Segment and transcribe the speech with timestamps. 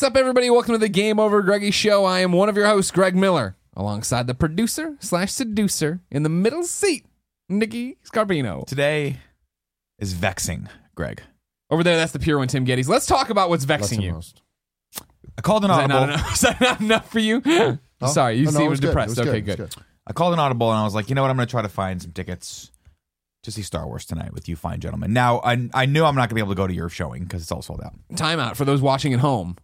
[0.00, 0.48] What's up, everybody?
[0.48, 2.06] Welcome to the Game Over Greggy Show.
[2.06, 6.30] I am one of your hosts, Greg Miller, alongside the producer slash seducer in the
[6.30, 7.04] middle seat,
[7.50, 8.64] Nikki Scarpino.
[8.64, 9.18] Today
[9.98, 11.22] is vexing, Greg.
[11.68, 12.88] Over there, that's the pure one, Tim Gettys.
[12.88, 14.12] Let's talk about what's vexing you.
[14.12, 14.40] most.
[15.36, 16.14] I called an Is that, not audible.
[16.14, 16.32] enough?
[16.32, 17.42] Is that not enough for you?
[18.06, 18.86] Sorry, you no, no, seem it was good.
[18.86, 19.08] It depressed.
[19.10, 19.74] was Okay, It was good.
[20.06, 21.30] I called an audible, and I was like, you know what?
[21.30, 22.70] I'm going to try to find some tickets
[23.42, 25.12] to see Star Wars tonight with you, fine gentlemen.
[25.12, 27.24] Now, I I knew I'm not going to be able to go to your showing
[27.24, 27.92] because it's all sold out.
[28.14, 29.58] Timeout for those watching at home.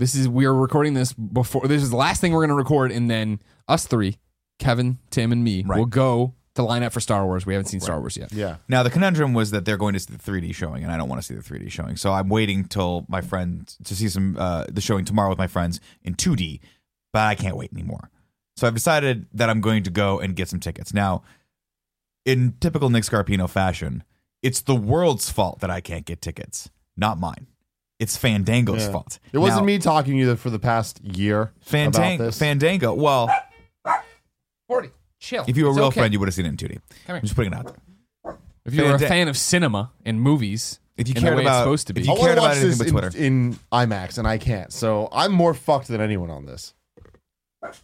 [0.00, 1.68] This is we're recording this before.
[1.68, 4.16] This is the last thing we're going to record, and then us three,
[4.58, 5.78] Kevin, Tim, and me, Right.
[5.78, 7.44] will go to line up for Star Wars.
[7.44, 8.32] We haven't seen Star Wars yet.
[8.32, 8.56] Yeah.
[8.66, 11.10] Now, the conundrum was that they're going to see the 3D showing, and I don't
[11.10, 14.38] want to see the 3D showing, so I'm waiting till my friend to see some
[14.38, 16.60] uh, the showing tomorrow with my friends in 2D,
[17.12, 18.10] but I can't wait anymore.
[18.56, 20.94] So I've decided that I'm going to go and get some tickets.
[20.94, 21.24] Now,
[22.24, 24.02] in typical Nick Scarpino fashion,
[24.42, 27.48] it's the world's fault that I can't get tickets, not mine.
[28.00, 28.90] It's Fandango's Yeah.
[28.92, 29.18] fault.
[29.32, 32.38] It wasn't Now, me talking to you for the past year about this.
[32.38, 32.94] Fandango.
[32.94, 33.28] Well,
[34.66, 35.44] Forty, chill.
[35.46, 36.00] if you were a It's real okay.
[36.00, 36.78] friend, you would have seen it in 2D.
[37.06, 37.66] Come I'm just putting it out
[38.24, 38.36] there.
[38.64, 41.36] If you were a Fanda- fan of cinema and movies, If you in the cared
[41.36, 42.70] way about- it's supposed to be, if you I want cared to about watch anything
[42.70, 43.18] this but in, Twitter.
[43.18, 44.72] in IMAX, and I can't.
[44.72, 46.74] So I'm more fucked than anyone on this.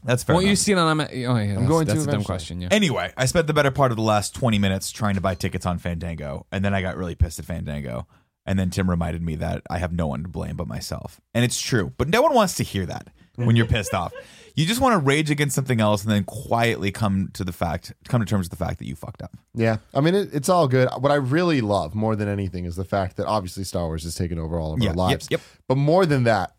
[0.04, 0.34] That's fair.
[0.34, 0.58] won't you enough.
[0.58, 1.00] see it on?
[1.00, 2.24] Oh yeah, that's, going to that's a dumb eventually.
[2.24, 2.60] question.
[2.62, 2.68] Yeah.
[2.70, 5.66] Anyway, I spent the better part of the last 20 minutes trying to buy tickets
[5.66, 8.06] on Fandango, and then I got really pissed at Fandango.
[8.46, 11.20] And then Tim reminded me that I have no one to blame but myself.
[11.34, 14.12] And it's true, but no one wants to hear that when you're pissed off.
[14.54, 17.92] You just want to rage against something else and then quietly come to the fact,
[18.08, 19.36] come to terms with the fact that you fucked up.
[19.54, 19.78] Yeah.
[19.92, 20.88] I mean, it, it's all good.
[20.96, 24.14] What I really love more than anything is the fact that obviously Star Wars has
[24.14, 25.28] taken over all of Yeah, our lives.
[25.30, 25.48] yep, yep.
[25.68, 26.54] But more than that,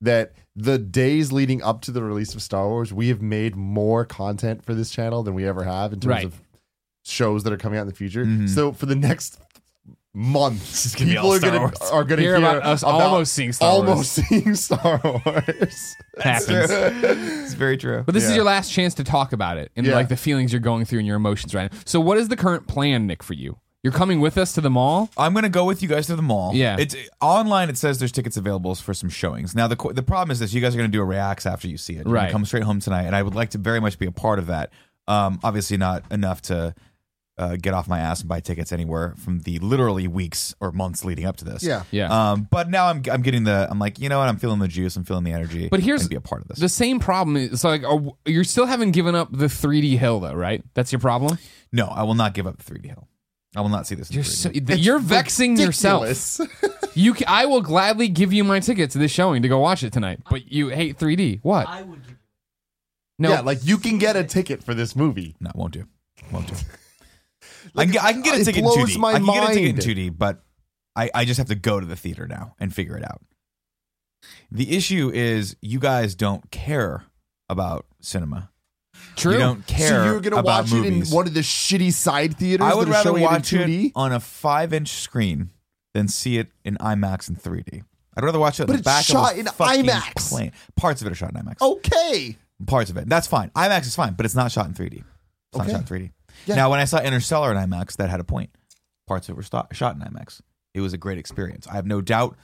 [0.00, 4.04] that the days leading up to the release of Star Wars, we have made more
[4.04, 6.24] content for this channel than we ever have in terms Right.
[6.24, 6.40] of
[7.04, 8.24] shows that are coming out in the future.
[8.24, 8.48] Mhm.
[8.48, 9.38] So for the next
[10.16, 11.90] months, gonna be people all are Star gonna Wars.
[11.92, 14.28] are gonna Hear hear, about us almost seeing Star almost Wars.
[14.28, 15.96] seeing Star Wars.
[16.18, 16.70] Happens.
[16.70, 18.02] It's very true.
[18.04, 19.94] But this is your last chance to talk about it and Yeah.
[19.94, 21.78] like the feelings you're going through and your emotions right now.
[21.84, 23.58] So, what is the current plan, Nick, for you?
[23.82, 25.10] You're coming with us to the mall.
[25.16, 26.52] I'm gonna go with you guys to the mall.
[26.54, 26.76] Yeah.
[26.78, 27.68] it's online.
[27.68, 29.54] It says there's tickets available for some showings.
[29.54, 31.76] Now the the problem is this: you guys are gonna do a reacts after you
[31.76, 32.04] see it.
[32.06, 32.32] You're Right.
[32.32, 34.46] Come straight home tonight, and I would like to very much be a part of
[34.48, 34.70] that.
[35.06, 36.74] Um, obviously not enough to
[37.38, 41.04] uh, get off my ass and buy tickets anywhere from the literally weeks or months
[41.04, 41.62] leading up to this.
[41.62, 41.82] Yeah.
[41.90, 42.30] Yeah.
[42.32, 44.68] Um, but now I'm I'm getting the I'm like you know what I'm feeling the
[44.68, 44.96] juice.
[44.96, 45.68] I'm feeling the energy.
[45.68, 46.58] But here's and be a part of this.
[46.58, 50.20] The same problem is so like are, you still haven't given up the 3D hill
[50.20, 50.62] though, right?
[50.74, 51.38] That's your problem.
[51.72, 53.06] no, I will not give up the 3D hill.
[53.54, 54.10] I will not see this.
[54.10, 54.68] In You're 3D.
[54.68, 56.40] so, you're vexing yourself.
[56.94, 59.82] You, ca- I will gladly give you my ticket to this showing to go watch
[59.82, 60.20] it tonight.
[60.30, 61.40] But you hate 3D.
[61.42, 61.68] What?
[61.68, 62.00] I would
[63.18, 65.36] No, Yeah, like you can get a ticket for this movie.
[65.38, 65.84] No, won't do.
[66.32, 66.54] Won't do.
[67.76, 68.98] I, can get, I can get a it ticket in 2D.
[68.98, 70.42] my I can get a ticket in 2D, but
[70.94, 73.20] I, I just have to go to the theater now and figure it out.
[74.50, 77.04] The issue is you guys don't care
[77.48, 78.50] about cinema.
[79.14, 79.32] true.
[79.34, 81.08] You don't care so you're gonna watch movies.
[81.08, 82.66] it in one of the shitty side theaters?
[82.66, 85.50] I would that rather watch it it on a five inch screen
[85.94, 87.84] than see it in IMAX and 3D.
[88.16, 90.30] I'd rather watch it in But the it's back shot of a in IMAX.
[90.30, 90.52] plane.
[90.74, 91.60] Parts of it are shot in IMAX.
[91.60, 92.36] Okay.
[92.66, 93.08] Parts of it.
[93.08, 93.50] That's fine.
[93.50, 95.04] IMAX is fine, but it's not shot in 3D.
[95.52, 96.10] It's not shot in 3D.
[96.46, 96.54] Yeah.
[96.56, 98.50] Now, when I saw Interstellar in IMAX, that had a point.
[99.06, 100.40] Parts of it were sto- shot in IMAX.
[100.74, 101.66] It was a great experience.
[101.66, 102.36] I have no doubt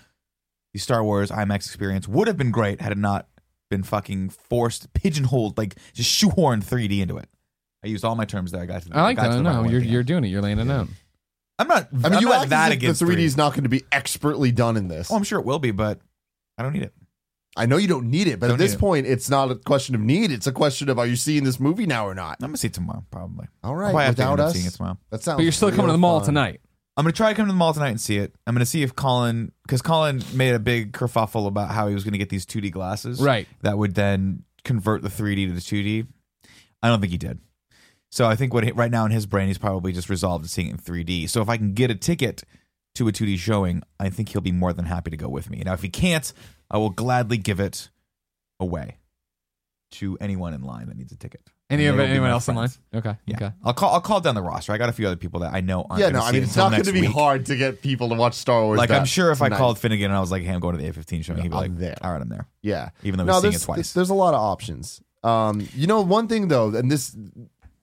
[0.73, 3.29] the Star Wars IMAX experience would have been great had it not
[3.71, 7.29] been fucking forced, pigeonholed, like just shoehorned 3D into it.
[7.85, 8.63] I used all my terms there.
[8.63, 8.89] I got to.
[8.89, 9.37] the- I like got to that.
[9.39, 10.29] the No, right you're at you're doing it.
[10.29, 10.89] You're laying it out.
[11.59, 11.89] I'm not.
[11.93, 13.19] I mean, I'm you not act that as against the 3D 3D.
[13.25, 15.11] is not going to be expertly done in this.
[15.11, 16.01] Oh, I'm sure it will be, but
[16.59, 16.95] I don't need it.
[17.57, 18.81] I know you don't need it, but Don't at this need it.
[18.81, 20.31] point, it's not a question of need.
[20.33, 22.39] It's a question of are you seeing this movie now or not?
[22.41, 23.47] I'm gonna see it tomorrow, probably.
[23.63, 24.99] All right, I'll probably without end up us, seeing it tomorrow.
[25.11, 25.37] that sounds.
[25.37, 26.27] But you're still coming to the mall fun.
[26.27, 26.61] tonight.
[26.97, 28.35] I'm gonna try to come to the mall tonight and see it.
[28.47, 32.05] I'm gonna see if Colin, because Colin made a big kerfuffle about how he was
[32.05, 33.47] gonna get these 2D glasses, Right.
[33.63, 36.07] That would then convert the 3D to the 2D.
[36.83, 37.39] I don't think he did.
[38.11, 40.51] So I think what he, right now in his brain, he's probably just resolved to
[40.51, 41.27] seeing it in 3D.
[41.29, 42.43] So if I can get a ticket
[42.97, 45.63] to a 2D showing, I think he'll be more than happy to go with me.
[45.65, 46.31] Now, if he can't,
[46.73, 47.91] I will gladly give it
[48.59, 48.97] away
[49.93, 51.43] to anyone in line that needs a ticket.
[51.71, 52.69] Any of they will be anyone my else in line?
[52.95, 53.17] Okay.
[53.25, 53.51] Yeah, Okay.
[53.65, 53.95] I'll call.
[53.95, 54.73] I'll call down the roster.
[54.73, 56.01] I got a few other people that I know aren't.
[56.01, 57.11] Yeah, gonna no, I mean it's not going to be week.
[57.11, 58.77] hard to get people to watch Star Wars.
[58.79, 60.83] Like I'm sure if I called Finnegan and I was like, "Hey, I'm going to
[60.83, 61.97] the A15 show," he'd be I'm like, there.
[62.03, 63.93] "All right, I'm there." yeah, Even though no, we've seen it twice.
[63.95, 65.01] there's a lot of options.
[65.25, 67.17] Um, you know, one thing though, and this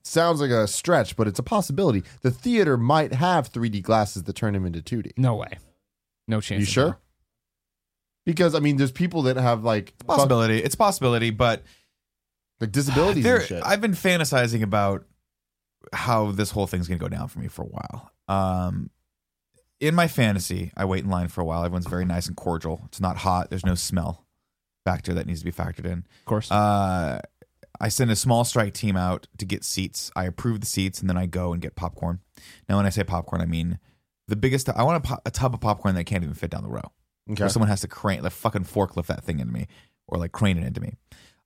[0.04, 2.04] sounds like a stretch, but it's a possibility.
[2.22, 5.12] The theater might have 3D glasses that turn them into 2D.
[5.16, 5.58] No way.
[6.28, 6.60] No chance.
[6.60, 6.98] You in sure?
[8.30, 8.48] Hell.
[8.48, 10.58] Because I mean, there's people that have like fuck- Possibility.
[10.58, 11.62] It's a possibility, but
[12.60, 13.62] like disabilities there, and shit.
[13.64, 15.04] I've been fantasizing about
[15.92, 18.10] how this whole thing's gonna go down for me for a while.
[18.28, 18.90] Um,
[19.80, 21.64] in my fantasy, I wait in line for a while.
[21.64, 22.82] Everyone's very nice and cordial.
[22.86, 23.48] It's not hot.
[23.50, 24.26] There's no smell
[24.84, 26.04] factor that needs to be factored in.
[26.20, 26.50] Of course.
[26.50, 27.20] Uh,
[27.80, 30.10] I send a small strike team out to get seats.
[30.14, 32.20] I approve the seats, and then I go and get popcorn.
[32.68, 33.78] Now, when I say popcorn, I mean
[34.28, 34.68] the biggest.
[34.68, 36.92] I want a, po- a tub of popcorn that can't even fit down the row.
[37.30, 37.42] Okay.
[37.42, 39.66] Where someone has to crane, like fucking forklift that thing into me,
[40.06, 40.94] or like crane it into me.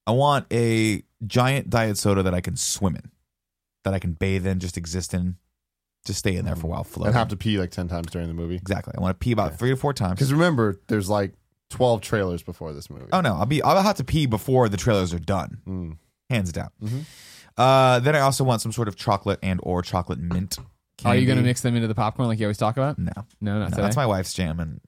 [0.07, 3.11] I want a giant diet soda that I can swim in,
[3.85, 5.37] that I can bathe in, just exist in,
[6.07, 7.07] just stay in there for a while, float.
[7.09, 8.57] And have to pee like 10 times during the movie.
[8.57, 8.95] exactly.
[8.97, 10.15] I want to pee about three to four times.
[10.15, 11.33] Because remember, there's like
[11.71, 13.07] 12 trailers before this movie.
[13.13, 15.59] Oh no, I'll be I'll have to pee before the trailers are done.
[15.67, 15.97] Mm.
[16.31, 16.69] Hands down.
[16.83, 17.05] Mhm.
[17.57, 20.59] Uh, then I also want some sort of chocolate and or chocolate mint.
[21.05, 22.99] Are you going to mix them into the popcorn like you always talk about?
[22.99, 23.83] No, No, not no today.
[23.83, 24.81] that's my wife's jam, and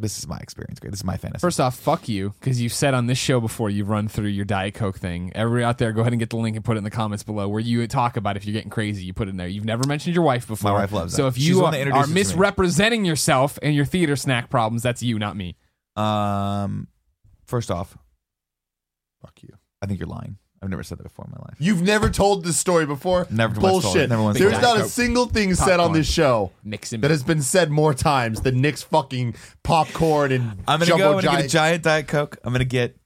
[0.00, 0.78] this is my experience.
[0.78, 1.40] Great, this is my fantasy.
[1.40, 4.44] First off, fuck you, because you've said on this show before you run through your
[4.44, 5.32] Diet Coke thing.
[5.34, 7.22] Everybody out there, go ahead and get the link and put it in the comments
[7.24, 9.48] below where you talk about if you're getting crazy, you put it in there.
[9.48, 10.72] You've never mentioned your wife before.
[10.72, 11.28] My wife loves So that.
[11.28, 12.20] if She's you the are, one that are introduced it to me.
[12.20, 15.56] misrepresenting yourself and your theater snack problems, that's you, not me.
[15.96, 16.88] um,
[17.46, 17.96] first off,
[19.20, 19.50] Fuck you.
[19.82, 20.36] I think you're lying.
[20.60, 21.56] I've never said that before in my life.
[21.60, 23.26] You've never told this story before?
[23.30, 23.82] Never once told it.
[23.84, 24.10] Bullshit.
[24.10, 24.66] Never once There's told it.
[24.66, 27.00] not a single thing said on this show Mix him.
[27.02, 31.18] that has been said more times than Nick's fucking popcorn and I'm gonna jumbo go
[31.18, 31.50] and get a giant.
[31.50, 32.38] giant diet coke.
[32.42, 32.96] I'm gonna get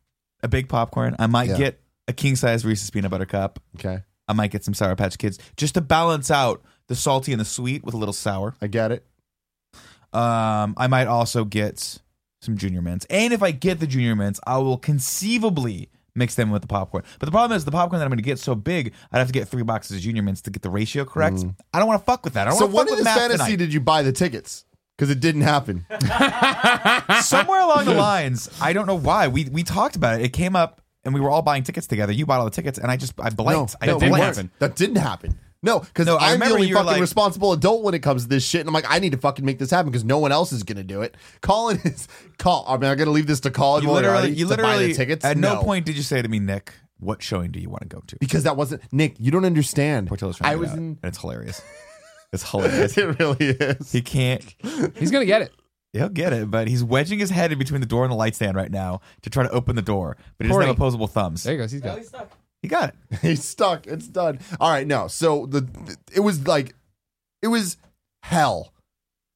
[0.43, 1.15] a big popcorn.
[1.19, 1.59] I might Yeah.
[1.59, 3.61] get a king size Reese's peanut butter cup.
[3.77, 7.41] okay, I might get some Sour Patch Kids just to balance out the salty and
[7.41, 8.55] the sweet with a little sour.
[8.63, 9.07] I get it.
[10.13, 11.99] Um, I might also get
[12.41, 16.51] some Junior Mints, and if I get the Junior Mints, I will conceivably mix them
[16.51, 17.05] with the popcorn.
[17.19, 19.27] But the problem is the popcorn that I'm going to get so big, I'd have
[19.29, 21.45] to get three boxes of Junior Mints to get the ratio correct.
[21.73, 22.47] I don't want to fuck with that.
[22.49, 22.59] I don't Mm.
[22.61, 23.57] So want to fuck in with math fantasy tonight.
[23.57, 24.65] did you buy the tickets?
[24.97, 25.87] Because it didn't happen.
[27.23, 30.25] Somewhere along the lines, I don't know why we we talked about it.
[30.25, 32.13] It came up, and we were all buying tickets together.
[32.13, 33.75] You bought all the tickets, and I just I blanked.
[33.81, 34.37] I no, That didn't blanked.
[34.37, 34.51] happen.
[34.59, 35.39] That didn't happen.
[35.63, 38.29] No, because No, I I'm the only fucking like- responsible adult when it comes to
[38.29, 38.61] this shit.
[38.63, 40.63] And I'm like, I need to fucking make this happen because no one else is
[40.65, 41.17] gonna do it.
[41.41, 42.65] Colin is call.
[42.67, 44.95] I mean, I'm gonna leave this to Colin You literally, you to buy literally, the
[44.95, 45.25] tickets.
[45.25, 45.55] at no.
[45.55, 45.63] No.
[45.63, 48.17] point did you say to me, Nick, what showing do you want to go to?
[48.21, 49.17] because that wasn't Nick.
[49.19, 50.09] You don't understand.
[50.09, 50.83] Portillo's trying I to was out, in.
[50.85, 51.63] and it's hilarious.
[52.35, 52.97] It's hilarious.
[52.97, 53.93] It really is.
[53.93, 54.43] he can't.
[54.97, 55.53] He's going to get it.
[55.93, 58.35] He'll get it, but he's wedging his head in between the door and the light
[58.35, 60.17] stand right now to try to open the door.
[60.39, 60.67] But he doesn't Corey.
[60.69, 61.43] have opposable thumbs.
[61.43, 61.71] There he goes.
[61.73, 62.09] He's got it.
[62.63, 63.19] He got it.
[63.23, 63.87] He's stuck.
[63.87, 64.39] It's done.
[64.61, 65.09] All right, no.
[65.09, 65.69] So the
[66.15, 66.75] it was like
[67.43, 67.77] it was
[68.23, 68.73] hell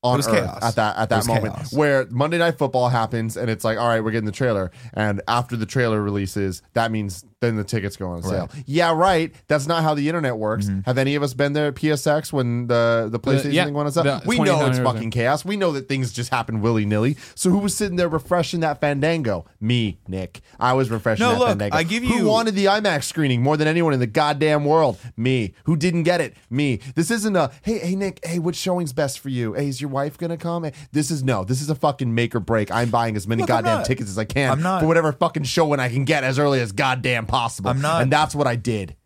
[0.03, 0.63] on Earth chaos.
[0.63, 1.73] at that at that moment chaos.
[1.73, 5.21] where Monday Night Football happens and it's like, all right, we're getting the trailer, and
[5.27, 8.51] after the trailer releases, that means then the tickets go on sale.
[8.65, 9.35] Yeah, right.
[9.47, 10.67] That's not how the internet works.
[10.67, 10.81] Mm-hmm.
[10.87, 13.87] Have any of us been there at PSX when the the PlayStation yeah, thing went
[13.87, 14.05] on sale?
[14.05, 15.45] the we know it's fucking chaos.
[15.45, 17.17] We know that things just happen willy nilly.
[17.35, 19.45] So who was sitting there refreshing that Fandango?
[19.61, 20.41] Me, Nick.
[20.59, 21.77] I was refreshing No, that look, Fandango.
[21.77, 24.99] I give you Who wanted the IMAX screening more than anyone in the goddamn world?
[25.17, 25.55] Me.
[25.65, 26.35] Who didn't get it?
[26.49, 26.81] Me.
[26.95, 29.53] This isn't a hey, hey Nick, hey, which showing's best for you?
[29.53, 30.65] Hey, is your wife gonna come?
[30.65, 31.45] Hey, This is no.
[31.45, 32.71] This is a fucking make or break.
[32.71, 35.13] I'm buying as many Look, goddamn not- tickets as I can I'm not- for whatever
[35.13, 37.71] fucking show showing I can get as early as goddamn possible.
[37.71, 38.97] I'm not- and that's what I did.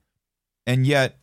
[0.66, 1.18] And yet,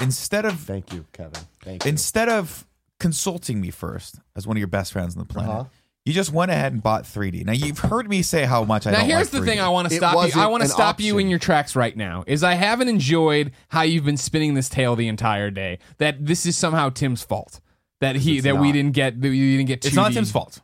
[0.00, 1.40] instead of Thank you, Kevin.
[1.62, 1.88] Thank you.
[1.88, 2.66] instead of
[3.00, 5.64] consulting me first as one of your best friends on the planet, Uh-huh.
[6.04, 7.44] you just went ahead and bought 3D.
[7.44, 9.46] Now you've heard me say how much I Now don't here's like the 3D.
[9.46, 10.40] thing I want to stop you.
[10.40, 12.24] I want to an stop you in your tracks right now.
[12.26, 15.78] Is I haven't enjoyed how you've been spinning this tale the entire day.
[15.98, 17.60] That this is somehow Tim's fault.
[18.00, 19.84] That he It's that we didn't get that we didn't get.
[19.84, 20.60] It's not Tim's fault.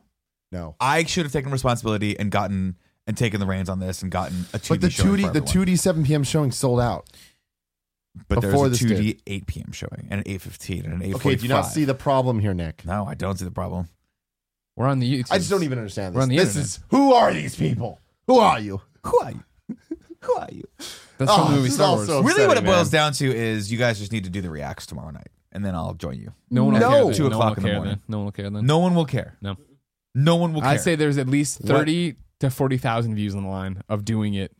[0.51, 0.75] no.
[0.79, 4.45] I should have taken responsibility and gotten and taken the reins on this and gotten
[4.53, 7.09] a 2D But the two D the two D seven PM showing sold out.
[8.27, 9.71] but before there's a 2D 8 p.m.
[9.71, 11.15] showing and an 8:15 and an 8:45.
[11.15, 12.85] Okay, do you not see the problem here, Nick?
[12.85, 13.89] No, I don't see the problem.
[14.75, 15.31] We're on the YouTube.
[15.31, 16.23] I just don't even understand We're this.
[16.23, 16.65] on the this internet.
[16.65, 17.99] is who are these people?
[18.27, 18.81] Who are you?
[19.05, 19.43] Who are you?
[20.21, 20.63] Who are you?
[21.17, 22.09] That's Oh, from the movie this is Star Wars.
[22.09, 24.39] also- really, what it upsetting, boils down to is you guys just need to do
[24.41, 26.31] the reacts tomorrow night, and then I'll join you.
[26.49, 26.89] No one will No.
[26.89, 27.03] care.
[27.05, 27.13] Then.
[27.13, 27.95] Two no one o'clock in the care morning.
[27.95, 28.03] Then.
[28.07, 28.65] No one will care then.
[28.65, 29.37] No one will care.
[29.41, 29.57] No.
[30.15, 30.69] No one will care.
[30.71, 34.33] I'd say there's at least thirty to forty thousand views on the line of doing
[34.35, 34.51] it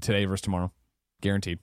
[0.00, 0.72] today versus tomorrow,
[1.20, 1.58] guaranteed.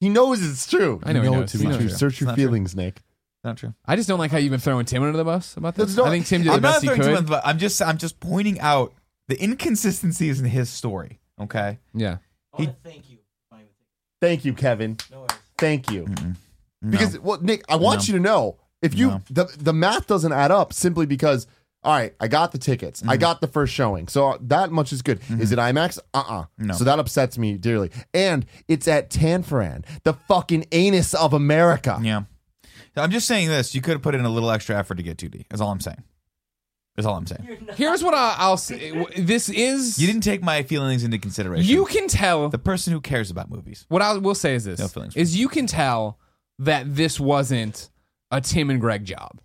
[0.00, 1.00] He knows it's true.
[1.04, 1.52] I know You he it knows.
[1.52, 1.78] to He be knows.
[1.80, 1.88] true.
[1.90, 2.44] Search your not true.
[2.44, 3.00] feelings, Nick.
[3.42, 3.74] not true.
[3.86, 5.86] I just don't like how you've been throwing Tim under the bus about this.
[5.86, 7.14] That's not- I think Tim did the I'm not best he throwing too could.
[7.22, 8.92] much, but I'm just I'm just pointing out
[9.28, 11.20] the inconsistencies in his story.
[11.40, 11.78] Okay.
[11.94, 12.18] Yeah.
[12.52, 13.16] I want thank you.
[13.16, 14.20] for buying the ticket.
[14.20, 14.96] Thank you, Kevin.
[15.10, 15.30] No worries.
[15.58, 16.06] Thank you.
[16.82, 16.90] No.
[16.90, 18.12] Because well, Nick, I want No.
[18.12, 19.22] you to know if you No.
[19.30, 21.46] the the math doesn't add up simply because
[21.84, 23.00] all right, I got the tickets.
[23.00, 23.10] Mm-hmm.
[23.10, 24.08] I got the first showing.
[24.08, 25.20] So that much is good.
[25.38, 25.98] Is it IMAX?
[26.14, 26.44] Uh-uh.
[26.58, 26.74] No.
[26.74, 27.90] So that upsets me dearly.
[28.14, 31.98] And it's at Tanforan, the fucking anus of America.
[32.02, 32.22] yeah.
[32.96, 33.74] I'm just saying this.
[33.74, 35.46] You could have put in a little extra effort to get 2D.
[35.50, 36.02] That's all I'm saying.
[36.94, 37.66] That's all I'm saying.
[37.74, 39.04] Here's what I, I'll say.
[39.18, 41.68] This is You didn't take my feelings into consideration.
[41.68, 42.48] You can tell.
[42.50, 43.84] the person who cares about movies.
[43.88, 45.16] what I will say is this: No feelings.
[45.16, 46.20] is you can tell
[46.60, 47.90] that this wasn't
[48.30, 49.40] a Tim and Greg job.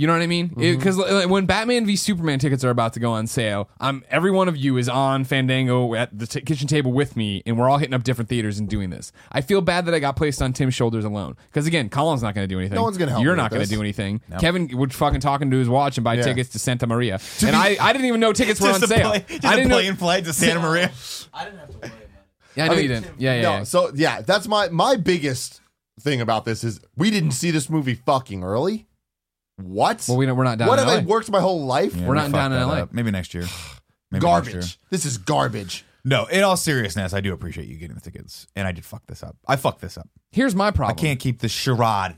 [0.00, 0.46] You know what I mean?
[0.46, 1.28] Because mm-hmm.
[1.28, 4.56] when Batman v Superman tickets are about to go on sale, I'm every one of
[4.56, 7.92] you is on Fandango at the t- kitchen table with me, and we're all hitting
[7.92, 9.12] up different theaters and doing this.
[9.30, 11.36] I feel bad that I got placed on Tim's shoulders alone.
[11.48, 12.76] Because again, Colin's not going to do anything.
[12.76, 14.22] No one's gonna help You're me not going to do anything.
[14.38, 16.22] Kevin would fucking talk into his watch and buy Yeah.
[16.22, 19.10] tickets to Santa Maria, and I, I didn't even know tickets were on sale.
[19.10, 19.74] plane, just I a didn't know.
[19.74, 20.90] plane flight to Santa Maria.
[21.34, 21.90] I didn't have to worry.
[22.56, 23.06] Yeah, I know I you didn't.
[23.18, 23.42] Yeah, yeah.
[23.42, 23.62] no, yeah.
[23.64, 25.60] so yeah, that's my my biggest
[26.00, 28.86] thing about this is we didn't see this movie fucking early.
[29.62, 30.04] What?
[30.08, 30.68] well, we don't, we're not down.
[30.68, 31.00] what in have LA.
[31.00, 31.94] I worked my whole life?
[31.94, 32.82] Yeah, We're we not down fucked in that LA.
[32.82, 32.92] up.
[32.92, 33.44] Maybe next year.
[34.10, 34.54] Maybe next year.
[34.54, 34.78] Garbage.
[34.90, 35.84] This is garbage.
[36.04, 39.06] No, in all seriousness, I do appreciate you getting the tickets, and I did fuck
[39.06, 39.36] this up.
[39.46, 40.08] I fucked this up.
[40.32, 40.84] Here's my problem.
[40.84, 41.06] I problem.
[41.06, 42.16] can't keep this charade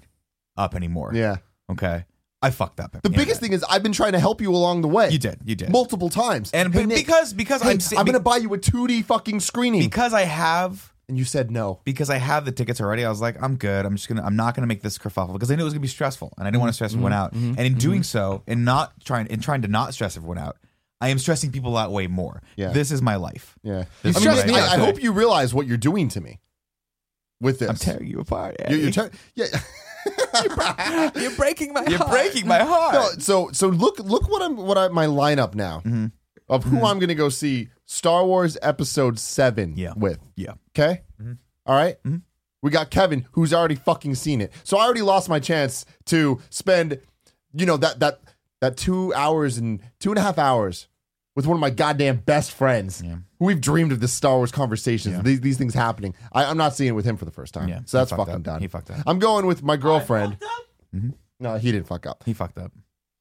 [0.57, 1.11] up anymore.
[1.15, 1.37] Yeah.
[1.71, 2.05] Okay.
[2.45, 3.01] I fucked up.
[3.03, 5.11] The biggest thing is I've been trying to help you along the way.
[5.11, 6.51] you did, you did, multiple times.
[6.53, 9.05] and Hey, but Nick, because because hey, I'm si- I'm gonna buy you a 2D
[9.05, 11.79] fucking screening, because I have and you said no.
[11.85, 13.05] because I have the tickets already.
[13.05, 13.85] I was like, I'm good.
[13.85, 15.83] I'm just gonna I'm not gonna make this kerfuffle because I knew it was gonna
[15.83, 17.01] be stressful, and I didn't want to stress mm-hmm.
[17.01, 17.35] everyone out.
[17.35, 17.49] Mm-hmm.
[17.51, 17.79] And in mm-hmm.
[17.79, 20.57] doing so, and not trying in trying to not stress everyone out,
[21.03, 22.41] I am stressing people out way more.
[22.57, 22.71] Yeah.
[22.71, 23.59] This is my life.
[23.63, 26.23] Yeah, You I, mean, stressed me I, I hope you realize what you're doing to
[26.23, 26.41] me
[27.43, 27.69] with this.
[27.69, 28.57] I'm tearing you apart.
[28.71, 28.93] You're, you're Eddie.
[28.93, 29.47] ter- yeah.
[31.15, 31.91] You're breaking my heart.
[31.91, 32.95] You're breaking my heart.
[32.95, 36.07] No, so so look look what I'm what I my lineup now Mm-hmm.
[36.49, 39.93] of who I'm gonna go see Star Wars Episode Seven Yeah.
[39.97, 40.19] with.
[40.37, 40.53] yeah.
[40.77, 41.33] Okay, Mm-hmm.
[41.67, 41.97] All right?
[42.63, 46.41] We got Kevin who's already fucking seen it, so I already lost my chance to
[46.51, 47.01] spend,
[47.53, 48.21] you know that that
[48.61, 50.87] that two hours and two and a half hours
[51.35, 53.03] with one of my goddamn best friends.
[53.05, 53.17] Yeah.
[53.41, 55.23] Who we've dreamed of this Star Wars conversations, Yeah.
[55.23, 56.15] these, these things happening.
[56.33, 57.69] I, I'm not seeing it with him for the first time.
[57.69, 58.43] Yeah, so that's fucking up.
[58.43, 58.61] done.
[58.61, 58.99] He fucked up.
[59.07, 60.35] I'm going with my girlfriend.
[60.41, 61.15] I fucked up?
[61.41, 62.23] No, he didn't fuck up.
[62.25, 62.71] He fucked up.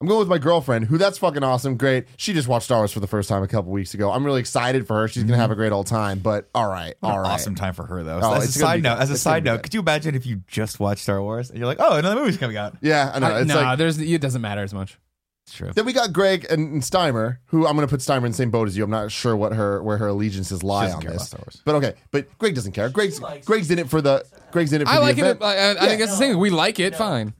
[0.02, 2.06] I'm going with my girlfriend, who that's fucking awesome, great.
[2.16, 4.10] She just watched Star Wars for the first time a couple weeks ago.
[4.10, 5.06] I'm really excited for her.
[5.06, 5.42] She's gonna mm-hmm.
[5.42, 6.18] have a great old time.
[6.18, 8.18] But all right, What all awesome time for her though.
[8.20, 9.56] Oh, as a it's gonna side be note, as a It's gonna side be note,
[9.58, 9.62] good.
[9.62, 12.36] could you imagine if you just watched Star Wars and you're like, oh, another movie's
[12.36, 12.76] coming out?
[12.80, 13.28] Yeah, I know.
[13.28, 14.98] I, it's nah, like there's it doesn't matter as much.
[15.46, 15.70] It's true.
[15.72, 18.50] then we got Greg and, and Steimer, who I'm gonna put Steimer in the same
[18.50, 18.82] boat as you.
[18.82, 21.28] I'm not sure what her where her allegiances lie doesn't on care about this.
[21.28, 21.62] Star Wars.
[21.64, 22.88] But okay, but Greg doesn't care.
[22.88, 25.40] Greg's likes Greg's in it for the Greg's in it for I the like event.
[25.40, 25.44] it.
[25.44, 26.38] I, I, I think that's the thing.
[26.38, 26.92] We like it.
[26.92, 26.98] No.
[26.98, 27.34] Fine.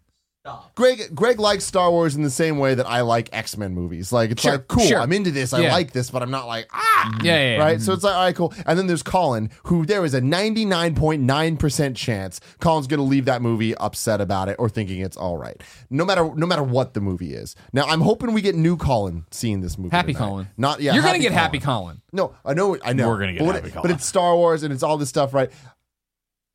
[0.45, 0.75] Stop.
[0.75, 4.13] Greg Greg likes Star Wars in the same way that I like X Men movies.
[4.13, 4.85] Like it's Sure, like cool.
[4.85, 4.99] sure.
[4.99, 5.53] I'm into this.
[5.53, 5.73] I Yeah.
[5.73, 7.17] like this, but I'm not like ah.
[7.23, 7.63] Yeah, yeah, yeah.
[7.63, 8.53] Right, so it's like all right, cool.
[8.67, 13.41] And then there's Colin, who there is a 99.9% chance Colin's going to leave that
[13.41, 17.01] movie upset about it or thinking it's all right, no matter no matter what the
[17.01, 17.55] movie is.
[17.73, 19.95] Now I'm hoping we get new Colin seeing this movie.
[19.95, 20.27] Happy tonight.
[20.27, 20.49] Colin.
[20.57, 20.95] not yeah.
[20.95, 21.39] You're gonna get Colin.
[21.39, 22.03] Happy Colin.
[22.13, 23.07] No, I know, I know.
[23.09, 23.83] We're gonna get but, Happy it- Colin.
[23.83, 25.53] but it's Star Wars and it's all this stuff, right?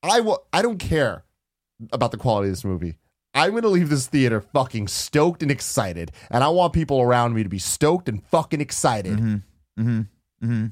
[0.04, 0.44] I will.
[0.52, 1.24] I don't care
[1.94, 2.98] about the quality of this movie.
[3.38, 7.44] I'm gonna leave this theater fucking stoked and excited, and I want people around me
[7.44, 9.18] to be stoked and fucking excited.
[9.18, 10.02] Mm-hmm.
[10.44, 10.66] Mm-hmm.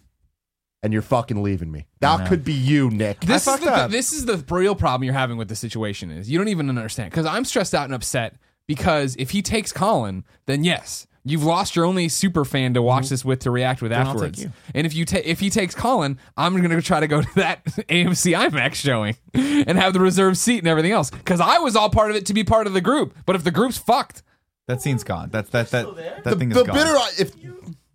[0.84, 1.88] And you're fucking leaving me.
[2.00, 3.22] That could be you, Nick.
[3.22, 3.91] This is the up.
[3.91, 7.10] this is the real problem you're having with the situation is you don't even understand
[7.10, 8.36] because I'm stressed out and upset
[8.67, 11.07] because if he takes Colin, then yes.
[11.27, 14.10] You've lost your only super fan to watch this with to react with I'll take
[14.13, 14.44] afterwards.
[14.44, 14.51] you.
[14.75, 17.65] And if you ta- if he takes Colin, I'm gonna try to go to that
[17.65, 21.89] AMC IMAX showing and have the reserved seat and everything else because I was all
[21.89, 23.15] part of it to be part of the group.
[23.25, 24.22] But if the group's fucked,
[24.67, 25.29] That scene's gone.
[25.32, 26.75] That's that that that the thing is the gone.
[26.75, 26.96] bitter.
[27.20, 27.34] If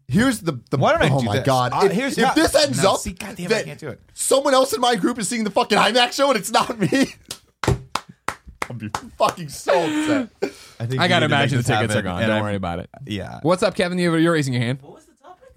[0.09, 0.77] here's the the.
[0.79, 1.47] Why don't I oh do my this?
[1.47, 1.73] god!
[1.73, 3.89] Uh, if, here's- if no, this ends no, up see, goddamn, I that can't do
[3.91, 4.01] it.
[4.13, 6.89] someone else in my group is seeing the fucking IMAX show and it's not me,
[8.71, 10.29] I'll be fucking so upset.
[10.79, 12.21] I think I gotta need to imagine the this tickets are gone.
[12.23, 12.89] Don't I- worry about it.
[13.05, 13.41] Yeah.
[13.43, 13.99] What's up, Kevin?
[13.99, 14.81] You- You're raising your hand.
[14.81, 15.49] What was the topic?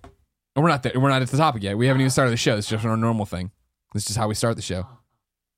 [0.56, 0.94] Oh, we're not there.
[0.96, 1.78] We're not at the topic yet.
[1.78, 2.58] We haven't even started the show.
[2.58, 3.52] It's just our normal thing.
[3.94, 4.88] This is how we start the show.
[4.90, 4.98] Oh.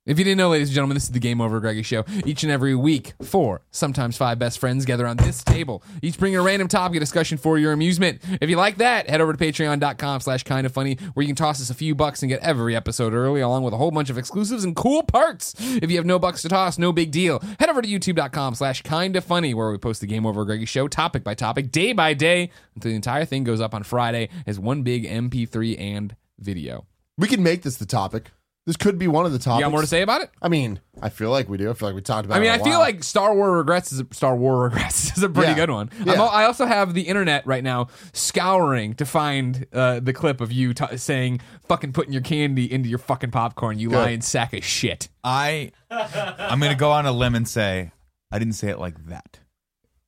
[0.06, 2.06] If you didn't know, ladies and gentlemen, this is the Game Over Greggy Show.
[2.28, 6.38] Each and every week, four, sometimes five best friends gather on this table, each bringing
[6.38, 8.22] a random topic of discussion for your amusement.
[8.40, 11.36] If you like that, head over to patreon.com slash kind of funny, where you can
[11.36, 14.12] toss us a few bucks and get every episode early, along with a whole bunch
[14.12, 15.56] of exclusives and cool parts.
[15.58, 17.40] If you have no bucks to toss, no big deal.
[17.60, 20.66] Head over to youtube.com slash kind of funny, where we post the Game Over Greggy
[20.66, 24.30] Show topic by topic, day by day, until the entire thing goes up on Friday
[24.46, 26.86] as one big MP3 and video.
[27.18, 28.30] We can make this the topic.
[28.66, 29.60] This could be one of the topics.
[29.60, 30.32] You got more to say about it?
[30.42, 31.70] I mean, I feel like we do.
[31.70, 32.34] I feel like we talked about.
[32.36, 32.38] It.
[32.38, 35.12] I mean, it I a feel like Star Wars regrets is a, Star Wars regrets
[35.18, 35.56] is a pretty Yeah.
[35.56, 35.92] good one.
[36.00, 36.14] I'm Yeah.
[36.16, 40.52] al- I also have the internet right now scouring to find uh, the clip of
[40.52, 43.98] you t- saying "fucking putting your candy into your fucking popcorn." You Good.
[43.98, 45.10] lying sack of shit.
[45.24, 47.92] I I'm gonna go on a limb and say
[48.32, 49.40] I didn't say it like that.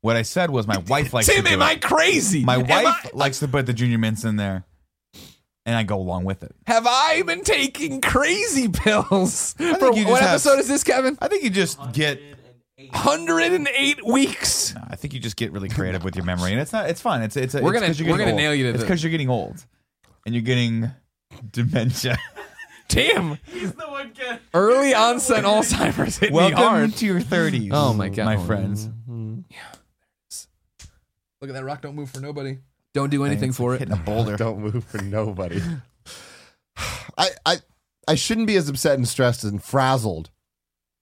[0.02, 2.44] What I said was my wife likes Tim, to do am I crazy?
[2.44, 4.66] My Am wife I- likes to put the junior mints in there,
[5.68, 6.56] and I go along with it.
[6.66, 9.54] have I been taking crazy pills?
[9.54, 11.16] For, you just what have- episode is this, Kevin?
[11.22, 12.20] I think you just get.
[12.80, 14.76] 108 weeks.
[14.90, 16.88] I think you just get really creative with your memory, and it's not.
[16.90, 17.22] It's fun.
[17.24, 17.54] It's it's.
[17.56, 18.52] We're it's gonna- 'cause you're we're getting gonna old.
[18.52, 19.66] nail you to It's the- because you're getting old,
[20.26, 20.92] and you're getting
[21.52, 22.18] dementia.
[22.88, 24.40] Damn, He's the one getting.
[24.54, 26.54] early onset Alzheimer's hit me hard.
[26.56, 27.70] Welcome to your 30s.
[27.74, 28.26] Oh my God.
[28.26, 28.88] my friends.
[31.42, 31.82] Look at that rock.
[31.82, 32.60] Don't move for nobody.
[32.98, 33.90] Don't do anything for like it.
[33.90, 34.36] Hitting a boulder.
[34.38, 35.62] Don't move for nobody.
[37.18, 37.58] I, I
[38.08, 40.32] I shouldn't be as upset and stressed and frazzled.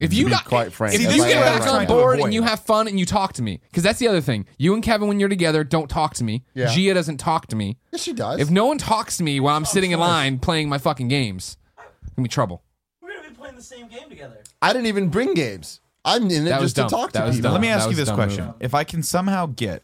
[0.01, 2.43] If you got, quite frank, if as you get back right on board and you
[2.43, 4.45] have fun and you talk to me, because that's the other thing.
[4.57, 6.43] You and Kevin, when you're together, don't talk to me.
[6.53, 6.67] Yeah.
[6.67, 7.77] Gia doesn't talk to me.
[7.93, 8.41] Yes, she does.
[8.41, 11.07] If no one talks to me while I'm oh, sitting in line playing my fucking
[11.07, 12.61] games, gonna be trouble.
[13.01, 14.43] We're gonna be playing the same game together.
[14.61, 15.79] I didn't even bring games.
[16.03, 16.89] I'm in it That was just to dumb.
[16.89, 17.51] talk That to was people.
[17.51, 17.53] dumb.
[17.53, 18.55] Let me That ask you was this dumb question: move.
[18.59, 19.83] If I can somehow get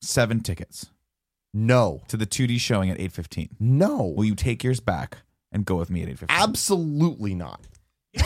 [0.00, 0.90] seven tickets
[1.54, 5.18] No, to the 2D showing at 8:15, no, will you take yours back
[5.52, 6.26] and go with me at 8:15?
[6.30, 7.66] absolutely not.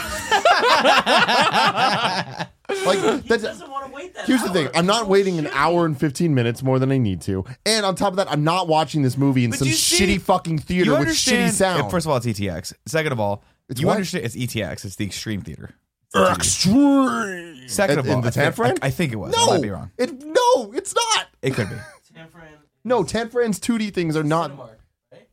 [2.85, 3.42] like He that's.
[3.42, 4.26] doesn't want to wait that.
[4.26, 6.99] Here's the thing: I'm not People waiting an hour and 15 minutes more than I
[6.99, 9.68] need to, and on top of that, I'm not watching this movie in But some
[9.68, 11.90] you see- shitty fucking theater with shitty sound.
[11.90, 12.73] First of all, it's ETX.
[12.87, 13.95] Second of all, It's you what?
[13.97, 14.85] understand it's ETX.
[14.85, 15.71] It's the Extreme Theater.
[16.04, 16.37] It's the 2D.
[16.37, 17.68] Extreme.
[17.68, 18.78] Second of In all, the I think, Tanfran?
[18.83, 19.35] I, I think it was.
[19.37, 19.90] I No, might be wrong.
[19.99, 21.26] It no, it's not.
[21.42, 21.76] It could be.
[22.14, 22.49] Tanfran.
[22.87, 24.76] No, Tanfran 2D things are not Cinemark,
[25.11, 25.28] right?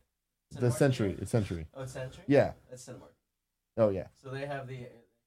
[0.50, 1.08] the Cinemark Century.
[1.10, 1.22] theater?
[1.22, 1.66] It's Century.
[1.72, 2.24] Oh, it's Century.
[2.26, 2.52] Yeah.
[2.68, 3.12] That's Cinemark.
[3.76, 4.08] Oh yeah.
[4.20, 4.80] So they have the.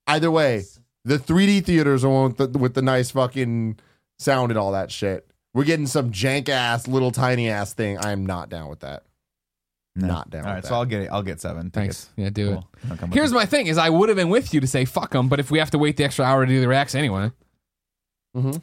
[0.08, 0.64] Either way,
[1.06, 3.80] the 3D theaters are one with the, with the nice fucking
[4.20, 5.26] sound and all that shit.
[5.54, 7.98] We're getting some jank ass little tiny ass thing.
[7.98, 9.04] I am not down with that.
[9.96, 10.08] No.
[10.08, 10.76] Not down All right, with so.
[10.76, 11.08] I'll get it.
[11.08, 11.72] I'll get seven.
[11.72, 12.04] Thanks.
[12.04, 12.14] tickets.
[12.18, 12.54] Yeah, do it.
[12.54, 12.68] Cool.
[12.92, 14.84] I'll come with Here's my thing: is I would have been with you to say
[14.84, 16.94] fuck them, but if we have to wait the extra hour to do the reacts
[16.94, 17.32] anyway,
[18.36, 18.58] mm-hmm.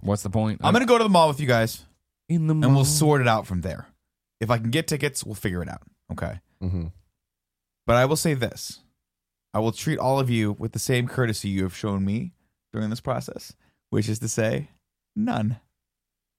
[0.00, 0.60] what's the point?
[0.62, 1.86] I'm gonna go to the mall with you guys,
[2.34, 3.86] in the and we'll sort it out from there.
[4.40, 5.82] If I can get tickets, we'll figure it out.
[6.10, 6.40] Okay.
[6.62, 6.92] Mhm.
[7.86, 8.80] But I will say this:
[9.54, 12.32] I will treat all of you with the same courtesy you have shown me
[12.72, 13.54] during this process,
[13.90, 14.70] which is to say,
[15.14, 15.60] none,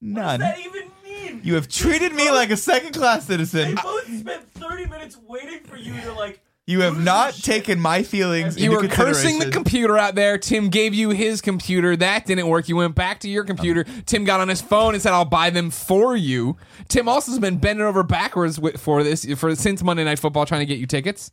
[0.01, 0.41] None.
[0.41, 1.41] What does that even mean?
[1.43, 3.75] You have treated me like a second-class They citizen.
[3.75, 6.41] both spent 30 minutes waiting for you to like.
[6.65, 8.58] You have not taken my feelings.
[8.58, 10.38] You into were cursing the computer out there.
[10.38, 11.97] Tim gave you his computer.
[11.97, 12.69] That didn't work.
[12.69, 13.84] You went back to your computer.
[14.06, 16.56] Tim got on his phone and said, "I'll buy them for you."
[16.88, 20.62] Tim also has been bending over backwards for this for since Monday Night Football, trying
[20.62, 21.32] to get you tickets.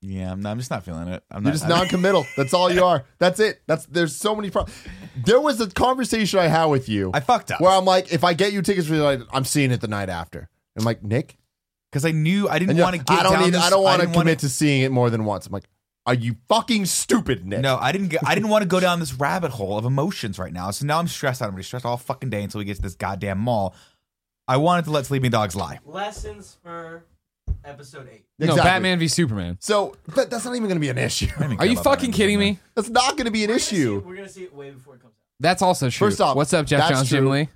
[0.00, 1.24] Yeah, I'm, not, I'm just not feeling it.
[1.28, 2.24] I'm You're not, just I'm- non-committal.
[2.36, 3.04] That's all you are.
[3.18, 3.62] That's it.
[3.66, 4.78] That's there's so many problems.
[5.16, 8.22] There was a conversation I had with you I fucked up where I'm like, if
[8.22, 10.48] I get you tickets for the night, I'm seeing it the night after.
[10.78, 11.37] I'm like, Nick,
[11.90, 13.18] because I knew I didn't want to get.
[13.18, 13.54] I don't down need.
[13.54, 15.46] This, I don't want to didn't wanna- commit to seeing it more than once.
[15.46, 15.64] I'm like,
[16.06, 17.60] are you fucking stupid, Nick?
[17.60, 18.08] No, I didn't.
[18.08, 20.70] Get, I didn't want to go down this rabbit hole of emotions right now.
[20.70, 21.46] So now I'm stressed out.
[21.46, 23.74] I'm gonna be stressed all fucking day until we get to this goddamn mall.
[24.46, 25.78] I wanted to let sleeping dogs lie.
[25.84, 27.04] Lessons for
[27.64, 28.24] episode 8.
[28.38, 29.58] No, Batman v Superman.
[29.60, 31.28] So that, that's not even going to be an issue.
[31.58, 32.16] Are you fucking that.
[32.16, 32.58] kidding me?
[32.74, 34.02] That's not going to be an We're gonna see issue.
[34.06, 35.22] We're gonna see it way before it comes out.
[35.40, 36.06] That's also true.
[36.08, 37.28] First off, what's up, Geoff that's Johns, Jim.
[37.28, 37.48] Lee?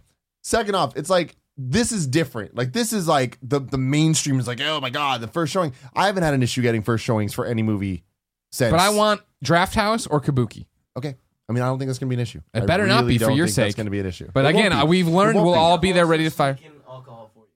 [0.42, 1.34] Second off, it's like
[1.70, 2.54] this is different.
[2.56, 5.72] Like this is like the the mainstream is like, oh my god, the first showing.
[5.94, 8.04] I haven't had an issue getting first showings for any movie
[8.50, 8.70] since.
[8.70, 10.66] But I want Draft House or Kabuki.
[10.96, 11.16] Okay.
[11.48, 12.40] I mean, I don't think that's going to be an issue.
[12.54, 13.76] It I better not really be for don't your think That's sake.
[13.76, 14.30] going to be an issue.
[14.32, 14.86] But It won't again, be.
[14.88, 15.58] we've learned won't we'll be.
[15.58, 16.56] all be there ready to fire.
[16.56, 17.46] sneak alcohol for you.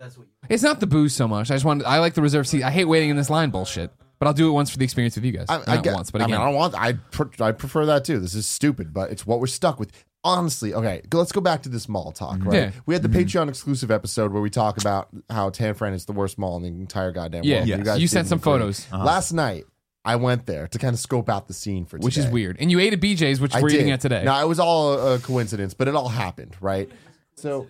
[0.00, 0.32] That's what you.
[0.48, 1.50] It's not the booze so much.
[1.50, 1.84] I just want.
[1.84, 2.64] I like the reserve seat.
[2.64, 3.92] I hate waiting in this line bullshit.
[4.20, 5.46] But I'll do it once for the experience with you guys.
[5.48, 6.36] I, I not get, once, but I again.
[6.36, 6.74] mean, I don't want.
[6.76, 8.20] I pr- I prefer that too.
[8.20, 9.90] This is stupid, but it's what we're stuck with.
[10.22, 12.36] Honestly, okay, go- let's go back to this mall talk.
[12.36, 12.48] Mm-hmm.
[12.50, 12.70] Right, Yeah.
[12.84, 13.20] we had the mm-hmm.
[13.20, 16.62] Patreon exclusive episode where we talk about how Tan Fran is the worst mall in
[16.62, 17.56] the entire goddamn Yeah.
[17.60, 17.68] world.
[17.68, 17.78] Yes.
[17.78, 18.52] guys You didn't sent some agree.
[18.52, 18.86] photos.
[18.92, 19.02] Uh-huh.
[19.04, 19.64] Last night,
[20.04, 22.04] I went there to kind of scope out the scene for today.
[22.04, 22.58] which is weird.
[22.60, 23.76] And you ate at BJ's, which I we're did.
[23.80, 24.22] eating at today.
[24.22, 26.90] Now it was all a, a coincidence, but it all happened, right?
[27.36, 27.66] So,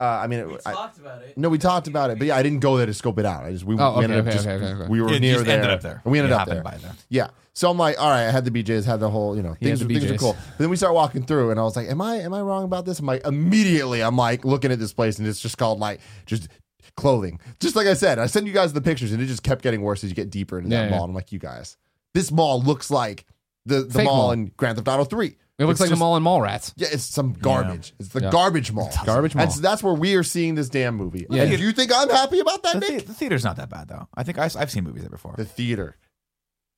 [0.00, 1.36] uh, I mean, We it, I, talked about it.
[1.38, 3.44] no, we talked about it, but yeah, I didn't go there to scope it out.
[3.44, 4.88] I just we, Oh, we okay, ended up just okay, okay, okay.
[4.90, 5.54] we were You near just there.
[5.56, 6.00] ended up there.
[6.04, 6.62] and we ended You up there.
[6.62, 6.92] by there.
[7.08, 7.28] Yeah.
[7.54, 9.80] So I'm like, all right, I had the BJ's, had the whole, you know, things,
[9.80, 10.34] are, the things are cool.
[10.34, 12.64] But then we start walking through, and I was like, am I am I wrong
[12.64, 12.98] about this?
[12.98, 16.48] I'm like, immediately, I'm like looking at this place, and it's just called like just
[16.96, 17.40] clothing.
[17.58, 19.80] Just like I said, I sent you guys the pictures, and it just kept getting
[19.80, 20.90] worse as you get deeper into that Yeah, yeah.
[20.90, 21.04] mall.
[21.04, 21.78] And I'm like, you guys,
[22.12, 23.24] this mall looks like
[23.64, 24.30] the the mall, mall.
[24.32, 25.36] in Grand Theft Auto Three.
[25.58, 26.72] It looks It's like just- the mall in Mallrats.
[26.76, 27.94] Yeah, it's some garbage.
[27.98, 28.30] It's the Yeah.
[28.30, 28.92] garbage mall.
[29.04, 29.44] Garbage mall.
[29.44, 31.26] And so that's where we are seeing this damn movie.
[31.30, 31.44] Yeah.
[31.44, 33.06] And do you think I'm happy about that, The, the, Nick?
[33.06, 34.08] the theater's not that bad though.
[34.14, 35.34] I think I, have seen movies there before.
[35.36, 35.96] The theater.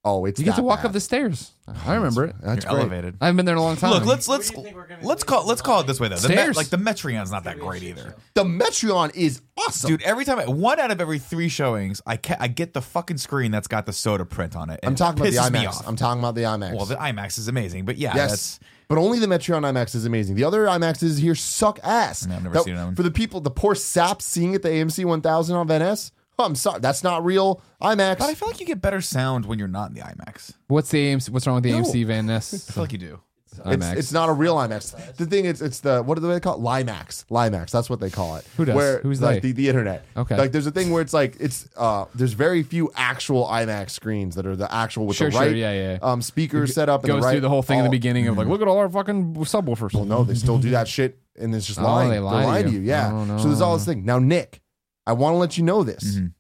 [0.09, 0.87] Oh, it's You get to walk bad.
[0.87, 1.53] up the stairs.
[1.69, 2.37] Oh, I remember it.
[2.43, 2.81] That's You're great.
[2.81, 3.17] elevated.
[3.21, 3.91] I haven't been there in a long time.
[3.91, 6.01] Look, let's let's do you think we're gonna let's be call let's call it this
[6.01, 6.17] way though.
[6.17, 6.57] The Met, Stairs.
[6.57, 8.15] like the Metreon's not that great be a shit either.
[8.35, 9.89] The Metreon is awesome.
[9.91, 12.81] Dude, every time, I, one out of every three showings, I ca- I get the
[12.83, 14.81] fucking screen that's got the soda print on it.
[14.83, 15.69] and I'm talking it about the me IMAX.
[15.69, 15.89] off.
[15.89, 16.75] I'm talking about the IMAX.
[16.75, 20.07] well, the IMAX is amazing, but yeah, yes, that's but only the Metreon IMAX is
[20.07, 20.37] amazing.
[20.37, 22.27] The other IMAXs here suck ass.
[22.27, 22.95] No, I've never That- seen one.
[22.95, 26.13] For the people, the poor saps seeing it, the AMC 1000 on Van Ness.
[26.41, 28.19] Oh, I'm sorry, that's not real IMAX.
[28.19, 30.53] But I feel like you get better sound when you're not in the IMAX.
[30.69, 31.83] what's the AMC, what's wrong with the No.
[31.83, 33.21] AMC Van Ness I feel like you do.
[33.51, 33.97] It's, IMAX?
[33.97, 35.17] it's not a real IMAX.
[35.17, 36.61] The thing is, it's the what do they call it?
[36.61, 37.25] LieMAX.
[37.29, 37.71] LieMAX.
[37.73, 38.47] That's what they call it.
[38.57, 38.77] Who does?
[38.77, 39.49] Where, Who's like they?
[39.49, 40.05] the, the internet?
[40.17, 40.37] Okay.
[40.37, 44.37] Like there's a thing where it's like it's uh there's very few actual IMAX screens
[44.37, 45.99] that are the actual with Sure, the sure, right yeah, yeah.
[46.03, 47.91] um speakers set up and goes the right through the whole thing in the all-
[47.91, 49.93] beginning of like, look at all our fucking subwoofers.
[49.95, 52.11] Well, no, they still do that shit and it's just Oh, lying.
[52.11, 52.79] they They're lie to lying to you.
[52.81, 52.85] you.
[52.87, 53.11] Yeah.
[53.13, 54.05] Oh, So there's all this thing.
[54.05, 54.61] Now, Nick,
[55.09, 56.35] I want to let you know this Mhm.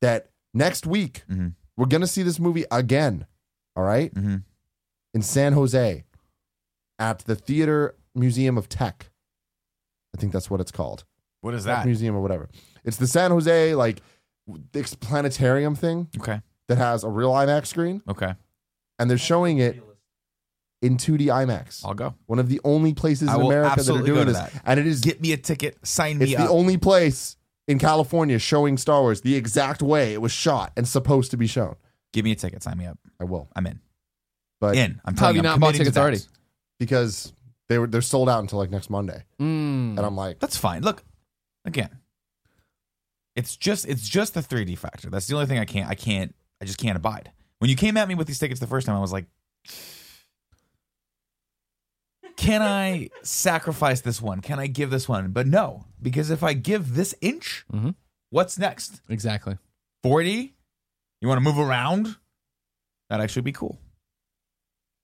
[0.00, 1.54] that next week Mhm.
[1.76, 3.26] we're gonna see this movie again.
[3.76, 4.14] All right?
[4.14, 4.44] Mhm.
[5.12, 6.04] in San Jose
[6.98, 9.10] at the Theater Museum of Tech.
[10.14, 11.04] I think that's what it's called.
[11.40, 11.86] What is Tech that?
[11.86, 12.48] Museum or whatever.
[12.84, 14.00] It's the San Jose like
[15.00, 16.40] planetarium thing Okay.
[16.68, 18.34] that has a real IMAX screen, Okay.
[18.98, 19.82] and they're showing it
[20.82, 21.84] in 2D IMAX.
[21.84, 22.14] I'll go.
[22.26, 24.52] One of the only places I in America that are doing this, that.
[24.64, 25.78] and it is Get me a ticket.
[25.86, 26.46] Sign me it's up.
[26.48, 27.36] the only place
[27.68, 31.46] in California showing Star Wars the exact way it was shot and supposed to be
[31.46, 31.76] shown.
[32.12, 32.62] Give me a ticket.
[32.62, 32.98] Sign me up.
[33.20, 33.80] I will, I'm in.
[34.60, 35.00] but in.
[35.04, 36.20] I'm How have telling you I'm not bought tickets already?
[36.78, 37.32] because
[37.68, 39.96] they were they're sold out until like next Monday, Mm.
[39.96, 40.82] and I'm like, That's fine.
[40.82, 41.02] Look,
[41.64, 41.90] again,
[43.36, 45.10] it's just it's just the 3D factor.
[45.10, 47.32] That's the only thing I can't I can't I just can't abide.
[47.58, 49.26] When you came at me with these tickets the first time, I was like,
[52.36, 54.40] can I sacrifice this one?
[54.40, 55.30] Can I give this one?
[55.32, 57.94] But no, because if I give this inch, Mhm.
[58.30, 59.00] what's next?
[59.08, 59.58] Exactly.
[60.02, 60.54] 40?
[61.20, 62.16] You want to move around?
[63.08, 63.78] That'd actually be cool.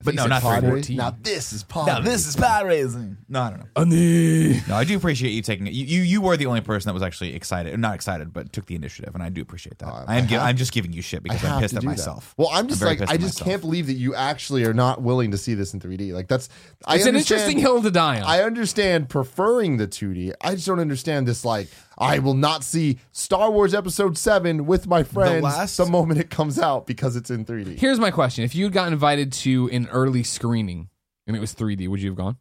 [0.02, 0.96] But no, not pod 3D.
[0.96, 1.86] now this is pod.
[1.86, 3.18] Now this is pod raising.
[3.28, 3.66] No, I don't know.
[3.76, 4.60] Ani.
[4.66, 5.74] No, I do appreciate you taking it.
[5.74, 8.64] You, you you were the only person that was actually excited, not excited, but took
[8.64, 9.88] the initiative, and I do appreciate that.
[9.88, 11.86] Uh, I am I have, I'm just giving you shit because I'm pissed at do
[11.86, 11.92] that.
[11.92, 12.34] myself.
[12.38, 13.48] Well, I'm just very like I just myself.
[13.50, 16.12] can't believe that you actually are not willing to see this in 3D.
[16.12, 16.48] Like that's
[16.86, 18.24] I It's an interesting hill to die on.
[18.26, 20.32] I understand preferring the 2D.
[20.40, 21.44] I just don't understand this.
[21.44, 21.68] Like,
[22.00, 26.30] I will not see Star Wars Episode 7 with my friends the, last- moment it
[26.30, 27.78] comes out because it's in 3D.
[27.78, 30.88] Here's my question: If you had got invited to an early screening
[31.26, 32.38] and it was 3D, would you have gone?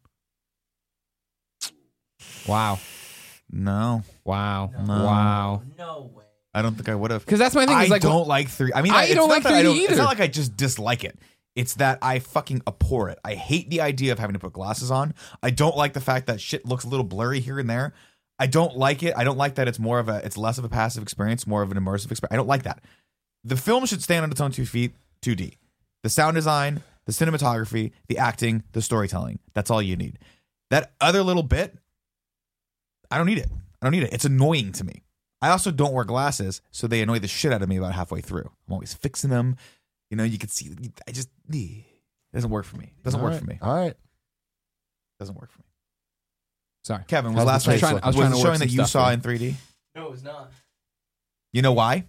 [2.48, 2.80] Wow!
[3.52, 4.72] No, Wow!
[4.86, 5.04] No.
[5.04, 5.62] Wow!
[5.78, 6.24] No way.
[6.54, 7.26] I don't think I would have.
[7.26, 7.76] Because that's my thing.
[7.76, 8.72] I like, don't like three.
[8.74, 9.89] I mean, I it's don't like 3D don't- either.
[9.89, 11.19] It's not like I just dislike it.
[11.56, 13.19] It's that I fucking abhor it.
[13.26, 15.13] I hate the idea of having to put glasses on.
[15.43, 17.93] I don't like the fact that shit looks a little blurry here and there.
[18.39, 19.13] I don't like it.
[19.17, 21.62] I don't like that it's more of a, it's less of a passive experience, more
[21.62, 22.32] of an immersive experience.
[22.34, 22.82] I don't like that.
[23.43, 25.56] The film should stand on its own two feet, 2D.
[26.04, 29.39] The sound design, the cinematography, the acting, the storytelling.
[29.54, 30.19] That's all you need.
[30.69, 31.75] That other little bit,
[33.12, 33.49] I don't need it.
[33.82, 34.13] I don't need it.
[34.13, 35.04] It's annoying to me.
[35.41, 38.21] I also don't wear glasses, so they annoy the shit out of me about halfway
[38.21, 38.49] through.
[38.67, 39.56] I'm always fixing them.
[40.10, 40.69] You know, you can see.
[41.08, 41.86] I just eh, it
[42.34, 42.93] doesn't work for me.
[42.97, 43.39] It doesn't All work right.
[43.39, 43.60] for me.
[43.62, 43.95] All right.
[45.19, 45.65] doesn't work for me.
[46.84, 47.04] Sorry.
[47.08, 48.04] Kevin, was last face night look?
[48.04, 49.15] I was was trying to work showing that you saw in.
[49.15, 49.56] in 3D?
[49.96, 50.52] No, it was not.
[51.54, 52.06] You know why?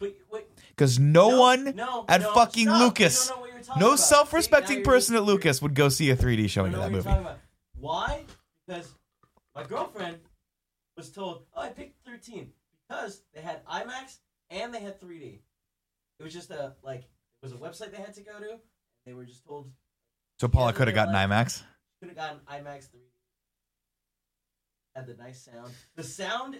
[0.68, 2.80] Because no, one no, at no, fucking stop.
[2.80, 3.98] Lucas, don't know what you're talking no about.
[4.00, 7.10] self-respecting See, person at Lucas would go see a 3D You showing don't of that
[7.12, 7.28] movie.
[7.78, 8.24] Why?
[8.66, 8.94] Because
[9.54, 10.18] my girlfriend
[10.96, 12.52] was told, "Oh, I picked 13
[12.88, 14.18] because they had IMAX
[14.50, 15.40] and they had 3D."
[16.18, 18.58] It was just a like it was a website they had to go to.
[19.06, 19.70] They were just told
[20.38, 21.62] So Paula could have gotten like- IMAX.
[22.00, 23.09] could have gotten IMAX 3D.
[24.94, 25.72] Had the nice sound.
[25.96, 26.56] The sound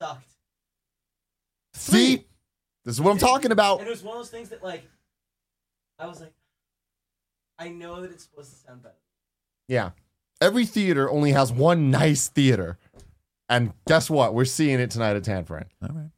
[0.00, 0.30] sucked.
[1.74, 2.26] See?
[2.84, 3.78] This is what I'm talking about.
[3.78, 4.84] And it was one of those things that like
[5.98, 6.32] I was like,
[7.58, 8.94] I know that it's supposed to sound better.
[9.68, 9.90] Yeah.
[10.40, 12.78] Every theater only has one nice theater.
[13.48, 14.34] And guess what?
[14.34, 15.66] We're seeing it tonight at Tanfran.
[15.82, 16.10] All right.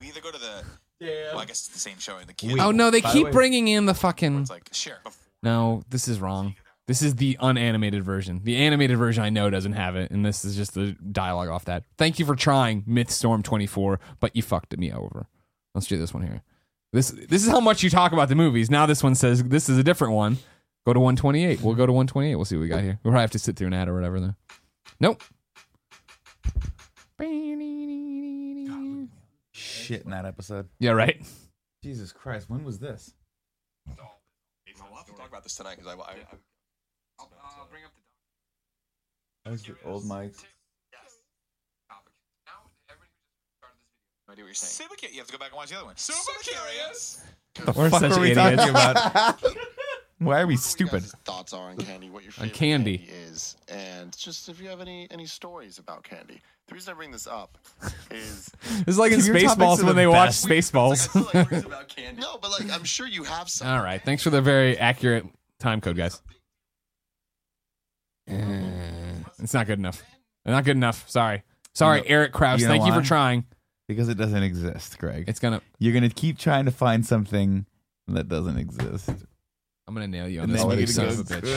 [0.00, 0.62] We either go to the.
[1.00, 1.32] Damn.
[1.32, 2.26] Well, I guess it's the same showing.
[2.26, 2.54] The kids.
[2.60, 4.40] Oh no, they By the keep way- bringing in the fucking.
[4.42, 4.98] It's like share.
[5.42, 6.54] No, this is wrong.
[6.88, 8.40] This is the unanimated version.
[8.42, 11.64] The animated version I know doesn't have it, and this is just the dialogue off
[11.66, 11.84] that.
[11.96, 15.26] Thank you for trying Mythstorm 24, but you fucked me over.
[15.74, 16.42] Let's do this one here.
[16.92, 18.70] This this is how much you talk about the movies.
[18.70, 20.38] Now this one says this is a different one.
[20.84, 21.62] Go to 128.
[21.62, 22.34] We'll go to 128.
[22.34, 22.98] We'll see what we got here.
[23.02, 24.34] We'll probably have to sit through an ad or whatever though.
[25.00, 25.22] Nope.
[29.52, 30.68] Shit in that episode.
[30.80, 31.22] Yeah, right.
[31.82, 33.14] Jesus Christ, when was this?
[33.86, 33.96] We'll
[34.96, 36.00] have to talk about this tonight because I.
[36.00, 36.36] I, I
[37.18, 38.00] I'll, bring up the.
[39.44, 40.44] That was the old mics.
[44.28, 44.70] I do what you're saying.
[44.70, 45.14] Super curious.
[45.14, 45.96] You have to go back and watch the other one.
[45.96, 47.22] Super curious.
[47.54, 48.56] The We're fuck such were we idiots.
[48.64, 49.42] talking about?
[50.18, 51.02] Why are we stupid?
[51.24, 52.98] thoughts are on candy, what your On favorite candy.
[52.98, 53.12] candy.
[53.12, 56.40] is, and just if you have any any stories about candy.
[56.68, 57.58] The reason I bring this up
[58.10, 58.48] is
[58.86, 60.46] It's like in Your topics Spaceballs are when the they watch best.
[60.46, 61.66] Spaceballs.
[61.66, 62.22] about candy.
[62.22, 63.66] no, but like I'm sure you have some.
[63.66, 64.00] All right.
[64.02, 65.26] Thanks for the very accurate
[65.58, 66.22] time code, guys.
[68.28, 68.81] Eh,
[69.42, 70.02] It's not good enough.
[70.44, 71.08] Not good enough.
[71.08, 71.42] Sorry.
[71.74, 72.60] Sorry, You know- Eric Krause.
[72.60, 73.00] you know Thank you why?
[73.00, 73.44] for trying.
[73.88, 75.24] Because it doesn't exist, Greg.
[75.28, 75.60] It's gonna.
[75.78, 77.66] You're gonna keep trying to find something
[78.08, 79.10] that doesn't exist.
[79.88, 81.34] I'm gonna nail you on And this then one, you're you gonna son of go
[81.34, 81.54] a bitch.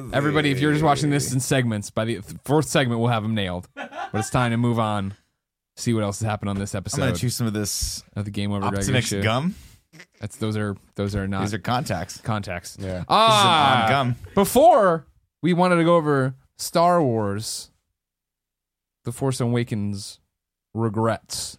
[0.00, 0.10] crazy.
[0.12, 3.34] Everybody, if you're just watching this in segments, by the fourth segment, we'll have them
[3.34, 3.68] nailed.
[3.74, 5.14] But it's time to move on.
[5.76, 6.98] See what else has happened on this episode.
[7.00, 9.22] I'm episode gonna choose some of this of the Game Over Gregor Optimix show.
[9.22, 9.54] gum.
[10.20, 12.20] That's those are those are not These are contacts.
[12.20, 12.76] contacts.
[12.78, 13.04] Yeah.
[13.08, 14.16] Ah, on gum.
[14.34, 15.06] Before
[15.42, 17.70] we wanted to go over Star Wars
[19.04, 20.20] The Force Awakens
[20.74, 21.58] regrets.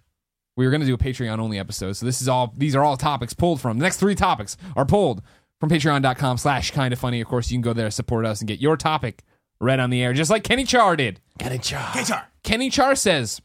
[0.55, 2.53] We were going to do a Patreon only episode, so this is all.
[2.55, 3.79] These are all topics pulled from.
[3.79, 5.23] The next three topics are pulled
[5.59, 7.21] from patreon.com slash kind of funny.
[7.21, 9.23] Of course, you can go there, support us, and get your topic
[9.59, 11.19] read on the air, just like Kenny Char did.
[11.39, 13.41] Kenny Char Kenny Char, Kenny Char says,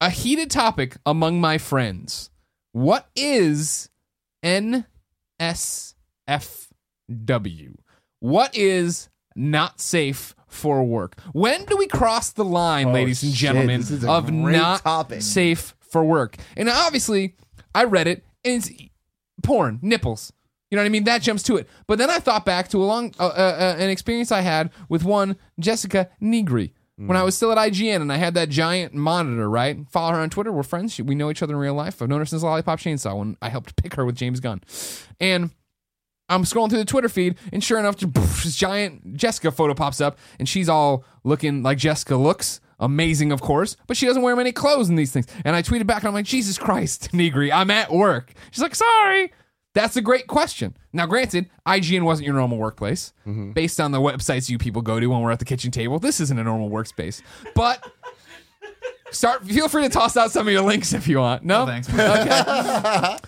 [0.00, 2.30] a heated topic among my friends.
[2.72, 3.90] What is
[4.44, 4.84] NSFW?
[8.20, 11.18] What is not safe for work?
[11.32, 14.30] When do we cross the line, ladies and Oh, shit, gentlemen, this is a of
[14.32, 15.22] not topic.
[15.22, 16.36] safe for work?
[16.56, 17.34] And obviously,
[17.74, 18.70] I read it, and it's
[19.42, 20.32] porn, nipples.
[20.70, 21.04] You know what I mean?
[21.04, 21.68] That jumps to it.
[21.86, 24.70] But then I thought back to a long, uh, uh, uh, an experience I had
[24.88, 28.94] with one Jessica Nigri when I was still at IGN, and I had that giant
[28.94, 29.48] monitor.
[29.50, 30.50] Right, follow her on Twitter.
[30.52, 30.98] We're friends.
[31.00, 32.00] We know each other in real life.
[32.00, 34.62] I've known her since Lollipop Chainsaw when I helped pick her with James Gunn,
[35.20, 35.50] and.
[36.28, 39.74] I'm scrolling through the Twitter feed, and sure enough, just, poof, this giant Jessica photo
[39.74, 42.60] pops up, and she's all looking like Jessica looks.
[42.80, 45.26] Amazing, of course, but she doesn't wear many clothes in these things.
[45.44, 48.32] And I tweeted back, and I'm like, Jesus Christ, Nigri, I'm at work.
[48.50, 49.32] She's like, sorry.
[49.74, 50.76] That's a great question.
[50.92, 53.12] Now, granted, IGN wasn't your normal workplace.
[53.26, 53.52] Mm-hmm.
[53.52, 56.20] Based on the websites you people go to when we're at the kitchen table, this
[56.20, 57.22] isn't a normal workspace.
[57.56, 57.84] But
[59.14, 59.46] start.
[59.46, 61.44] Feel free to toss out some of your links if you want.
[61.44, 61.88] No, thanks.
[61.94, 63.18] uh,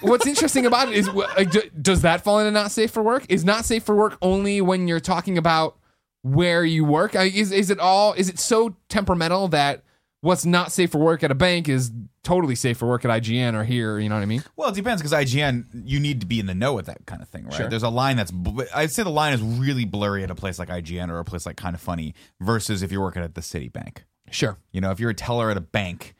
[0.00, 3.24] what's interesting about it is, like, d- does that fall into not safe for work?
[3.28, 5.76] Is not safe for work only when you're talking about
[6.22, 7.16] where you work?
[7.16, 8.12] I- Is is it all?
[8.14, 9.82] Is it so temperamental that
[10.22, 11.90] what's not safe for work at a bank is
[12.22, 13.98] totally safe for work at IGN or here?
[13.98, 14.42] You know what I mean?
[14.56, 17.22] Well, it depends because IGN, you need to be in the know with that kind
[17.22, 17.54] of thing, right?
[17.54, 17.68] Sure.
[17.68, 20.58] There's a line that's, bl- I'd say the line is really blurry at a place
[20.58, 23.40] like IGN or a place like Kind of Funny versus if you're working at the
[23.40, 24.00] Citibank.
[24.30, 24.58] Sure.
[24.72, 26.14] You know, if you're a teller at a bank,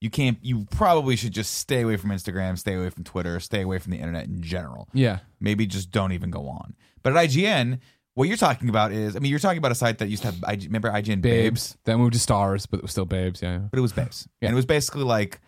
[0.00, 3.62] you can't, you probably should just stay away from Instagram, stay away from Twitter, stay
[3.62, 4.88] away from the internet in general.
[4.92, 5.18] Yeah.
[5.40, 6.74] Maybe just don't even go on.
[7.02, 7.80] But at IGN,
[8.14, 10.32] what you're talking about is, I mean, you're talking about a site that used to
[10.32, 11.22] have, IG, remember IGN Babes?
[11.22, 11.76] Babes.
[11.84, 13.42] That moved to stars, but it was still babes.
[13.42, 13.58] Yeah.
[13.58, 14.26] But it was Babes.
[14.40, 14.48] Yeah.
[14.48, 15.40] And it was basically like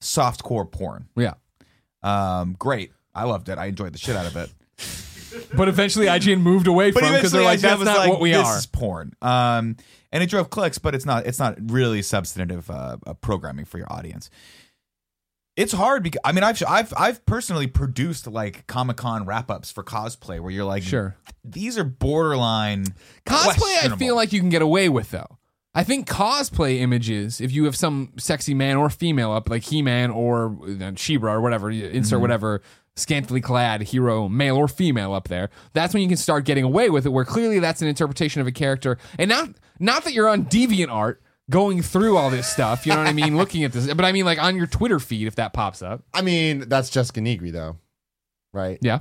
[0.00, 1.08] softcore porn.
[1.16, 1.34] Yeah.
[2.02, 2.92] Um, great.
[3.14, 3.58] I loved it.
[3.58, 4.50] I enjoyed the shit out of it.
[5.54, 8.46] But eventually IGN moved away from because they're like, that's not like, what we this
[8.46, 8.58] are.
[8.58, 9.12] is porn.
[9.20, 9.76] Um,
[10.16, 11.26] and it drove clicks, but it's not.
[11.26, 14.30] It's not really substantive uh, uh, programming for your audience.
[15.56, 19.70] It's hard because I mean I've I've I've personally produced like Comic Con wrap ups
[19.70, 21.16] for cosplay where you're like Sure.
[21.44, 22.84] these are borderline
[23.26, 25.38] Cosplay, I feel like you can get away with though.
[25.74, 29.82] I think cosplay images, if you have some sexy man or female up, like He
[29.82, 31.96] Man or uh, She-Ra or whatever, you Mm-hmm.
[31.96, 32.62] insert whatever
[32.96, 36.90] scantily clad hero, male or female up there, that's when you can start getting away
[36.90, 37.10] with it.
[37.10, 40.90] Where clearly that's an interpretation of a character, and not not that you're on deviant
[40.90, 42.86] art going through all this stuff.
[42.86, 43.36] You know what I mean?
[43.38, 46.02] Looking at this, but I mean like on your Twitter feed if that pops up.
[46.14, 47.76] I mean, that's Jessica Nigri though,
[48.52, 48.78] right?
[48.80, 49.00] Yeah.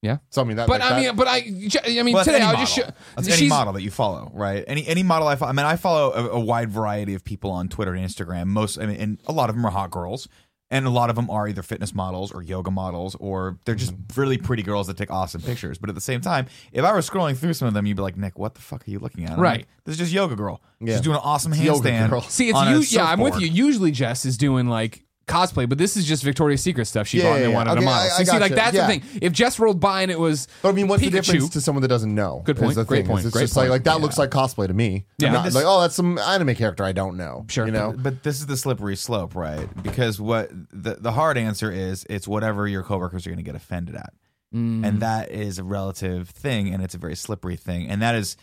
[0.00, 0.18] Yeah.
[0.30, 0.68] So I mean, that.
[0.68, 2.60] But like I that- mean, but I, I mean, Well, today any I model.
[2.60, 2.84] just show,
[3.16, 4.62] that's any model that you follow, right?
[4.68, 5.50] Any any model I follow.
[5.50, 8.46] I mean, I follow a, a wide variety of people on Twitter and Instagram.
[8.46, 10.28] Most, I mean, and a lot of them are hot girls,
[10.70, 13.92] and a lot of them are either fitness models or yoga models, or they're just
[13.94, 14.20] Mm-hmm.
[14.20, 15.78] really pretty girls that take awesome pictures.
[15.78, 18.02] But at the same time, if I were scrolling through some of them, you'd be
[18.02, 19.32] like, Nick, what the fuck are you looking at?
[19.32, 19.60] I'm Right.
[19.60, 20.60] like, this is just yoga girl.
[20.80, 20.94] Yeah.
[20.94, 22.10] She's doing an awesome It's yoga handstand.
[22.10, 22.20] girl.
[22.22, 22.80] See, it's on a you.
[22.88, 23.50] Yeah, I'm with surfboard.
[23.50, 23.64] you.
[23.64, 27.24] Usually, Jess is doing like cosplay, but this is just Victoria's Secret stuff she Yeah,
[27.24, 27.56] bought and yeah, they yeah.
[27.56, 28.00] wanted Okay, a model.
[28.00, 28.54] I- I so you see, like gotcha.
[28.54, 28.86] that's Yeah.
[28.86, 29.18] the thing.
[29.22, 31.82] If Jess rolled by and it was, But I mean, what's the difference to someone
[31.82, 32.42] that doesn't know?
[32.44, 32.74] Good is point.
[32.74, 33.06] the Great thing.
[33.12, 33.24] point.
[33.26, 33.70] It's Great just like point.
[33.70, 34.02] like that Yeah.
[34.02, 35.06] looks like cosplay to me.
[35.18, 35.32] Yeah.
[35.32, 37.44] Not This- like oh, that's some anime character I don't know.
[37.48, 37.66] Sure.
[37.66, 37.94] you know.
[37.96, 39.68] But this is the slippery slope, right?
[39.82, 43.54] Because what the the hard answer is, it's whatever your coworkers are going to get
[43.54, 44.12] offended at,
[44.54, 44.86] Mm.
[44.86, 48.36] and that is a relative thing, and it's a very slippery thing, and that is,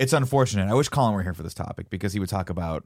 [0.00, 0.68] it's unfortunate.
[0.68, 2.84] I wish Colin were here for this topic because he would talk about.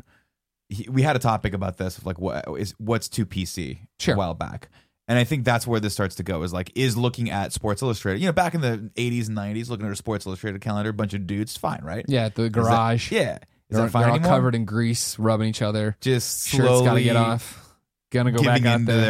[0.69, 4.15] He, we had a topic about this, of like what is what's too PC Sure.
[4.15, 4.69] a while back.
[5.07, 7.81] And I think that's where this starts to go is like, is looking at Sports
[7.81, 8.21] Illustrated.
[8.21, 10.93] You know, back in the 80s and 90s, looking at a Sports Illustrated calendar, a
[10.93, 12.05] bunch of dudes, fine, right?
[12.09, 13.11] yeah, at the Is that- garage.
[13.11, 13.39] yeah.
[13.71, 14.31] Is they're, that fine they're all anymore?
[14.37, 15.97] covered in grease, rubbing each other.
[16.03, 17.65] Just Shirts slowly got to get off.
[18.11, 19.03] Gonna go back out into there.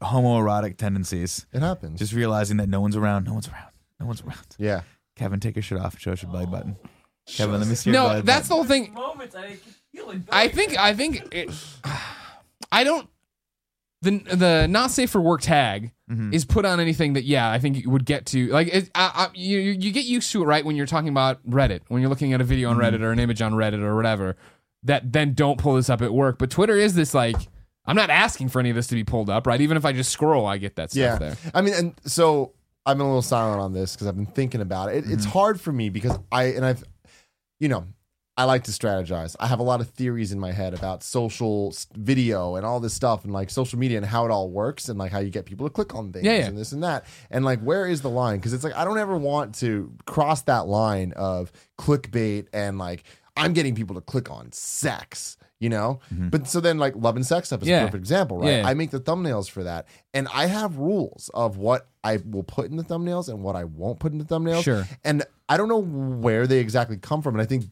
[0.00, 1.46] their homoerotic tendencies.
[1.52, 1.98] It happens.
[2.00, 3.70] Just realizing that no one's around, no one's around,
[4.00, 4.56] no one's around.
[4.58, 4.82] yeah.
[5.16, 6.76] Kevin, take your shirt off and show us your belly button.
[6.84, 6.88] Oh,
[7.26, 8.92] Kevin, let me see your No, belly that's the whole thing.
[8.94, 9.74] Moments I can feel it.
[10.30, 11.50] I think I think it,
[12.72, 13.08] I don't
[14.02, 16.32] the the not safe for work tag Mhm.
[16.34, 19.12] is put on anything that yeah I think you would get to like it, I,
[19.14, 22.00] I, you you you get used to it right when you're talking about Reddit when
[22.02, 24.36] you're looking at a video on Reddit or an image on Reddit or whatever
[24.82, 27.36] that then don't pull this up at work but Twitter is this like
[27.86, 29.92] I'm not asking for any of this to be pulled up right even if I
[29.92, 31.16] just scroll I get that stuff Yeah.
[31.18, 32.52] there I mean, and so
[32.86, 35.04] I've been a little silent on this because I've been thinking about it.
[35.04, 35.30] it It's Mm-hmm.
[35.32, 36.82] hard for me because I and I've,
[37.60, 37.84] you know,
[38.40, 39.36] I like to strategize.
[39.38, 42.94] I have a lot of theories in my head about social video and all this
[42.94, 45.44] stuff and like social media and how it all works and like how you get
[45.44, 46.46] people to click on things Yeah, yeah.
[46.46, 47.04] and this and that.
[47.30, 48.38] And like, where is the line?
[48.38, 53.04] Because it's like, I don't ever want to cross that line of clickbait and like,
[53.36, 56.00] I'm getting people to click on sex, you know?
[56.12, 56.30] Mm-hmm.
[56.30, 57.82] But so then, like, love and sex stuff is Yeah.
[57.82, 58.64] a perfect example, right?
[58.64, 59.86] I make the thumbnails for that.
[60.14, 63.64] And I have rules of what I will put in the thumbnails and what I
[63.64, 64.62] won't put in the thumbnails.
[64.64, 64.86] Sure.
[65.04, 67.34] And I don't know where they exactly come from.
[67.34, 67.64] And I think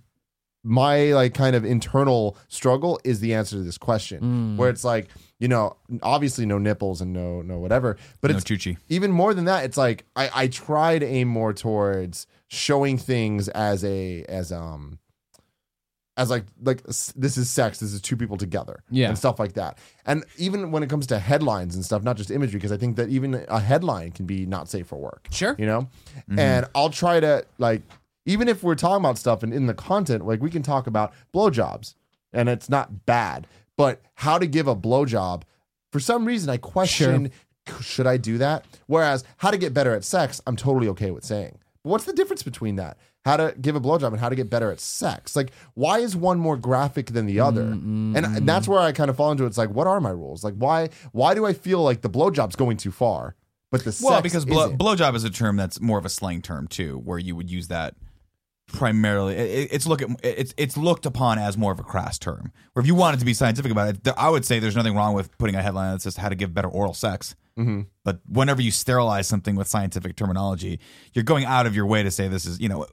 [0.65, 4.57] my like kind of internal struggle is the answer to this question Mm.
[4.57, 8.45] where it's like you know obviously no nipples and no no whatever but No it's
[8.45, 8.77] Chuchi.
[8.89, 13.49] even more than that it's like I, I try to aim more towards showing things
[13.49, 14.99] as a as um
[16.17, 19.09] as like like this is sex this is two people together Yeah.
[19.09, 22.33] and stuff like that and even when it comes to headlines and stuff not just
[22.33, 25.55] imagery because i think that even a headline can be not safe for work Sure.
[25.57, 25.89] you know
[26.37, 27.83] and i'll try to like
[28.29, 31.13] even if we're talking about stuff and in the content like we can talk about
[31.35, 31.95] blowjobs
[32.33, 35.43] and it's not bad but how to give a blowjob
[35.93, 37.31] for some reason i question
[37.81, 38.65] should i do that?
[38.87, 41.59] Whereas how to get better at sex i'm totally okay with saying.
[41.85, 42.97] But what's the difference between that?
[43.25, 45.37] How to give a blowjob and how to get better at sex.
[45.37, 47.63] Like why is one more graphic than the other?
[47.63, 49.49] And, and that's where i kind of fall into it.
[49.49, 50.43] it's like what are my rules?
[50.43, 53.37] Like why why do i feel like the blowjob's going too far
[53.71, 56.41] but the Well, sex because blow, blowjob is a term that's more of a slang
[56.41, 57.95] term too, where you would use that
[58.73, 59.35] primarily.
[59.35, 62.53] It, it's look at it's it's looked upon as more of a crass term.
[62.73, 64.95] Where if you wanted to be scientific about it, th- I would say there's nothing
[64.95, 67.35] wrong with putting a headline that says how to give better oral sex.
[67.59, 67.83] Mm-hmm.
[68.05, 70.79] But whenever you sterilize something with scientific terminology,
[71.13, 72.87] you're going out of your way to say this is you know.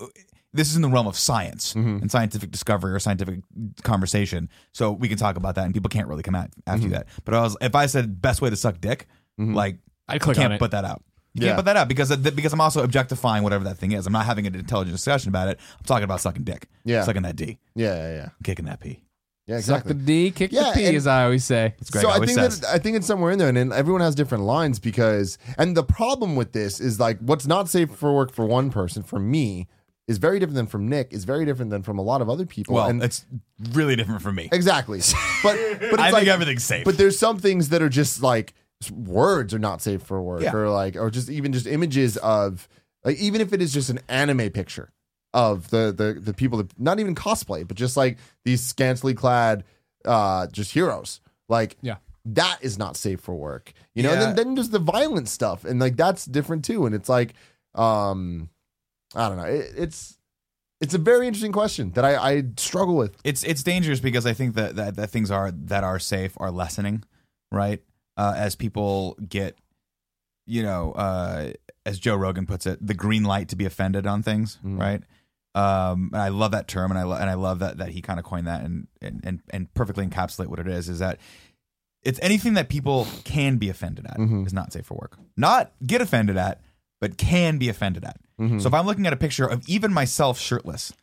[0.54, 1.98] This is in the realm of science Mm-hmm.
[1.98, 3.42] and scientific discovery or scientific
[3.84, 4.50] conversation.
[4.72, 6.92] So we can talk about that, and people can't really come at after Mm-hmm.
[6.94, 7.08] that.
[7.26, 9.08] But I was, if I said best way to suck dick,
[9.38, 10.60] like I'd click can't it.
[10.60, 11.04] put that out.
[11.36, 11.48] You Yeah.
[11.50, 14.08] can't put that out because uh, because I'm also objectifying whatever that thing is.
[14.08, 15.60] I'm not having an intelligent discussion about it.
[15.78, 16.68] I'm talking about sucking dick.
[16.86, 17.04] Yeah.
[17.04, 19.04] sucking that D, yeah yeah yeah kicking that P.
[19.46, 21.76] yeah Suck the D, kick Yeah, the P, and- as I always say.
[21.92, 22.62] Greg so I think says.
[22.62, 25.76] that I think it's somewhere in there, and, then everyone has different lines because, and
[25.78, 29.20] the problem with this is like what's not safe for work for one person, for
[29.20, 29.68] me,
[30.08, 32.46] is very different than from Nick, is very different than from a lot of other
[32.46, 32.76] people.
[32.76, 33.26] Well, and it's
[33.74, 34.48] really different from me.
[34.54, 35.00] exactly,
[35.44, 36.86] but but it's I like think everything's safe.
[36.86, 38.56] But there's some things that are just like s-
[38.92, 40.54] words are not safe for work, Yeah.
[40.54, 42.68] or like, or just even just images of,
[43.04, 44.92] like, even if it is just an anime picture
[45.34, 49.64] of the the the people that not even cosplay, but just like these scantily clad,
[50.06, 51.98] uh, just heroes, like, Yeah.
[52.26, 54.12] that is not safe for work, you know.
[54.12, 56.86] And then then there's the violent stuff, and like that's different too.
[56.86, 57.34] And it's like,
[57.76, 58.50] um,
[59.16, 60.18] I don't know, it, it's.
[60.82, 63.16] It's a very interesting question that I, I struggle with.
[63.24, 66.52] it's it's dangerous because I think that, that that things are that are safe are
[66.52, 67.04] lessening,
[67.50, 67.82] right?
[68.18, 69.58] Uh, as people get,
[70.46, 71.52] you know, uh,
[71.86, 74.80] as Joe Rogan puts it, the green light to be offended on things, Mhm.
[74.80, 75.04] right?
[75.54, 78.02] Um, and I love that term, and I lo- and I love that that he
[78.02, 80.90] kind of coined that and, and and and perfectly encapsulate what it is.
[80.90, 81.20] Is that
[82.04, 84.46] it's anything that people can be offended at Mhm.
[84.46, 85.18] is not safe for work.
[85.38, 86.62] Not get offended at,
[87.02, 88.20] but can be offended at.
[88.40, 88.62] Mhm.
[88.62, 90.94] So if I'm looking at a picture of even myself shirtless,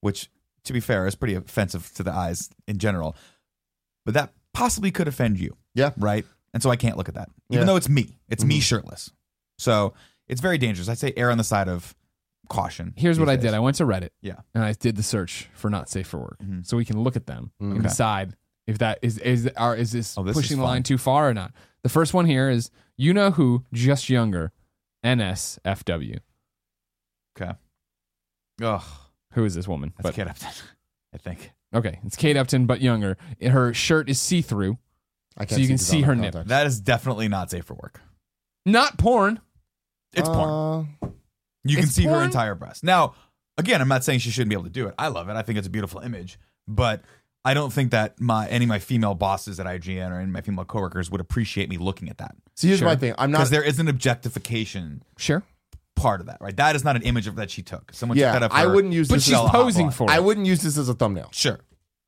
[0.00, 0.30] which
[0.64, 3.16] to be fair is pretty offensive to the eyes in general,
[4.04, 5.56] but that possibly could offend you.
[5.74, 5.90] Yeah.
[5.96, 6.24] Right.
[6.52, 7.66] And so I can't look at that, even Yeah.
[7.66, 8.18] though it's me.
[8.28, 8.62] It's me Mhm.
[8.62, 9.10] shirtless.
[9.58, 9.94] So
[10.28, 10.88] it's very dangerous.
[10.88, 11.94] I'd say err on the side of
[12.48, 12.92] caution.
[12.96, 13.54] Here's what these I did.
[13.54, 14.10] I went to Reddit.
[14.20, 14.36] Yeah.
[14.54, 16.38] And I did the search for not safe for work.
[16.42, 16.64] Mhm.
[16.66, 17.82] So we can look at them and Okay.
[17.82, 20.98] decide if that is is are is this, Oh, this pushing is the line too
[20.98, 21.52] far or not.
[21.82, 24.52] The first one here is you know who just younger
[25.02, 26.18] NSFW.
[27.36, 27.52] Okay.
[28.62, 28.82] Ugh.
[29.32, 29.92] Who is this woman?
[29.96, 30.48] That's But Kate Upton,
[31.12, 31.52] I think.
[31.74, 33.16] okay, it's Kate Upton but younger.
[33.42, 34.78] Her shirt is see-through.
[35.36, 36.34] I So you can see her in nip.
[36.46, 38.00] That is definitely not safe for work.
[38.66, 39.40] Not porn.
[40.12, 40.88] It's porn.
[41.02, 41.08] Uh,
[41.64, 42.84] You can It's see her entire breast.
[42.84, 43.14] Now,
[43.58, 44.94] again, I'm not saying she shouldn't be able to do it.
[44.98, 45.32] I love it.
[45.34, 47.02] I think it's a beautiful image, but
[47.44, 50.30] I don't think that my any of my female bosses at IGN or any of
[50.30, 52.88] my female coworkers would appreciate me looking at that See, here's Sure.
[52.88, 53.14] my thing.
[53.18, 53.38] I'm not.
[53.38, 55.42] because there is an objectification Sure.
[55.96, 56.56] part of that, right?
[56.56, 57.92] That is not an image of that she took.
[57.92, 59.24] Someone Yeah, took that of I wouldn't use But this.
[59.24, 59.94] she's as, a hot posing blonde.
[59.94, 61.28] for I wouldn't use this as a thumbnail.
[61.32, 61.60] Sure,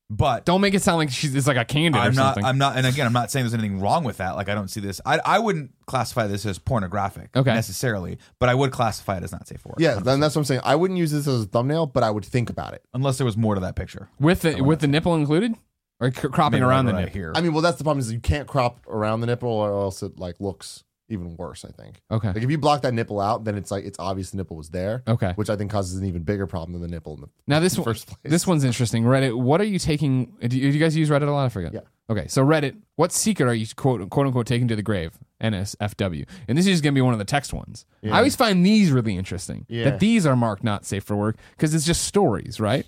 [0.09, 2.35] but Don't make it sound like she's it's like a candid or I'm not.
[2.35, 2.45] something.
[2.45, 2.77] I'm not.
[2.77, 4.35] And again, I'm not saying there's anything wrong with that.
[4.35, 5.01] Like I don't see this.
[5.05, 7.53] I I wouldn't classify this as pornographic Okay.
[7.53, 9.77] necessarily, but I would classify it as not safe for work.
[9.79, 10.61] Yeah, then that's what I'm saying.
[10.63, 12.83] I wouldn't use this as a thumbnail, but I would think about it.
[12.93, 14.07] unless there was more to that picture.
[14.19, 15.55] with the with the nipple included
[15.99, 17.13] or c- cropping Maybe around the right nipple.
[17.13, 17.33] here.
[17.35, 20.03] I mean, well, that's the problem is you can't crop around the nipple, or else
[20.03, 21.65] it like looks even worse.
[21.65, 22.01] I think.
[22.11, 22.27] Okay.
[22.27, 24.69] Like if you block that nipple out, then it's like it's obvious the nipple was
[24.69, 25.31] there, Okay.
[25.35, 27.77] which I think causes an even bigger problem than the nipple in the Now this
[27.77, 28.17] one, first place.
[28.23, 29.03] this one's interesting.
[29.03, 29.37] Reddit.
[29.37, 30.33] What are you taking?
[30.41, 31.45] Do you, do you guys use Reddit a lot?
[31.45, 31.73] I forget.
[31.73, 31.81] Yeah.
[32.09, 32.27] Okay.
[32.27, 32.77] So Reddit.
[32.95, 35.17] What secret are you quote quote unquote taking to the grave?
[35.41, 36.25] NSFW.
[36.47, 37.85] And this is going to be one of the text ones.
[38.01, 38.13] Yeah.
[38.15, 39.65] I always find these really interesting.
[39.69, 39.83] Yeah.
[39.85, 42.87] That these are marked not safe for work because it's just stories, right?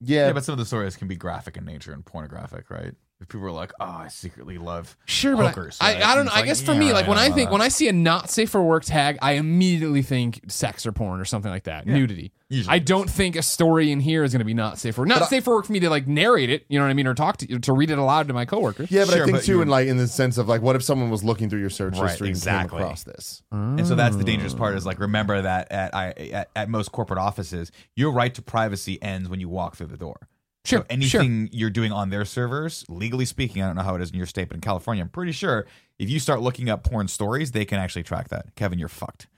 [0.00, 2.94] Yeah, Yeah, but some of the stories can be graphic in nature and pornographic, right?
[3.18, 5.76] If people are like, "Oh, I secretly love Sure, but I, right?
[5.80, 6.18] I, I don't.
[6.18, 7.62] And it's I like, guess for yeah, me, right, like when don't I think when
[7.62, 11.24] I see a not safe for work tag, I immediately think sex or porn or
[11.24, 12.32] something like that, nudity.
[12.50, 15.00] Usually I don't think a story in here is going to be not safe for
[15.00, 15.08] work.
[15.08, 16.66] Not safe for work for me to like narrate it.
[16.68, 18.90] You know what I mean, or talk to to read it aloud to my coworkers.
[18.90, 20.76] yeah, but I think but too, you're- in like in the sense of like, what
[20.76, 22.76] if someone was looking through your search Right, history and exactly.
[22.78, 23.42] came across this?
[23.50, 23.56] Oh.
[23.56, 26.92] And so that's the dangerous part is like remember that at I at, at most
[26.92, 30.28] corporate offices, your right to privacy ends when you walk through the door.
[30.66, 34.02] Sure, So anything you're doing on their servers, legally speaking, I don't know how it
[34.02, 35.66] is in your state, but in California, I'm pretty sure
[35.98, 38.54] if you start looking up porn stories, they can actually track that.
[38.56, 39.28] Kevin, you're fucked.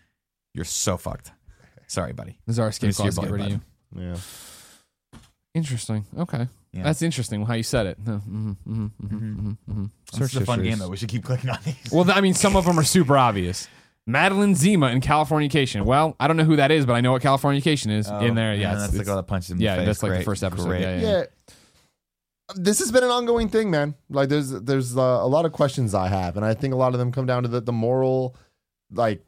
[0.55, 1.33] You're so fucked.
[1.87, 2.39] Sorry, buddy.
[2.47, 3.19] There's our Let escape see clause.
[3.19, 3.61] Get rid of you.
[3.95, 4.17] Yeah.
[5.55, 6.05] Interesting.
[6.17, 6.83] Okay, Yeah.
[6.85, 8.05] that's interesting how you said it.
[8.05, 9.85] Mm-hmm, mm-hmm, mm-hmm, mm-hmm.
[10.19, 10.89] This is a fun game though.
[10.89, 11.91] We should keep clicking on these.
[11.91, 13.67] Well, I mean, some of them are super obvious.
[14.09, 15.85] Madeline Zima in Californication.
[15.85, 18.55] Well, I don't know who that is, but I know what Californication is in there.
[18.55, 19.59] Yeah, it's- Oh, that's the it's- girl that punches him.
[19.59, 19.87] in yeah, the face.
[19.87, 20.25] that's like the Great.
[20.25, 20.65] first episode.
[20.67, 20.81] Great.
[20.81, 21.25] Yeah, yeah, yeah.
[22.55, 23.95] This has been an ongoing thing, man.
[24.09, 26.95] Like there's there's uh, a lot of questions I have, and I think a lot
[26.95, 28.35] of them come down to the, the moral,
[28.91, 29.23] like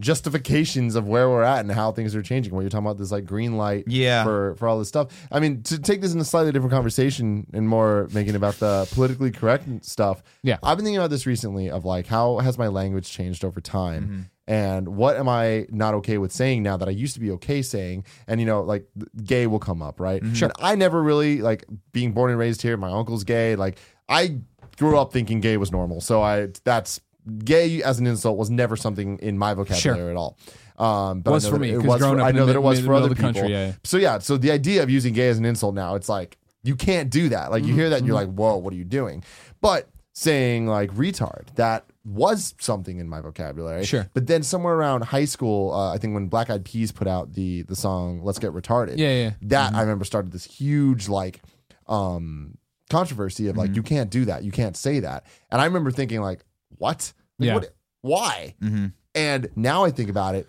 [0.00, 2.54] justifications of where we're at and how things are changing.
[2.54, 4.24] When you're talking about this like green light, Yeah.
[4.24, 5.08] for for all this stuff.
[5.30, 8.88] I mean, to take this in a slightly different conversation and more making about the
[8.92, 10.22] politically correct stuff.
[10.42, 10.56] Yeah.
[10.62, 14.02] I've been thinking about this recently of like how has my language changed over time.
[14.02, 14.20] Mm-hmm.
[14.48, 17.62] And what am I not okay with saying now that I used to be okay
[17.62, 18.04] saying?
[18.26, 18.88] And you know, like
[19.22, 20.20] gay will come up, right?
[20.22, 20.34] Mm-hmm.
[20.34, 20.50] Sure.
[20.58, 22.76] I never really like being born and raised here.
[22.76, 23.54] My uncle's gay.
[23.54, 23.78] Like
[24.08, 24.38] I
[24.76, 26.00] grew up thinking gay was normal.
[26.00, 27.00] So I that's
[27.44, 30.36] gay as an insult was never something in my vocabulary at all.
[30.78, 32.94] Um, but Was for me, It was for, up I know that it was for
[32.94, 33.22] other people.
[33.32, 33.72] country, yeah.
[33.84, 36.74] So yeah, so the idea of using gay as an insult now, it's like you
[36.76, 37.50] can't do that.
[37.50, 38.30] Like you hear that, and you're Mm-hmm.
[38.30, 39.22] like, whoa, what are you doing?
[39.60, 43.84] But saying like retard, that was something in my vocabulary.
[43.84, 44.08] Sure.
[44.14, 47.34] But then somewhere around high school, uh, I think when Black Eyed Peas put out
[47.34, 49.30] the the song "Let's Get Retarded," Yeah, yeah.
[49.42, 51.42] that I remember started this huge like
[51.88, 52.56] um
[52.88, 53.60] controversy of Mm-hmm.
[53.60, 56.40] like you can't do that, you can't say that, and I remember thinking like,
[56.78, 57.12] what?
[57.38, 57.54] Like, Yeah.
[57.54, 57.74] what?
[58.02, 58.54] Why?
[58.62, 58.86] Mm-hmm.
[59.14, 60.48] And now I think about it,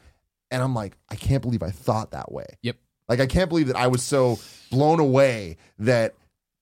[0.52, 2.46] and I'm like, I can't believe I thought that way.
[2.62, 2.78] Yep.
[3.10, 6.14] Like I can't believe that I was so blown away that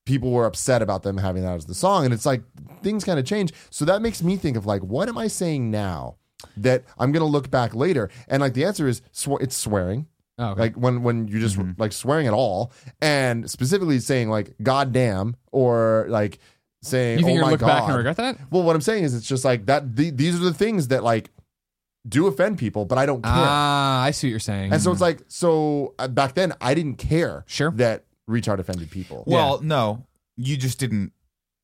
[0.05, 2.05] people were upset about them having that as the song.
[2.05, 2.41] And it's like
[2.81, 3.53] things kind of change.
[3.69, 6.15] So that makes me think of like, what am I saying now
[6.57, 8.09] that I'm gonna look back later?
[8.27, 10.07] And like the answer is sw- it's swearing.
[10.39, 10.61] Oh, okay.
[10.61, 11.73] Like when when you just Mm-hmm.
[11.79, 16.39] like swearing at all, and specifically saying like "God damn" or like
[16.81, 18.37] saying you think "Oh you're my gonna look back God." and regret that?
[18.51, 19.95] Well, what I'm saying is, it's just like that.
[19.95, 21.29] The, these are the things that like
[22.07, 23.31] do offend people, but I don't care.
[23.35, 24.71] Ah, I see what you're saying.
[24.71, 27.71] and so it's like, so uh, back then I didn't care Sure.
[27.71, 29.23] that retard offended people.
[29.27, 30.05] Well, no,
[30.37, 31.11] you just didn't.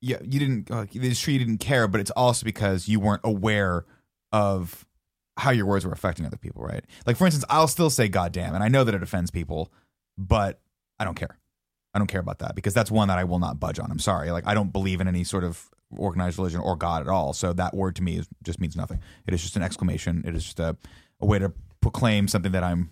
[0.02, 0.70] Yeah, you didn't.
[0.70, 3.86] Uh, it's true you didn't care, but it's also because you weren't aware
[4.32, 4.86] of
[5.38, 6.84] how your words were affecting other people, right?
[7.08, 9.72] Like for instance, I'll still say "goddamn," and I know that it offends people,
[10.18, 10.60] but
[11.00, 11.38] I don't care.
[11.96, 13.90] I don't care about that because that's one that I will not budge on.
[13.90, 14.30] I'm sorry.
[14.30, 17.32] Like I don't believe in any sort of organized religion or God at all.
[17.32, 19.00] So that word to me is, just means nothing.
[19.26, 20.24] It is just an exclamation.
[20.28, 20.76] It is just a,
[21.22, 22.92] a way to proclaim something that I'm.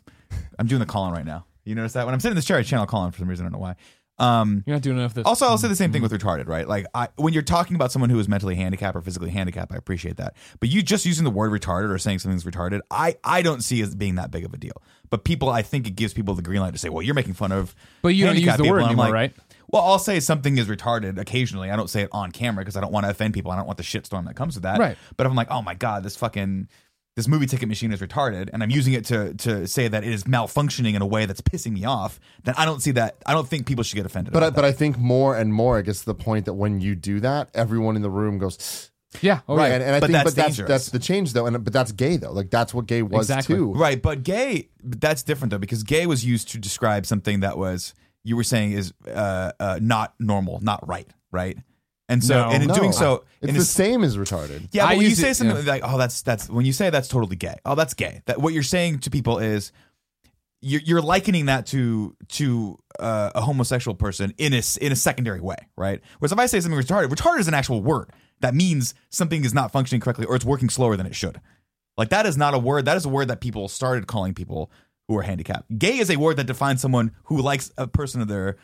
[0.58, 1.45] I'm doing the Colin right now.
[1.64, 3.45] You notice that when I'm sitting in this chair, I channel Colin for some reason.
[3.45, 3.76] I don't know why.
[4.20, 5.26] Um, you're not doing enough of this.
[5.26, 6.68] also, I'll say the same thing with retarded, right?
[6.68, 9.76] Like, I, when you're talking about someone who is mentally handicapped or physically handicapped, I
[9.76, 10.36] appreciate that.
[10.59, 13.82] But you just using the word retarded or saying something's retarded, I, I don't see
[13.82, 14.82] as being that big of a deal.
[15.09, 17.34] But people, I think it gives people the green light to say, well, you're making
[17.34, 17.76] fun of.
[18.01, 19.36] But you don't use the word anymore, like, right?
[19.68, 21.72] Well, I'll say something is retarded occasionally.
[21.72, 23.51] I don't say it on camera because I don't want to offend people.
[23.51, 24.80] I don't want the shitstorm that comes with that.
[24.80, 24.97] Right.
[25.18, 26.68] But if I'm like, oh my god, this fucking
[27.16, 30.11] this movie ticket machine is retarded, and I'm using it to to say that it
[30.11, 33.18] is malfunctioning in a way that's pissing me off, then I don't see that.
[33.26, 34.34] I don't think people should get offended.
[34.34, 36.82] but I, but I think more and more it gets to the point that when
[36.82, 38.89] you do that, everyone in the room goes
[39.22, 39.41] yeah.
[39.47, 39.74] Oh, right, yeah.
[39.76, 40.68] and, and I But think that's but that's dangerous.
[40.70, 42.32] that's the change though, and but that's gay though.
[42.32, 43.55] Like that's what gay was Exactly.
[43.57, 43.74] too.
[43.74, 47.93] Right, but gay that's different though because gay was used to describe something that was
[48.24, 51.57] you were saying is uh, uh, not normal, not right, right?
[52.10, 52.49] And so No.
[52.49, 52.76] and in No.
[52.76, 54.68] doing so, It's in the a- same as retarded.
[54.72, 55.72] yeah, I but when you use say it- something yeah.
[55.72, 57.56] like oh that's that's when you say that's totally gay.
[57.66, 58.22] Oh, that's gay.
[58.26, 59.72] That what you're saying to people is
[60.62, 64.95] you're, you're likening that to to uh, a homosexual person in a s- in a
[64.95, 66.01] secondary way, right?
[66.20, 69.54] Whereas if I say something retarded, retarded is an actual word that means something is
[69.54, 71.39] not functioning correctly or it's working slower than it should.
[71.97, 72.86] Like that is not a word.
[72.86, 74.72] That is a word that people started calling people
[75.08, 75.78] who are handicapped.
[75.78, 78.56] Gay is a word that defines someone who likes a person of their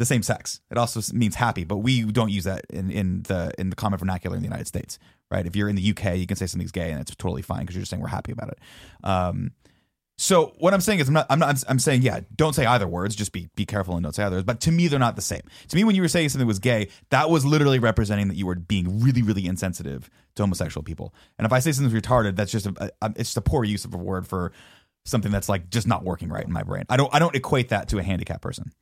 [0.00, 0.62] the same sex.
[0.70, 3.98] It also means happy, but we don't use that in, in the in the common
[3.98, 4.98] vernacular in the United States,
[5.30, 5.46] right?
[5.46, 7.76] If you're in the UK, you can say something's gay and it's totally fine because
[7.76, 8.58] you're just saying we're happy about it.
[9.04, 9.52] Um,
[10.16, 12.88] so what I'm saying is I'm not I'm not I'm, saying yeah, don't say either
[12.88, 14.42] words, just be be careful and don't say others.
[14.42, 15.42] But to me, they're not the same.
[15.68, 18.46] To me, when you were saying something was gay, that was literally representing that you
[18.46, 21.14] were being really really insensitive to homosexual people.
[21.38, 23.84] And if I say something's retarded, that's just a, a it's just a poor use
[23.84, 24.52] of a word for
[25.04, 26.84] something that's like just not working right in my brain.
[26.88, 28.72] I don't I don't equate that to a handicapped person.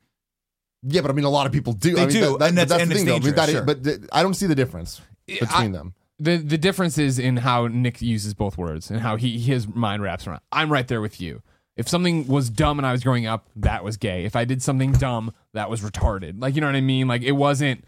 [0.83, 1.95] Yeah, but I mean, a lot of people do.
[1.95, 3.15] They I mean, do, that- that- and that's- that's and the thing, though.
[3.15, 3.63] I mean, that is- sure.
[3.63, 5.93] But th- I don't see the difference I- between them.
[6.19, 10.01] the the difference is in how Nick uses both words and how he his mind
[10.03, 10.41] wraps around.
[10.51, 11.41] I'm right there with you.
[11.77, 14.25] If something was dumb and I was growing up, that was gay.
[14.25, 16.41] If I did something dumb, that was retarded.
[16.41, 17.07] Like you know what I mean?
[17.07, 17.83] Like it wasn't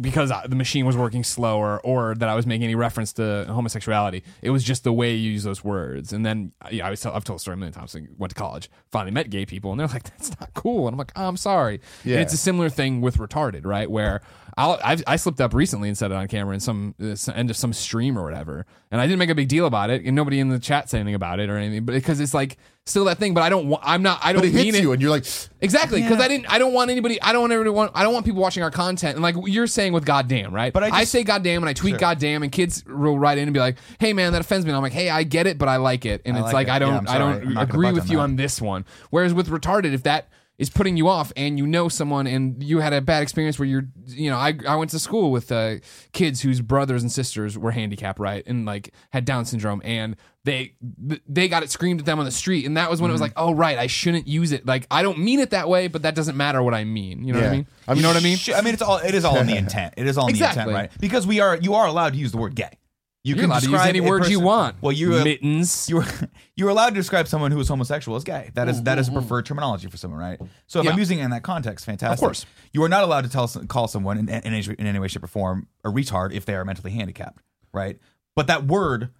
[0.00, 3.44] because I- the machine was working slower or that I was making any reference to
[3.48, 4.22] homosexuality.
[4.42, 6.12] It was just the way you use those words.
[6.12, 7.94] And then yeah, I was tell, I've told a story a million times.
[7.94, 10.94] I went to college, finally met gay people, and they're like, "That's not cool." And
[10.94, 12.14] I'm like, oh, "I'm sorry." Yeah.
[12.14, 13.90] And it's a similar thing with retarded, right?
[13.90, 14.22] Where
[14.56, 17.50] I'll, I've, I slipped up recently and said it on camera in some uh, end
[17.50, 20.16] of some stream or whatever, and I didn't make a big deal about it, and
[20.16, 22.56] nobody in the chat said anything about it or anything, but because it's like
[22.86, 23.34] still that thing.
[23.34, 23.68] But I don't.
[23.68, 24.20] wa- I'm not.
[24.22, 24.82] I don't But it mean hits it.
[24.82, 25.26] you, and you're like,
[25.60, 26.46] Exactly, because I didn't.
[26.52, 27.20] I don't want anybody.
[27.20, 27.90] I don't want everyone.
[27.94, 29.14] I don't want people watching our content.
[29.16, 30.72] And like you're saying with goddamn, right?
[30.72, 33.44] But I I just- say goddamn and I tweet goddamn, and kids will write in
[33.48, 35.58] and be like, "Hey man, that offends me." And I'm like, "Hey, I get it,
[35.58, 36.72] but I like it." And I it's like like it.
[36.72, 36.92] I don't.
[36.92, 37.22] Yeah, I'm I sorry.
[37.24, 38.22] I'm don't not gonna agree budge with on you that.
[38.22, 38.84] on this one.
[39.10, 40.28] Whereas with retarded, if that
[40.58, 43.66] is putting you off and you know someone and you had a bad experience where
[43.68, 45.76] you're you know I, I went to school with uh,
[46.12, 50.74] kids whose brothers and sisters were handicapped right and like had down syndrome and they
[51.28, 53.20] they got it screamed at them on the street and that was when it was
[53.20, 56.02] like oh right I shouldn't use it like I don't mean it that way but
[56.02, 57.56] that doesn't matter what I mean you know what I Yeah.
[57.56, 59.24] mean I mean, you know what I mean Sh- I mean, it's all it is
[59.24, 59.94] all in the intent.
[59.96, 60.62] It is all in Exactly.
[60.64, 61.00] the intent, right?
[61.00, 62.70] Because we are you are allowed to use the word gay.
[63.26, 65.88] You you're allowed to use describe any a words you person- want Well, you mittens
[65.90, 66.04] you're
[66.54, 68.50] you're allowed to describe someone who is homosexual as gay.
[68.54, 69.20] That is that is a mm-hmm.
[69.20, 70.40] preferred terminology for someone, right?
[70.68, 70.92] So if Yeah.
[70.92, 72.18] I'm using it in that context, fantastic.
[72.18, 72.46] Of course.
[72.72, 75.24] you are not allowed to tell call someone in, in, any, in any way, shape,
[75.24, 77.98] or form a retard if they are mentally handicapped, right?
[78.36, 79.10] But that word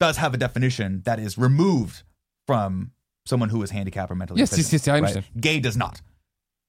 [0.00, 2.02] does have a definition that is removed
[2.48, 2.90] from
[3.26, 4.98] someone who is handicapped or mentally Yes, deficient, yes, yes, I right?
[4.98, 5.26] understand.
[5.40, 6.00] Gay does not.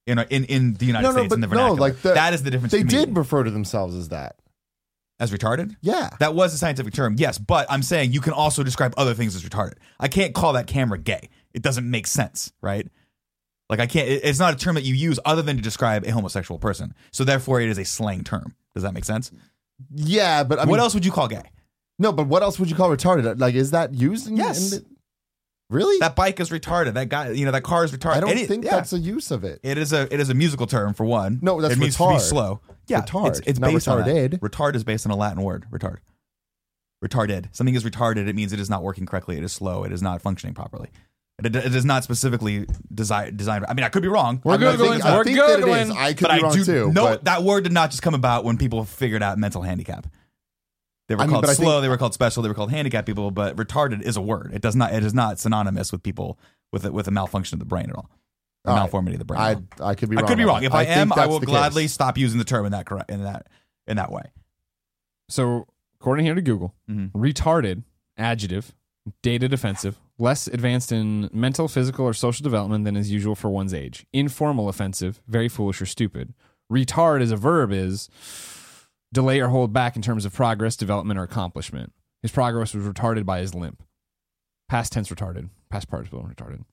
[0.05, 1.79] In, in, in the United no, no, States, but in the no, vernacular.
[1.79, 2.73] like the, that is the difference.
[2.73, 2.89] They to me.
[2.91, 4.35] did refer to themselves as that.
[5.23, 5.75] As retarded.
[5.81, 6.09] Yeah.
[6.19, 9.35] That was a scientific term, yes, but I'm saying you can also describe other things
[9.35, 9.75] as retarded.
[9.99, 11.29] I can't call that camera gay.
[11.53, 12.87] It doesn't make sense, right?
[13.69, 14.07] Like I can't.
[14.07, 16.93] It's not a term that you use other than to describe a homosexual person.
[17.11, 18.53] So therefore, it is a slang term.
[18.75, 19.31] Does that make sense?
[19.95, 21.43] Yeah, but I mean, what else would you call gay?
[21.97, 23.39] No, but what else would you call retarded?
[23.39, 24.27] Like, is that used?
[24.27, 24.73] In, Yes.
[24.73, 24.85] in the-
[25.69, 25.97] really?
[25.99, 26.93] That bike is retarded.
[26.95, 28.17] That guy, you know, that car is retarded.
[28.17, 28.71] I don't Any- think yeah.
[28.75, 29.59] that's a use of it.
[29.63, 31.39] It is a it is a musical term for one.
[31.41, 32.19] No, that's it means to be retard.
[32.21, 32.61] slow.
[32.87, 34.07] Yeah, Retard, it's, it's not based on that.
[34.07, 34.39] retarded.
[34.39, 35.65] Retard is based on a Latin word.
[35.71, 35.97] Retard.
[37.03, 37.47] Retarded.
[37.55, 38.27] Something is retarded.
[38.27, 39.37] It means it is not working correctly.
[39.37, 39.83] It is slow.
[39.83, 40.89] It is not functioning properly.
[41.43, 43.37] It, it is not specifically designed.
[43.37, 43.65] Designed.
[43.67, 44.39] I mean, I could be wrong.
[44.43, 45.89] We're I I think, I We're think that it is.
[45.91, 46.91] I could but be I wrong do too.
[46.93, 47.03] no.
[47.03, 50.07] but- That word did not just come about when people figured out mental handicap.
[51.09, 51.71] They were I mean, called slow.
[51.71, 52.43] think- they were called special.
[52.43, 53.31] They were called handicapped people.
[53.31, 54.51] But retarded is a word.
[54.53, 54.93] It does not.
[54.93, 56.37] It is not synonymous with people
[56.71, 58.09] with a, with a malfunction of the brain at all.
[58.65, 58.89] A All right.
[58.89, 59.41] malformity of the brain.
[59.41, 59.57] I.
[59.89, 60.25] I could be wrong.
[60.25, 60.63] I could be wrong.
[60.63, 61.93] If I, think am, I will gladly case.
[61.93, 63.47] stop using the term in that correct in that
[63.87, 64.23] in that way.
[65.29, 65.67] So,
[65.99, 67.11] according here to Google, Mhm.
[67.11, 67.83] retarded,
[68.17, 68.73] adjective,
[69.21, 73.73] dated offensive, less advanced in mental, physical, or social development than is usual for one's
[73.73, 74.05] age.
[74.13, 76.33] Informal offensive, very foolish or stupid.
[76.71, 78.09] Retard as a verb is
[79.11, 81.91] delay or hold back in terms of progress, development, or accomplishment.
[82.21, 83.83] His progress was retarded by his limp.
[84.69, 85.49] Past tense retarded.
[85.69, 86.63] Past participle retarded.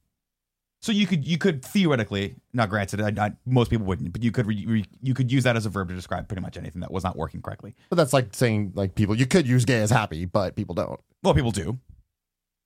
[0.82, 4.32] So you could you could theoretically, not granted, I, I, most people wouldn't, but you
[4.32, 6.80] could re, re, you could use that as a verb to describe pretty much anything
[6.80, 7.74] that was not working correctly.
[7.90, 9.14] But that's like saying like people.
[9.14, 10.98] You could use gay as happy, but people don't.
[11.22, 11.78] Well, people do,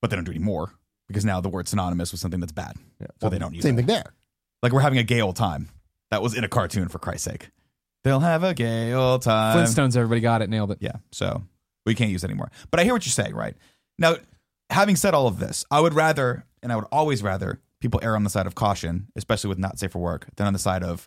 [0.01, 0.73] but they don't do anymore
[1.09, 2.77] because now the word's synonymous with something that's bad.
[3.01, 3.09] Yeah.
[3.21, 3.79] So they don't use Same it.
[3.79, 4.15] thing there.
[4.63, 5.69] Like we're having a gay old time.
[6.11, 7.51] That was in a cartoon, for Christ's sake.
[8.05, 9.57] They'll have a gay old time.
[9.59, 10.79] Flintstones, everybody got it, nailed it.
[10.81, 11.43] Yeah, so
[11.85, 12.51] we can't use it anymore.
[12.71, 13.57] But I hear what you're saying, right?
[13.99, 14.17] Now,
[14.71, 18.17] having said all of this, I would rather, and I would always rather, people err
[18.17, 20.83] on the side of caution, especially with not safe for work, than on the side
[20.83, 21.07] of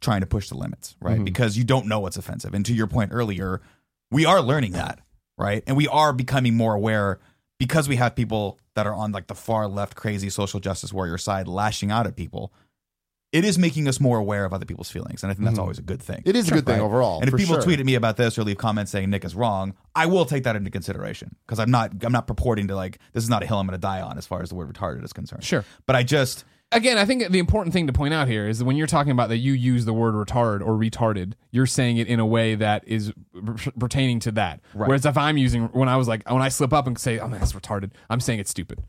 [0.00, 1.18] trying to push the limits, right?
[1.18, 1.24] Mhm.
[1.24, 2.54] Because you don't know what's offensive.
[2.54, 3.60] And to your point earlier,
[4.08, 5.00] we are learning that,
[5.36, 5.64] right?
[5.66, 7.18] And we are becoming more aware
[7.58, 11.18] because we have people that are on like the far left, crazy social justice warrior
[11.18, 12.52] side lashing out at people.
[13.32, 15.62] It is making us more aware of other people's feelings, and I think that's Mhm.
[15.62, 16.22] always a good thing.
[16.24, 17.20] It is a good thing overall.
[17.20, 17.62] And if people sure.
[17.62, 20.42] tweet at me about this or leave comments saying Nick is wrong, I will take
[20.44, 23.46] that into consideration because I'm not I'm not purporting to like this is not a
[23.46, 25.44] hill I'm going to die on as far as the word retarded is concerned.
[25.44, 25.64] Sure.
[25.86, 28.64] but I just Again, I think the important thing to point out here is that
[28.64, 32.06] when you're talking about that you use the word retard or retarded, you're saying it
[32.06, 33.12] in a way that is
[33.44, 34.60] per- pertaining to that.
[34.72, 34.86] Right.
[34.86, 37.26] Whereas if I'm using when I was like when I slip up and say, "Oh
[37.26, 38.84] man, that's retarded," I'm saying it's stupid.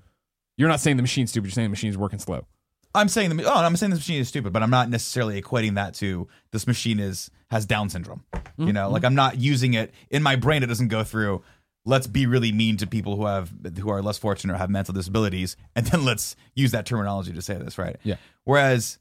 [0.58, 1.48] You're not saying the machine's stupid.
[1.48, 2.46] You're saying the machine's working slow.
[2.94, 5.76] I'm saying the oh I'm saying this machine is stupid, but I'm not necessarily equating
[5.76, 8.24] that to this machine is has Down syndrome.
[8.58, 10.62] You know, like I'm not using it in my brain.
[10.62, 11.42] It doesn't go through.
[11.84, 14.94] Let's be really mean to people who have who are less fortunate or have mental
[14.94, 17.98] disabilities, and then let's use that terminology to say this, right?
[18.04, 18.18] Yeah.
[18.44, 19.00] Whereas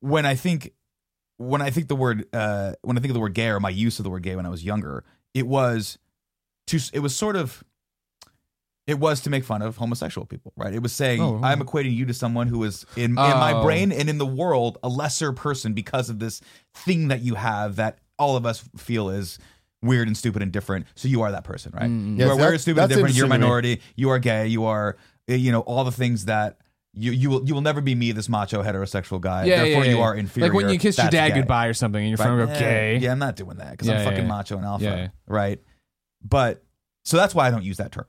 [0.00, 0.72] when I think
[1.38, 3.70] when I think the word uh, when I think of the word gay or my
[3.70, 5.98] use of the word gay when I was younger, it was
[6.68, 7.64] to it was sort of
[8.86, 10.74] It was to make fun of homosexual people, right?
[10.74, 11.40] It was saying Oh.
[11.42, 13.62] I'm equating you to someone who is in in my Oh.
[13.62, 16.40] brain and in the world a lesser person because of this
[16.74, 19.38] thing that you have that all of us feel is
[19.82, 20.86] weird and stupid and different.
[20.94, 21.88] So you are that person, right?
[21.88, 22.18] Mm.
[22.18, 23.14] you are that- weird, stupid, and different.
[23.14, 23.46] You're a interesting to me.
[23.46, 23.80] minority.
[23.96, 24.46] You are gay.
[24.48, 24.96] You are
[25.30, 26.58] uh, you know all the things that.
[26.92, 29.44] You, you will you will never be me this macho heterosexual guy.
[29.44, 30.02] Yeah, Therefore yeah, you yeah.
[30.02, 30.48] are inferior.
[30.48, 31.34] Like when you kiss your dad gay.
[31.36, 32.46] goodbye or something, and your friend Right?
[32.48, 32.98] go Eh, gay.
[32.98, 35.12] Yeah, I'm not doing that because I'm fucking macho and alpha.
[35.28, 35.60] Right.
[36.28, 36.64] But
[37.04, 38.06] so that's why I don't use that term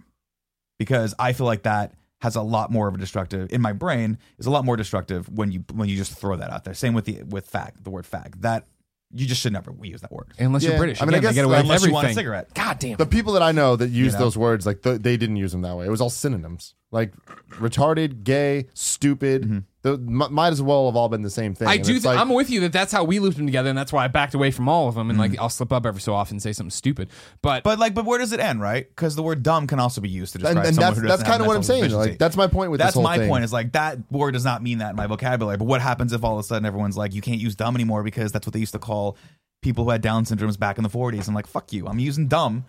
[0.82, 4.18] because I feel like that has a lot more of a destructive in my brain
[4.40, 6.74] is a lot more destructive when you when you just throw that out there.
[6.74, 8.42] Same with the with fag, the word fag.
[8.42, 8.66] That
[9.14, 10.70] you just should never use that word Unless Yeah.
[10.70, 12.10] you're British, I mean, I Again, they guess get away with unless you want a
[12.10, 12.20] everything.
[12.22, 12.54] cigarette.
[12.56, 12.98] God damn.
[12.98, 14.20] The people that I know that use know?
[14.20, 15.86] those words, like th- they didn't use them that way.
[15.86, 17.14] It was all synonyms, like
[17.52, 19.44] retarded, gay, stupid.
[19.44, 19.58] Mm-hmm.
[19.84, 21.68] The, m- might as well have all been the same thing.
[21.68, 21.94] I And do.
[21.94, 24.04] Th- like- I'm with you that that's how we looped them together, and that's why
[24.06, 25.10] I backed away from all of them.
[25.10, 25.22] And Mm.
[25.22, 27.10] like, I'll slip up every so often and say something stupid.
[27.42, 28.88] But, But like, but where does it end, right?
[28.88, 31.08] Because the word "dumb" can also be used to describe and, and someone that's who
[31.08, 31.92] doesn't have kind of what I'm saying.
[31.92, 33.30] Like that's my point with That's this whole my thing.
[33.30, 33.44] point.
[33.44, 35.58] Is like that word does not mean that in my vocabulary.
[35.58, 38.04] But what happens if all of a sudden everyone's like, you can't use dumb anymore
[38.04, 39.18] because that's what they used to call
[39.64, 41.28] people who had Down syndromes back in the 40s?
[41.28, 41.88] I'm like, fuck you.
[41.88, 42.66] I'm using dumb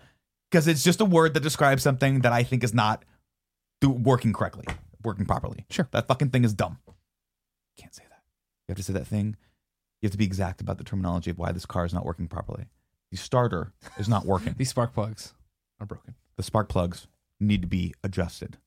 [0.49, 3.03] because it's just a word that describes something that I think is not
[3.83, 4.65] do- working correctly,
[5.03, 5.65] working properly.
[5.69, 5.87] Sure.
[5.91, 6.79] that fucking thing is dumb.
[7.77, 8.21] Can't say that.
[8.67, 9.35] You have to say that thing.
[10.01, 12.27] You have to be exact about the terminology of why this car is not working
[12.27, 12.65] properly.
[13.11, 14.55] The starter is not working.
[14.57, 15.33] these spark plugs
[15.79, 16.15] are broken.
[16.37, 17.07] the spark plugs
[17.39, 18.57] need to be adjusted.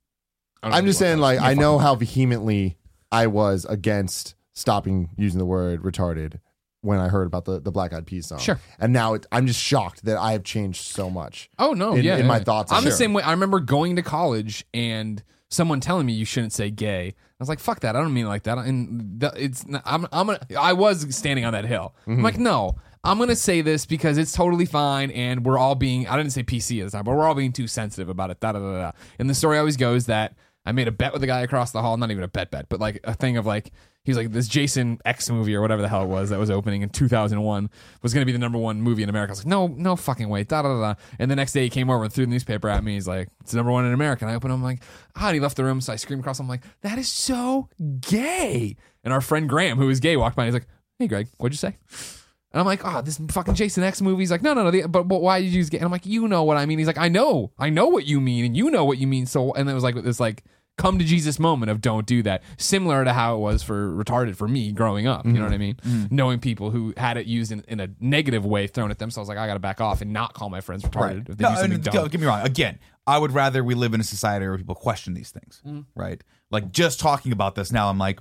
[0.62, 2.76] I don't I'm just saying, like, I know how vehemently
[3.10, 6.40] I was against stopping using the word retarded
[6.86, 8.38] when I heard about the, the Black Eyed Peas song.
[8.38, 8.60] Sure.
[8.78, 11.50] And now it, I'm just shocked that I have changed so much.
[11.58, 12.16] Oh no, in- yeah.
[12.16, 12.44] in my yeah.
[12.44, 13.22] thoughts I'm the same way.
[13.22, 17.08] I remember going to college and someone telling me you shouldn't say gay.
[17.08, 17.94] I was like, "Fuck that!
[17.96, 21.44] I don't mean it like that." And it's not- I'm I'm gonna, I was standing
[21.44, 21.94] on that hill.
[22.02, 22.12] Mm-hmm.
[22.12, 26.08] I'm like, no, I'm gonna say this because it's totally fine, and we're all being.
[26.08, 28.40] I didn't say PC at the time, but we're all being too sensitive about it.
[28.40, 28.92] Da da da da.
[29.18, 30.34] And the story always goes that
[30.66, 31.96] I made a bet with the guy across the hall.
[31.96, 33.72] Not even a bet bet, but like a thing of like.
[34.02, 36.82] He's like this Jason X movie or whatever the hell it was that was opening
[36.82, 37.70] in 2001
[38.02, 39.30] was going to be the number one movie in America.
[39.30, 40.44] I was like, no, no fucking way.
[40.44, 40.94] Da da da.
[41.18, 42.94] And the next day he came over and threw the newspaper at me.
[42.94, 44.24] He's like, it's the number one in America.
[44.24, 44.52] And I opened.
[44.52, 44.84] it, I'm like,
[45.16, 45.26] ah.
[45.26, 45.80] And he left the room.
[45.80, 46.38] So I screamed across.
[46.38, 48.76] I'm like, that is so gay.
[49.02, 50.44] And our friend Graham, who is gay, walked by.
[50.44, 50.68] and He's like,
[51.00, 51.76] hey Greg, what'd you say?
[52.52, 54.22] And I'm like, oh, this fucking Jason X movie.
[54.22, 54.70] He's like, no, no, no.
[54.70, 55.78] The, but, but why did you use gay?
[55.78, 56.78] And I'm like, you know what I mean.
[56.78, 59.26] He's like, I know, I know what you mean, and you know what you mean.
[59.26, 60.44] So, and it was like this like
[60.78, 62.42] come to Jesus moment of don't do that.
[62.58, 65.24] Similar to how it was for retarded for me growing up.
[65.24, 65.76] You know what I mean?
[66.10, 69.10] Knowing people who had it used in, in a negative way thrown at them.
[69.10, 71.28] So I was like, I got to back off and not call my friends retarded
[71.30, 71.94] if they No, do something and dumb.
[71.94, 72.44] don't get me wrong.
[72.46, 75.86] Again, I would rather we live in a society where people question these things, Mm.
[75.94, 76.22] right?
[76.50, 78.20] Like just talking about this now, I'm like,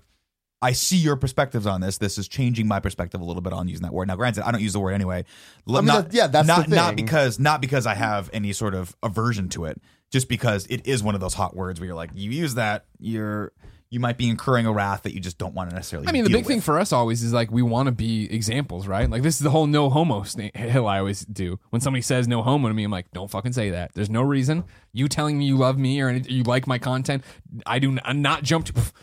[0.61, 1.97] I see your perspectives on this.
[1.97, 4.07] This is changing my perspective a little bit on using that word.
[4.07, 5.25] Now, granted, I don't use the word anyway.
[5.67, 7.05] L- I mean, that- yeah, that's the not not thing.
[7.05, 9.79] because not because I have any sort of aversion to it,
[10.15, 12.85] just because it is one of those hot words where you're like, you use that,
[13.01, 13.51] you're
[13.89, 16.07] you might be incurring a wrath that you just don't want to necessarily.
[16.07, 18.87] I mean, the big thing for us always is like we want to be examples,
[18.87, 19.09] right?
[19.09, 21.59] Like this is the whole no homo hill I always do.
[21.69, 23.93] When somebody says no homo to me, I'm like, don't fucking say that.
[23.93, 24.63] There's no reason.
[24.93, 27.25] You telling me you love me or you like my content,
[27.65, 27.97] I do.
[28.05, 28.73] I'm not jump to.
[28.73, 28.93] "Pff,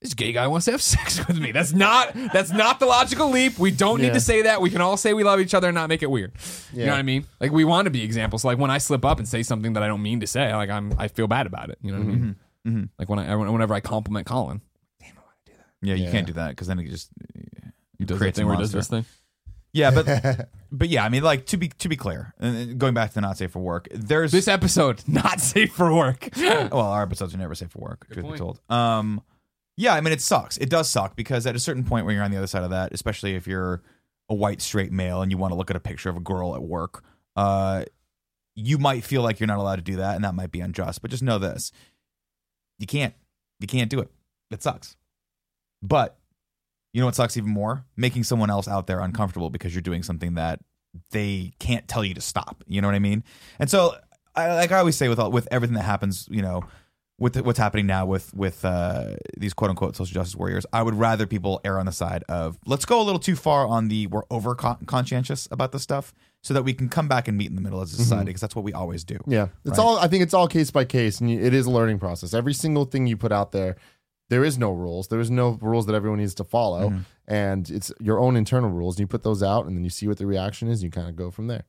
[0.00, 1.52] This gay guy wants to have sex with me.
[1.52, 2.14] That's not.
[2.32, 3.58] That's not the logical leap.
[3.58, 4.62] We don't need to say that.
[4.62, 6.32] We can all say we love each other and not make it weird.
[6.72, 6.86] You Yeah.
[6.86, 7.26] know what I mean?
[7.38, 8.42] Like we want to be examples.
[8.44, 10.70] Like when I slip up and say something that I don't mean to say, like
[10.70, 11.78] I'm, I feel bad about it.
[11.82, 12.36] You know what I mean?
[12.66, 12.84] Mm-hmm.
[12.98, 14.62] Like when I, whenever I compliment Colin,
[15.00, 15.66] Damn it when I do that.
[15.86, 16.10] yeah, you Yeah.
[16.12, 17.10] can't do that because then it just
[17.98, 18.96] he does that creates a thing where he does monster.
[18.96, 19.14] this thing.
[19.72, 23.10] Yeah, but but yeah, I mean, like to be to be clear, and going back
[23.10, 26.28] to the not safe for work, there's This episode not safe for work.
[26.38, 28.06] well, our episodes are never safe for work.
[28.10, 28.38] truth be point.
[28.38, 29.20] told, um,
[29.76, 30.56] yeah, I mean, it sucks.
[30.58, 32.70] It does suck because at a certain point when you're on the other side of
[32.70, 33.82] that, especially if you're
[34.28, 36.54] a white straight male and you want to look at a picture of a girl
[36.54, 37.02] at work,
[37.36, 37.84] uh,
[38.54, 41.02] you might feel like you're not allowed to do that, and that might be unjust.
[41.02, 41.72] But just know this:
[42.78, 43.14] you can't,
[43.58, 44.10] you can't do it.
[44.50, 44.96] It sucks.
[45.82, 46.18] But
[46.92, 47.84] you know what sucks even more?
[47.96, 50.60] Making someone else out there uncomfortable because you're doing something that
[51.12, 52.64] they can't tell you to stop.
[52.66, 53.22] You know what I mean?
[53.58, 53.94] And so,
[54.34, 56.64] I, like I always say, with all, with everything that happens, you know,
[57.20, 60.94] with what's happening now with with uh, these quote unquote social justice warriors, I would
[60.94, 64.08] rather people err on the side of let's go a little too far on the
[64.08, 66.12] we're over con- conscientious about this stuff,
[66.42, 68.40] so that we can come back and meet in the middle as a society because
[68.40, 69.18] that's what we always do.
[69.26, 69.84] Yeah, it's Right.
[69.84, 69.98] all.
[69.98, 72.34] I think it's all case by case, and it is a learning process.
[72.34, 73.76] Every single thing you put out there,
[74.30, 75.08] there is no rules.
[75.08, 77.00] There is no rules that everyone needs to follow, Mm-hmm.
[77.28, 78.94] and it's your own internal rules.
[78.96, 80.80] And you put those out, and then you see what the reaction is.
[80.80, 81.64] And you kind of go from there.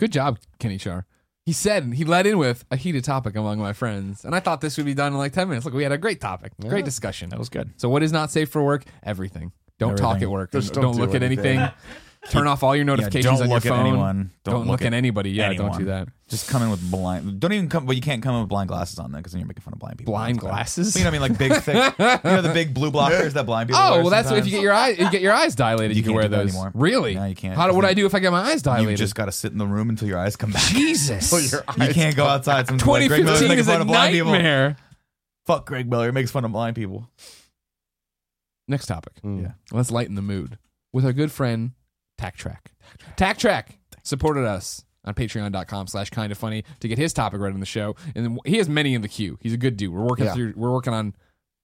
[0.00, 1.06] Good job, Kenny Char.
[1.46, 4.62] He said he led in with a heated topic among my friends, and I thought
[4.62, 5.66] this would be done in like ten minutes.
[5.66, 7.28] Look, we had a great topic, great discussion.
[7.28, 7.74] That was good.
[7.76, 8.84] So, what is not safe for work?
[9.02, 9.52] Everything.
[9.78, 10.28] Don't talk Everything.
[10.28, 10.52] at work.
[10.52, 11.68] Just don't don't do look at anything.
[12.24, 12.40] anything.
[12.40, 13.86] Turn off all your Yeah, notifications don't on your look at phone.
[13.86, 14.30] anyone.
[14.44, 15.30] Don't, look, at anybody.
[15.30, 16.08] Yeah, don't do that.
[16.28, 17.38] Just come in with blind.
[17.38, 17.84] Don't even come.
[17.86, 19.74] But you can't come in with blind glasses on then because then you're making fun
[19.74, 20.12] of blind people.
[20.12, 20.50] Blind That's bad.
[20.50, 20.96] glasses?
[20.96, 21.30] You know what I mean?
[21.30, 21.94] Like big, thick.
[21.98, 23.82] you know the big blue blockers that blind people.
[23.82, 25.96] Oh wear well, that's if you get your eyes you get your eyes dilated.
[25.96, 26.48] You, You can wear those.
[26.50, 26.72] anymore.
[26.74, 27.14] Really?
[27.14, 27.54] No, you can't.
[27.56, 28.90] How do, what do I do if I get my eyes dilated?
[28.92, 30.62] You just got to sit in the room until your eyes come back.
[30.72, 31.30] Jesus.
[31.52, 32.66] your You eyes can't go outside.
[32.68, 34.32] Some like Greg Miller's 2015 making is fun a of blind people.
[34.32, 34.76] nightmare.
[35.46, 36.06] Fuck Greg Miller.
[36.06, 37.06] He makes fun of blind people.
[38.66, 39.12] Next topic.
[39.22, 39.42] Mm.
[39.42, 39.50] Yeah.
[39.72, 40.56] Let's lighten the mood
[40.92, 41.72] with our good friend
[42.18, 42.72] Tack Track.
[43.16, 47.52] Tack Track supported us on patreon.com slash kind of funny to get his topic right
[47.52, 47.94] on the show.
[48.14, 49.38] And he has many in the queue.
[49.40, 49.92] He's a good dude.
[49.92, 50.34] We're working Yeah.
[50.34, 51.14] through we're working on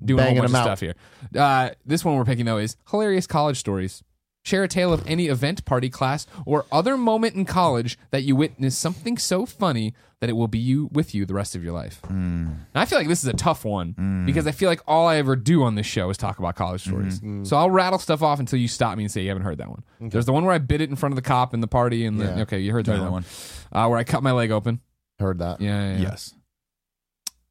[0.04, 0.78] doing Banging a whole bunch them of out.
[0.78, 0.94] stuff here.
[1.42, 4.02] Uh, this one we're picking though is hilarious college stories.
[4.42, 8.34] Share a tale of any event, party, class, or other moment in college that you
[8.34, 11.74] witnessed something so funny that it will be you with you the rest of your
[11.74, 12.00] life.
[12.08, 15.16] And I feel like this is a tough one because I feel like all I
[15.16, 17.20] ever do on this show is talk about college stories.
[17.42, 19.68] So I'll rattle stuff off until you stop me and say you haven't heard that
[19.68, 19.82] one.
[20.00, 22.06] There's the one where I bit it in front of the cop in the party,
[22.06, 22.40] and the, Yeah.
[22.42, 23.24] okay, you heard that, Heard that one.
[23.72, 23.84] one.
[23.84, 24.80] Uh, where I cut my leg open.
[25.18, 25.60] Heard that.
[25.60, 26.02] Yeah, yeah, yeah.
[26.02, 26.34] Yes.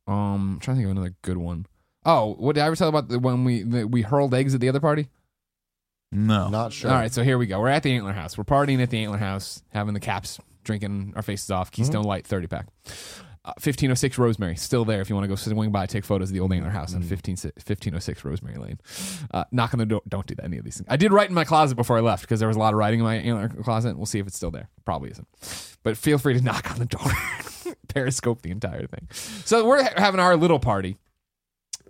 [0.07, 1.67] Um, I'm trying to think of another good one.
[2.05, 4.61] Oh, what did I ever tell about the, when we the, we hurled eggs at
[4.61, 5.07] the other party?
[6.11, 6.49] No.
[6.49, 6.89] Not sure.
[6.91, 7.59] All right, so here we go.
[7.59, 8.37] We're at the Antler House.
[8.37, 11.71] We're partying at the Antler House, having the caps, drinking our faces off.
[11.71, 12.67] Keystone Light, 30 pack.
[13.45, 16.33] Uh, 1506 Rosemary, still there if you want to go swing by, take photos of
[16.33, 18.79] the old Antler House on 15, 1506 Rosemary Lane.
[19.31, 20.01] Uh, knock on the door.
[20.09, 20.87] Don't do that, any of these things.
[20.89, 22.77] I did write in my closet before I left because there was a lot of
[22.77, 23.95] writing in my Antler closet.
[23.95, 24.69] We'll see if it's still there.
[24.83, 25.27] Probably isn't.
[25.83, 27.11] But feel free to knock on the door.
[27.87, 29.07] Periscope the entire thing.
[29.45, 30.97] So we're ha- having our little party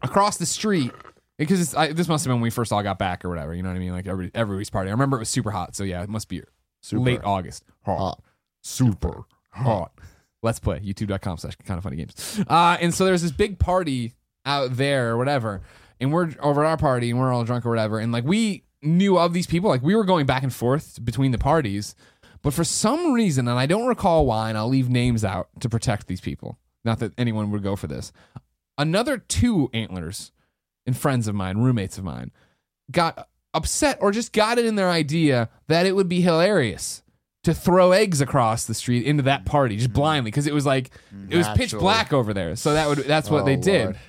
[0.04, 0.92] across the street
[1.40, 3.54] because it's, I, this must have been when we first all got back or whatever.
[3.56, 3.94] You know what I mean?
[3.94, 4.90] Like every everybody's party.
[4.90, 5.76] I remember it was super hot.
[5.76, 6.44] So yeah, it must be
[6.82, 7.02] Super.
[7.02, 7.64] late August.
[7.86, 7.98] Hot.
[7.98, 8.24] Hot.
[8.62, 9.94] Super hot.
[10.44, 12.42] Let's play youtube.com slash kind of funny games.
[12.48, 14.14] Uh, and so there's this big party
[14.46, 15.62] out there or whatever.
[16.00, 18.00] And we're over at our party and we're all drunk or whatever.
[18.00, 19.70] And like we knew of these people.
[19.70, 21.96] Like we were going back and forth between the parties.
[22.42, 25.68] But for some reason, and I don't recall why, and I'll leave names out to
[25.68, 26.58] protect these people.
[26.86, 28.14] Not that anyone would go for this.
[28.78, 30.32] Another two antlers
[30.90, 32.32] and friends of mine, roommates of mine,
[32.92, 37.04] got upset or just got it in their idea that it would be hilarious
[37.44, 40.00] to throw eggs across the street into that party just mm-hmm.
[40.02, 40.90] blindly because it was like
[41.30, 41.82] it was pitch Naturally.
[41.84, 42.56] black over there.
[42.56, 43.84] So that would that's what Oh, they did.
[43.86, 44.00] Lord.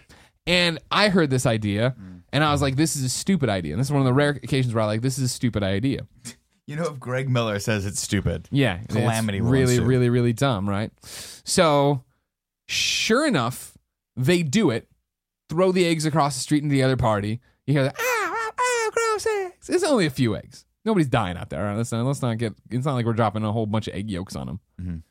[0.46, 2.22] And I heard this idea mm.
[2.32, 3.72] and I was like, this is a stupid idea.
[3.72, 5.62] And this is one of the rare occasions where I like, this is a stupid
[5.62, 6.06] idea.
[6.66, 8.78] You know, if Greg Miller says it's stupid, Yeah.
[8.84, 9.84] it's Calamity will really, ensue.
[9.84, 10.92] really, really dumb, right?
[11.02, 12.04] So
[12.68, 13.76] sure enough,
[14.14, 14.86] they do it,
[15.50, 17.40] throw the eggs across the street into the other party.
[17.66, 19.68] You hear that, ah, ah, ah, gross eggs.
[19.68, 20.64] It's only a few eggs.
[20.86, 21.60] Nobody's dying out there.
[21.60, 21.76] All right?
[21.76, 24.10] Let's not, let's not get, it's not like we're dropping a whole bunch of egg
[24.10, 24.60] yolks on them.
[24.80, 25.02] Mhm.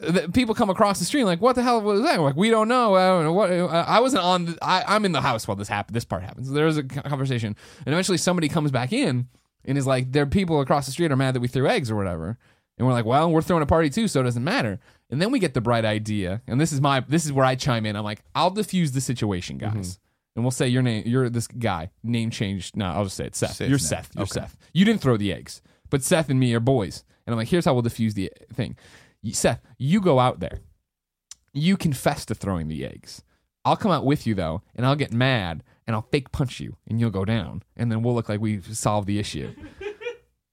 [0.00, 2.20] The, people come across the street like, what the hell was that?
[2.20, 2.94] Like, we don't know.
[2.94, 3.50] I don't know what.
[3.50, 4.44] uh, I wasn't on.
[4.44, 5.96] The, I, I'm in the house while this happened.
[5.96, 6.52] This part happens.
[6.52, 9.26] There's a conversation, and eventually somebody comes back in
[9.64, 11.90] and is like, "There are people across the street are mad that we threw eggs
[11.90, 12.38] or whatever."
[12.78, 14.78] And we're like, "Well, we're throwing a party too, so it doesn't matter."
[15.10, 17.54] And then we get the bright idea, and this is my this is where I
[17.54, 17.96] chime in.
[17.96, 19.76] I'm like, "I'll diffuse the situation, mm-hmm.
[19.76, 19.98] guys."
[20.36, 21.02] And we'll say your name.
[21.06, 21.90] You're this guy.
[22.04, 22.76] Name changed.
[22.76, 23.56] No, I'll just say it's Seth.
[23.56, 23.78] Say You're name.
[23.78, 24.10] Seth.
[24.14, 24.40] You're Okay.
[24.40, 24.56] Seth.
[24.72, 27.04] You didn't throw the eggs, but Seth and me are boys.
[27.26, 28.76] And I'm like, here's how we'll diffuse the thing.
[29.32, 30.60] Seth, you go out there.
[31.52, 33.22] You confess to throwing the eggs.
[33.64, 36.76] I'll come out with you though, and I'll get mad and I'll fake punch you,
[36.86, 39.54] and you'll go down, and then we'll look like we've solved the issue.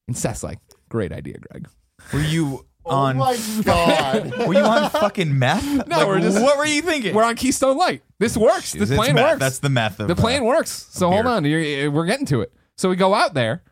[0.07, 1.67] And Seth's like, great idea, Greg.
[2.13, 3.17] were you Oh on?
[3.17, 4.37] my god.
[4.47, 5.87] were you on fucking meth?
[5.87, 7.15] No, Like, we're just- what were you thinking?
[7.15, 8.03] We're on Keystone Light.
[8.19, 8.73] This works.
[8.73, 9.23] This It's plan meth.
[9.31, 9.39] works.
[9.39, 9.99] That's the meth.
[9.99, 10.87] Of, the plan uh, works.
[10.91, 11.31] So hold beer.
[11.33, 12.53] on, You're, we're getting to it.
[12.77, 13.63] So we go out there.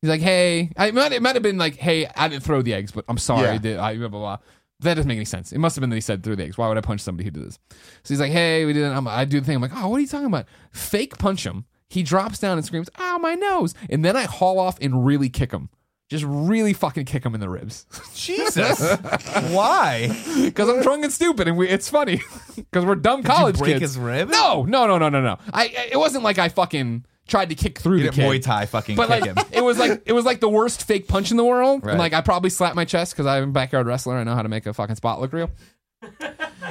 [0.00, 2.60] He's like, "Hey, I, it, might, it might have been like, hey, I didn't throw
[2.62, 3.58] the eggs, but I'm sorry, Yeah.
[3.58, 4.38] did I, blah blah blah."
[4.80, 5.52] That doesn't make any sense.
[5.52, 6.58] It must have been that he said threw the eggs.
[6.58, 7.58] Why would I punch somebody who did this?
[7.70, 9.56] So he's like, "Hey, we didn't." I'm, I do the thing.
[9.56, 11.66] I'm like, "Oh, what are you talking about?" Fake punch him.
[11.88, 15.28] He drops down and screams, "Ow, my nose!" And then I haul off and really
[15.28, 15.68] kick him.
[16.12, 18.80] Just really fucking kick him in the ribs Jesus.
[19.50, 20.08] Why?
[20.44, 22.20] because I'm drunk and stupid, and we, it's funny
[22.56, 23.80] because we're dumb college break kids.
[23.94, 24.28] his rib?
[24.28, 25.38] No, no, no, no, no, no.
[25.52, 25.88] I.
[25.90, 28.40] It wasn't like I fucking tried to kick through You the didn't kid.
[28.40, 29.36] Muay Thai fucking But kick like him.
[29.52, 31.82] it was like it was like the worst fake punch in the world.
[31.84, 31.92] Right.
[31.92, 34.16] And like I probably slapped my chest because I'm a backyard wrestler.
[34.16, 35.50] I know how to make a fucking spot look real.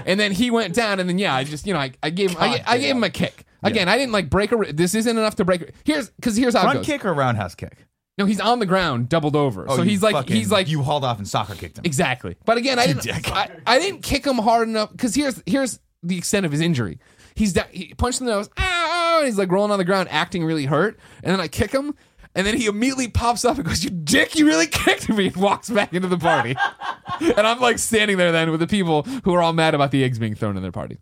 [0.05, 2.31] and then he went down, and then yeah, I just you know I, I gave
[2.31, 3.45] him I, I gave him a kick.
[3.63, 4.57] Again, I didn't like break a.
[4.57, 5.71] ri- This isn't enough to break.
[5.83, 6.85] Here's because here's how it Front goes.
[6.85, 7.85] kick or roundhouse kick?
[8.17, 9.65] No, he's on the ground, doubled over.
[9.67, 11.85] Oh, so you he's like fucking- he's like you hauled off and soccer kicked him.
[11.85, 12.35] Exactly.
[12.45, 13.03] But again, I didn't.
[13.03, 13.31] dick.
[13.31, 16.99] I, I didn't kick him hard enough because here's here's the extent of his injury.
[17.35, 18.49] He's da- he punched in the nose.
[18.57, 20.99] Ow, ow, and he's like rolling on the ground, acting really hurt.
[21.23, 21.95] And then I kick him,
[22.35, 24.35] and then he immediately pops up and goes, "You dick!
[24.35, 26.55] You really kicked me!" and walks back into the party.
[27.21, 30.03] and I'm like standing there then with the people who are all mad about the
[30.03, 30.99] eggs being thrown in their party.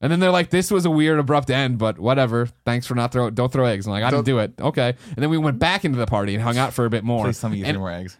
[0.00, 2.46] And then they're like, "This was a weird, abrupt end, but whatever.
[2.64, 3.30] Thanks for not throw.
[3.30, 4.94] Don't throw eggs." I'm like, "I didn't do it." Okay.
[5.08, 7.24] And then we went back into the party and hung out for a bit more.
[7.24, 8.16] Please tell me you And threw more eggs.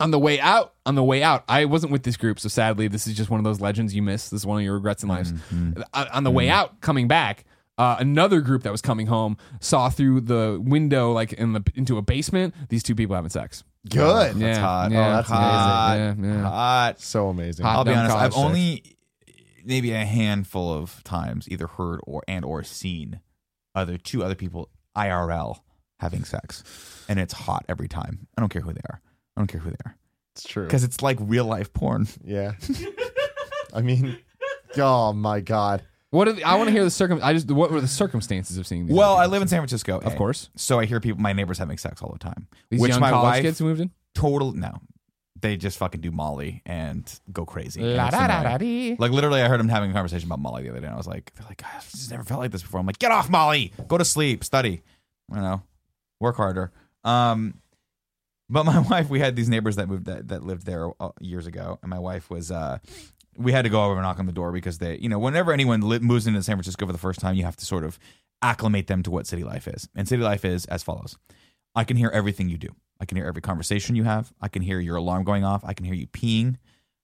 [0.00, 2.88] on the way out, on the way out, I wasn't with this group, so sadly,
[2.88, 4.30] this is just one of those legends you miss.
[4.30, 5.26] This is one of your regrets in life.
[5.28, 5.82] Mm-hmm.
[5.92, 7.44] Uh, On the way out, coming back,
[7.76, 11.98] uh, another group that was coming home saw through the window, like in the into
[11.98, 13.62] a basement, these two people having sex.
[13.88, 14.36] Good.
[14.36, 14.90] That's Yeah, hot.
[14.90, 15.96] yeah, oh, that's hot.
[15.98, 16.24] amazing.
[16.24, 16.42] Yeah, yeah.
[16.42, 17.00] Hot.
[17.00, 17.64] So amazing.
[17.66, 17.76] Hot.
[17.76, 18.12] I'll be dumb honest.
[18.14, 18.44] college I've sex.
[18.44, 18.96] only
[19.64, 23.20] maybe a handful of times either heard or and or seen
[23.74, 25.60] other two other people IRL
[26.00, 28.26] having sex, and it's hot every time.
[28.36, 29.00] I don't care who they are.
[29.36, 29.96] I don't care who they are
[30.34, 30.64] It's true.
[30.64, 32.06] because it's like real life porn.
[32.24, 32.52] Yeah.
[33.72, 34.18] I mean,
[34.78, 35.82] oh my God.
[36.10, 37.20] What are the, I want to hear the circum.
[37.22, 38.96] I just what were the circumstances of seeing these?
[38.96, 40.16] Well, I live in San Francisco, of A.
[40.16, 40.50] course.
[40.56, 42.48] so I hear people, my neighbors having sex all the time.
[42.68, 43.92] These which young my college wife kids moved in.
[44.14, 44.80] total no,
[45.40, 47.80] they just fucking do Molly and go crazy.
[47.82, 48.52] And it's da da annoying.
[48.98, 50.86] Like literally, I heard them having a conversation about Molly the other day.
[50.86, 52.80] And I was like, they're like, I've just never felt like this before.
[52.80, 54.82] I'm like, get off Molly, go to sleep, study,
[55.30, 55.62] you know,
[56.20, 56.72] work harder.
[57.04, 57.54] Um,
[58.48, 61.46] but my wife, we had these neighbors that moved that, that lived there uh, years
[61.46, 62.50] ago, and my wife was.
[62.50, 62.78] uh
[63.36, 65.50] we had to go over and knock on the door because they, you know, whenever
[65.52, 67.98] anyone li- moves into San Francisco for the first time, you have to sort of
[68.42, 69.88] acclimate them to what city life is.
[69.94, 71.16] And city life is as follows:
[71.74, 72.74] I can hear everything you do.
[73.00, 74.32] I can hear every conversation you have.
[74.40, 75.64] I can hear your alarm going off.
[75.64, 76.56] I can hear you peeing.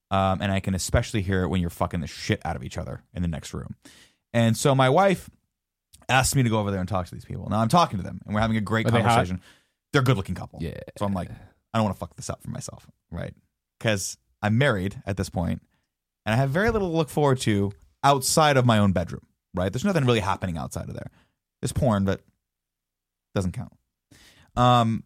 [0.09, 2.77] Um, and I can especially hear it when you're fucking the shit out of each
[2.77, 3.75] other in the next room.
[4.33, 5.29] And so my wife
[6.07, 7.49] asked me to go over there and talk to these people.
[7.49, 9.09] Now I'm talking to them and we're having a great Are they hot?
[9.09, 9.41] conversation.
[9.91, 10.59] They're a good looking couple.
[10.61, 10.79] Yeah.
[10.97, 13.33] So I'm like, I don't want to fuck this up for myself, right?
[13.79, 15.61] Because I'm married at this point
[16.25, 17.73] and I have very little to look forward to
[18.03, 19.73] outside of my own bedroom, right?
[19.73, 21.09] There's nothing really happening outside of there.
[21.61, 22.21] There's porn, but
[23.35, 23.73] doesn't count.
[24.55, 25.03] Um,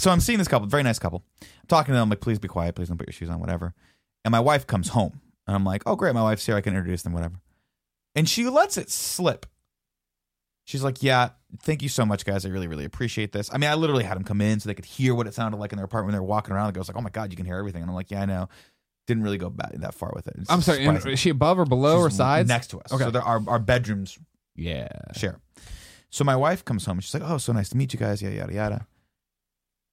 [0.00, 1.22] so I'm seeing this couple, very nice couple.
[1.42, 3.74] I'm talking to them, like, please be quiet, please don't put your shoes on, whatever.
[4.24, 6.74] And my wife comes home, and I'm like, oh great, my wife's here, I can
[6.74, 7.36] introduce them, whatever.
[8.14, 9.46] And she lets it slip.
[10.64, 11.30] She's like, yeah,
[11.62, 12.46] thank you so much, guys.
[12.46, 13.50] I really, really appreciate this.
[13.52, 15.58] I mean, I literally had them come in so they could hear what it sounded
[15.58, 16.68] like in their apartment when they were walking around.
[16.68, 17.82] The girl's like, oh my god, you can hear everything.
[17.82, 18.48] And I'm like, yeah, I know.
[19.06, 20.34] Didn't really go back that far with it.
[20.38, 20.84] It's I'm sorry.
[20.84, 21.10] surprising.
[21.12, 22.48] Is she above or below or She's sides?
[22.48, 22.92] next to us.
[22.92, 23.02] Okay.
[23.04, 24.16] So there are our bedrooms
[24.54, 24.86] Yeah.
[25.16, 25.40] share.
[26.10, 28.22] So my wife comes home and she's like, "Oh, so nice to meet you guys."
[28.22, 28.86] Yada yada yada.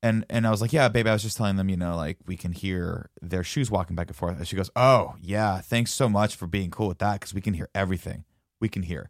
[0.04, 2.18] And and I was like, "Yeah, babe, I was just telling them, you know, like
[2.28, 5.92] we can hear their shoes walking back and forth." And she goes, "Oh, yeah, thanks
[5.92, 8.24] so much for being cool with that because we can hear everything.
[8.62, 9.10] We can hear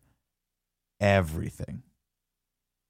[0.99, 1.83] everything."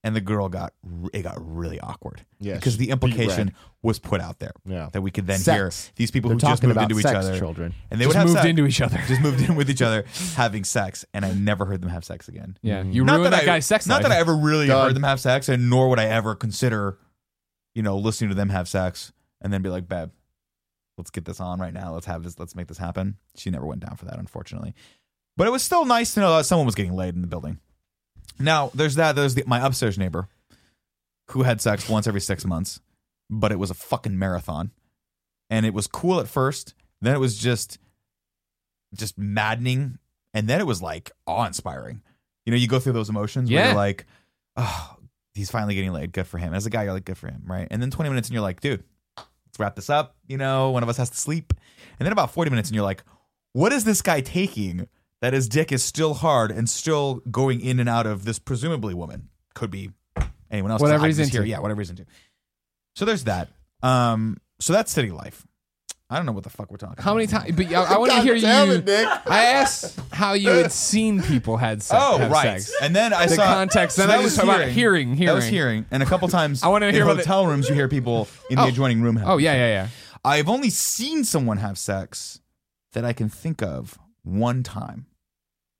[0.03, 0.73] And the girl got
[1.11, 4.89] it got really awkward Yeah, because the implication was put out there Yeah.
[4.93, 5.87] that we could then Sex.
[5.87, 7.73] hear these people They're who just moved about into each other children.
[7.91, 9.01] and they Just would have moved sex, into each other.
[9.07, 12.27] just moved in with each other having sex, and I never heard them have sex
[12.29, 12.57] again.
[12.61, 12.83] Yeah.
[12.83, 12.93] Mhm.
[12.93, 14.03] You Not ruined that, I, guy's sex Not life.
[14.03, 14.85] that I ever really Done.
[14.85, 16.99] heard them have sex, and nor would I ever consider,
[17.77, 20.09] you know, listening to them have sex and then be like, "Babe,
[20.97, 21.93] let's get this on right now.
[21.93, 22.39] Let's have this.
[22.39, 24.73] Let's make this happen." She never went down for that, unfortunately.
[25.35, 27.59] But it was still nice to know that someone was getting laid in the building.
[28.39, 29.15] Now, there's that.
[29.15, 30.27] There's the, my upstairs neighbor
[31.29, 32.79] who had sex once every six months,
[33.29, 34.71] but it was a fucking marathon,
[35.51, 36.73] and it was cool at first.
[37.01, 37.77] Then it was just,
[38.95, 39.99] just maddening,
[40.33, 42.01] and then it was like awe-inspiring.
[42.45, 43.67] You know, you go through those emotions where Yeah.
[43.67, 44.05] you're like,
[44.55, 44.96] oh,
[45.37, 46.11] he's finally getting laid.
[46.11, 46.53] Good for him.
[46.53, 47.67] As a guy, you're like, good for him, right?
[47.71, 48.83] And then 20 minutes and you're like, dude,
[49.15, 50.15] let's wrap this up.
[50.27, 51.53] You know, one of us has to sleep.
[51.99, 53.03] And then about 40 minutes and you're like,
[53.53, 54.87] what is this guy taking
[55.21, 58.93] that his dick is still hard and still going in and out of this presumably
[58.93, 59.29] woman?
[59.53, 59.91] Could be
[60.51, 60.81] anyone else.
[60.81, 61.37] Whatever he's into.
[61.37, 61.45] Here.
[61.45, 62.05] Yeah, whatever he's into.
[62.95, 63.49] So there's that.
[63.81, 65.46] Um, so that's city life.
[66.09, 67.03] I don't know what the fuck we're talking about.
[67.03, 67.51] How many times?
[67.53, 68.73] But I, I want to God hear damn you.
[68.75, 69.07] it, Nick.
[69.25, 72.01] I asked how you had seen people had sex.
[72.01, 72.61] Oh, have right.
[72.61, 72.73] sex.
[72.81, 73.97] And then I The saw context.
[73.97, 75.53] Then that I was just talk about hearing, That was hearing.
[75.83, 75.85] hearing.
[75.91, 78.29] And a couple times I wanna in hear about the- hotel rooms you hear people
[78.49, 78.67] in the Oh.
[78.69, 79.87] adjoining room have Oh yeah, yeah, yeah.
[80.23, 82.39] I've only seen someone have sex
[82.93, 85.07] that I can think of one time.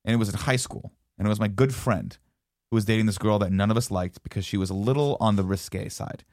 [0.04, 0.92] And it was in high school.
[1.18, 2.18] And it was my good friend
[2.70, 5.16] who was dating this girl that none of us liked because she was a little
[5.22, 6.26] on the risque side.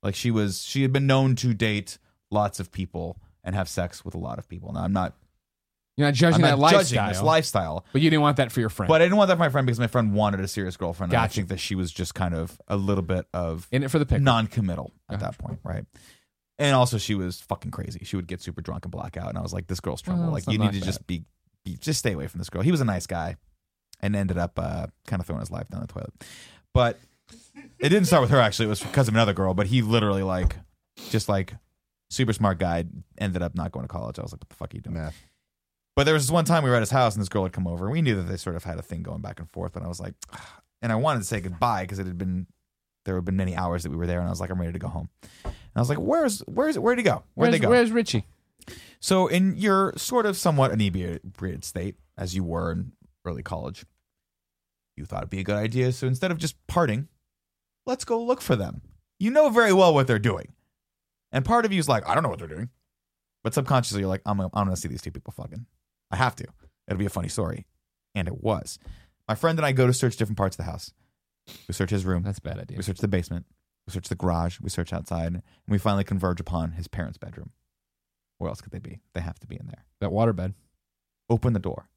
[0.00, 1.98] Like she was she had been known to date
[2.34, 4.72] lots of people and have sex with a lot of people.
[4.72, 5.14] Now I'm not
[5.96, 7.86] You're not judging I'm that not judging lifestyle, this lifestyle.
[7.92, 8.88] but you didn't want that for your friend.
[8.88, 11.12] But I didn't want that for my friend because my friend wanted a serious girlfriend.
[11.12, 11.36] And I Gotcha.
[11.36, 14.06] think that she was just kind of a little bit of in it for the
[14.06, 14.20] pick.
[14.20, 15.84] non-committal at that point, right?
[16.58, 18.00] And also, she was fucking crazy.
[18.04, 20.22] She would get super drunk and black out, and I was like, "This girl's trouble.
[20.22, 20.86] Well, like, it's not you need to that.
[20.86, 21.24] just be,
[21.64, 23.34] be, just stay away from this girl." He was a nice guy,
[24.00, 26.12] and ended up uh, kind of throwing his life down the toilet.
[26.72, 27.00] But
[27.80, 28.38] it didn't start with her.
[28.38, 29.52] Actually, it was because of another girl.
[29.52, 30.54] But he literally like,
[31.10, 31.54] just like,
[32.10, 32.84] super smart guy,
[33.18, 34.18] ended up not going to college.
[34.18, 35.22] I was like, "What the fuck are you doing?" Math.
[35.96, 37.52] But there was this one time we were at his house and this girl had
[37.52, 37.88] come over.
[37.88, 39.76] We knew that they sort of had a thing going back and forth.
[39.76, 40.14] And I was like,
[40.82, 42.46] and I wanted to say goodbye because it had been,
[43.04, 44.18] there had been many hours that we were there.
[44.18, 45.08] And I was like, I'm ready to go home.
[45.44, 47.22] And I was like, where's, where's, where'd he go?
[47.34, 47.70] Where'd Where's, they go?
[47.70, 48.26] where's Richie?
[48.98, 52.92] so in your sort of somewhat inebriated state, as you were, in
[53.24, 53.84] early college.
[54.96, 57.08] You thought it'd be a good idea, so instead of just parting,
[57.84, 58.80] let's go look for them.
[59.18, 60.52] You know very well what they're doing.
[61.34, 62.70] And part of you is like, I don't know what they're doing.
[63.42, 65.66] But subconsciously, you're like, I'm, I'm going to see these two people fucking.
[66.12, 66.44] I have to.
[66.86, 67.66] It'll be a funny story.
[68.14, 68.78] And it was.
[69.28, 70.92] My friend and I go to search different parts of the house.
[71.66, 72.22] We search his room.
[72.22, 72.76] That's a bad idea.
[72.76, 73.46] We search the basement.
[73.86, 74.60] We search the garage.
[74.60, 75.34] We search outside.
[75.34, 77.50] And we finally converge upon his parents' bedroom.
[78.38, 79.00] Where else could they be?
[79.12, 79.84] They have to be in there.
[80.00, 80.54] That waterbed.
[81.28, 81.88] Open the door.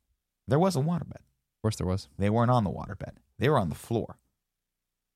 [0.48, 1.12] There was a waterbed.
[1.12, 2.08] Of course there was.
[2.18, 3.18] They weren't on the waterbed.
[3.38, 4.18] They were on the floor.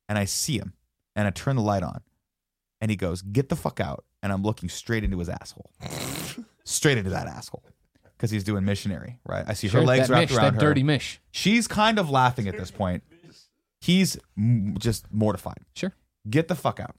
[0.08, 0.74] And I see him.
[1.16, 2.02] And I turn the light on.
[2.80, 4.06] And he goes, Get the fuck out.
[4.24, 5.72] And I'm looking straight into his asshole.
[6.64, 7.64] straight into that asshole.
[8.18, 9.44] Because he's doing missionary, right?
[9.48, 10.70] I see her Sure, legs that wrapped mish, around that her.
[10.70, 11.20] dirty mish.
[11.32, 13.04] She's kind of laughing at this point.
[13.80, 15.58] He's m- just mortified.
[15.76, 15.92] Sure.
[16.30, 16.96] Get the fuck out.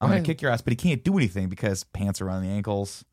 [0.00, 2.42] I'm going to kick your ass, but he can't do anything because pants are around
[2.42, 3.04] the ankles.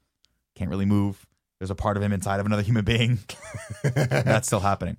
[0.55, 1.27] Can't really move.
[1.59, 3.19] There's a part of him inside of another human being.
[3.83, 4.97] That's still happening.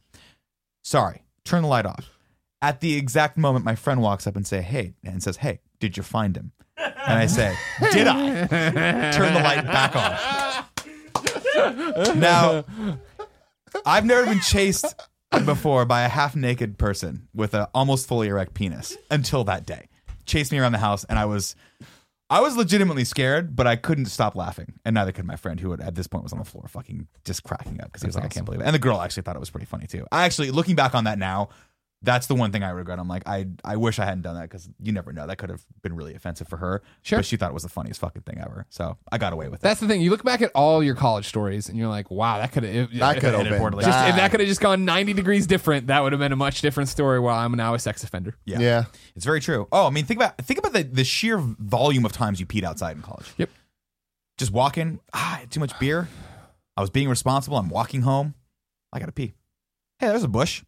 [0.83, 1.23] Sorry.
[1.45, 2.11] Turn the light off.
[2.63, 5.97] At the exact moment, my friend walks up and say, "Hey," and says, "Hey, did
[5.97, 7.55] you find him?" And I say,
[7.93, 8.47] "Did I?"
[9.13, 10.67] Turn the light back on.
[12.19, 12.65] Now,
[13.85, 14.95] I've never been chased
[15.45, 19.89] before by a half naked person with an almost fully erect penis until that day.
[20.27, 21.55] Chased me around the house, and I was,
[22.29, 25.73] I was legitimately scared, but I couldn't stop laughing, and neither could my friend, who
[25.75, 28.25] at this point was on the floor, fucking just cracking up because he was That's
[28.25, 28.45] like, "I can't awesome.
[28.47, 30.07] believe it." And the girl actually thought it was pretty funny too.
[30.11, 31.49] I actually, looking back on that now,
[32.07, 32.99] that's the one thing I regret.
[32.99, 35.27] I'm like, I, I wish I hadn't done that because you never know.
[35.27, 36.81] That could have been really offensive for her.
[37.03, 37.19] Sure.
[37.19, 38.65] but she thought it was the funniest fucking thing ever.
[38.71, 39.63] So I got away with it.
[39.63, 40.01] That's the thing.
[40.01, 42.91] You look back at all your college stories, and you're like, "Wow, that could have
[42.95, 45.89] That could have been just if that could have just gone 90 degrees different.
[45.89, 47.21] That would have been a much different story.
[47.21, 48.37] While I'm now a sex offender.
[48.47, 48.61] Yeah.
[48.61, 48.85] Yeah.
[49.15, 49.69] It's very true.
[49.73, 52.63] Oh, I mean, think about think about the, the sheer volume of times you peed
[52.63, 53.35] outside in college.
[53.37, 53.51] Yep.
[54.39, 55.01] Just walking.
[55.13, 56.09] Ah, I had too much beer.
[56.77, 57.57] I was being responsible.
[57.57, 58.35] I'm walking home.
[58.93, 59.35] I gotta pee.
[59.99, 60.63] Hey, there's a bush.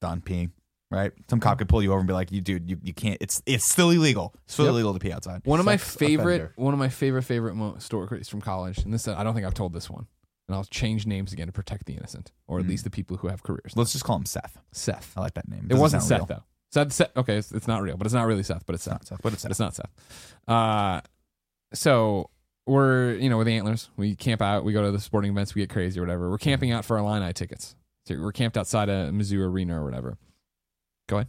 [0.00, 0.50] Done peeing.
[0.94, 1.12] Right.
[1.28, 3.18] Some cop could pull you over and be like, "You dude, you, you can't.
[3.20, 4.32] It's it's still illegal.
[4.44, 4.72] It's still Yep.
[4.72, 6.52] illegal to pee outside." One of my Sex favorite, offender.
[6.56, 9.54] one of my favorite favorite mo- stories from college, and this I don't think I've
[9.54, 10.06] told this one,
[10.48, 12.68] and I'll change names again to protect the innocent, or at Mm.
[12.68, 13.72] least the people who have careers.
[13.76, 14.58] Let's just call him Seth.
[14.72, 15.12] Seth.
[15.16, 15.60] I like that name.
[15.64, 16.38] It Doesn't wasn't sound Seth real.
[16.38, 16.44] though.
[16.72, 17.16] Seth, Seth.
[17.16, 18.92] Okay, it's, it's not real, but it's not really Seth, but it's Seth.
[18.94, 19.50] not Seth, but it's Seth.
[19.52, 19.90] it's not Seth.
[20.48, 21.00] Uh,
[21.72, 22.30] so
[22.66, 25.54] we're you know with the antlers, we camp out, we go to the sporting events,
[25.54, 26.30] we get crazy or whatever.
[26.30, 27.74] We're camping out for our line eye tickets.
[28.06, 30.18] So we're camped outside a Mizzou arena or whatever.
[31.08, 31.28] Go ahead.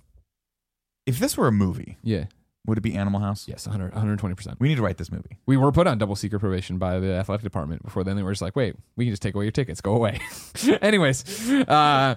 [1.06, 2.26] If this were a movie, Yeah.
[2.66, 3.48] would it be Animal House?
[3.48, 3.68] Yes.
[3.68, 4.56] 100, 120%.
[4.60, 5.38] We need to write this movie.
[5.46, 7.84] We were put on double secret probation by the athletic department.
[7.84, 9.82] Before then, they were just like, "Wait, we can just take away your tickets.
[9.82, 10.20] Go away."
[10.82, 12.16] Anyways, uh,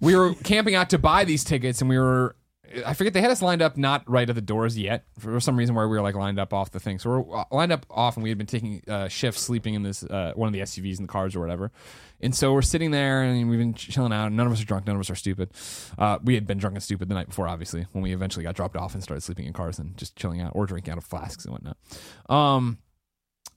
[0.00, 2.34] we were camping out to buy these tickets, and we were.
[2.84, 5.56] I forget they had us lined up not right at the doors yet for some
[5.56, 6.98] reason where we were like lined up off the thing.
[6.98, 9.82] So we're uh, lined up off, and we had been taking uh, shifts, sleeping in
[9.82, 11.70] this uh, one of the SUVs in the cars or whatever.
[12.20, 14.28] And so we're sitting there, and we've been chilling out.
[14.28, 14.86] And none of us are drunk.
[14.86, 15.50] None of us are stupid.
[15.98, 18.54] Uh, we had been drunk and stupid the night before, obviously, when we eventually got
[18.54, 21.04] dropped off and started sleeping in cars and just chilling out or drinking out of
[21.04, 21.76] flasks and whatnot.
[22.28, 22.78] Um,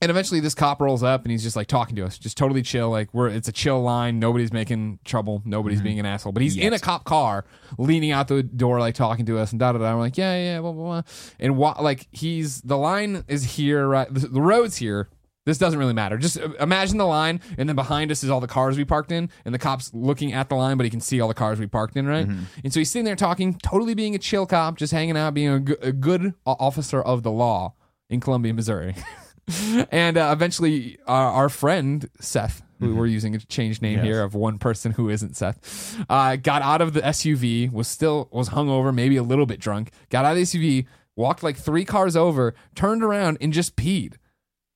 [0.02, 2.62] and eventually this cop rolls up and he's just like talking to us, just totally
[2.62, 2.90] chill.
[2.90, 4.20] Like we're it's a chill line.
[4.20, 5.42] Nobody's making trouble.
[5.46, 6.32] Nobody's being an asshole.
[6.32, 7.46] But he's in a cop car,
[7.78, 9.94] leaning out the door, like talking to us and da da da.
[9.94, 11.02] We're like, yeah, yeah, blah blah blah.
[11.40, 14.12] And wa- like he's the line is here, right?
[14.14, 15.10] The, the road's here.
[15.46, 16.18] This doesn't really matter.
[16.18, 19.12] Just uh, imagine the line, and then behind us is all the cars we parked
[19.12, 21.60] in, and the cop's looking at the line, but he can see all the cars
[21.60, 22.28] we parked in, right?
[22.64, 25.50] And so he's sitting there talking, totally being a chill cop, just hanging out, being
[25.82, 27.74] a, good officer of the law
[28.12, 28.96] in Columbia, Missouri.
[29.92, 34.06] and uh, eventually, our, our friend Seth, who we're using a changed name Yes.
[34.06, 38.30] here of one person who isn't Seth, uh, got out of the SUV, was still
[38.32, 39.92] was hungover, maybe a little bit drunk.
[40.10, 40.86] Got out of the SUV,
[41.16, 44.14] walked like three cars over, turned around, and just peed.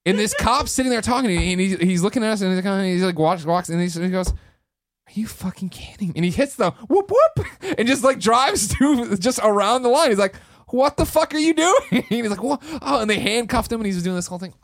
[0.05, 2.53] And this cop's sitting there talking to me, and he's, he's looking at us, and
[2.53, 6.25] he's like, he's like walks, walks, and he goes, "Are you fucking kidding?" me?" And
[6.25, 7.47] he hits the whoop whoop,
[7.77, 10.09] and just like drives to just around the line.
[10.09, 10.35] He's like,
[10.73, 13.79] "What the fuck are you doing?" And he's like, "What?" Oh, and they handcuffed him,
[13.79, 14.53] and he's doing this whole thing.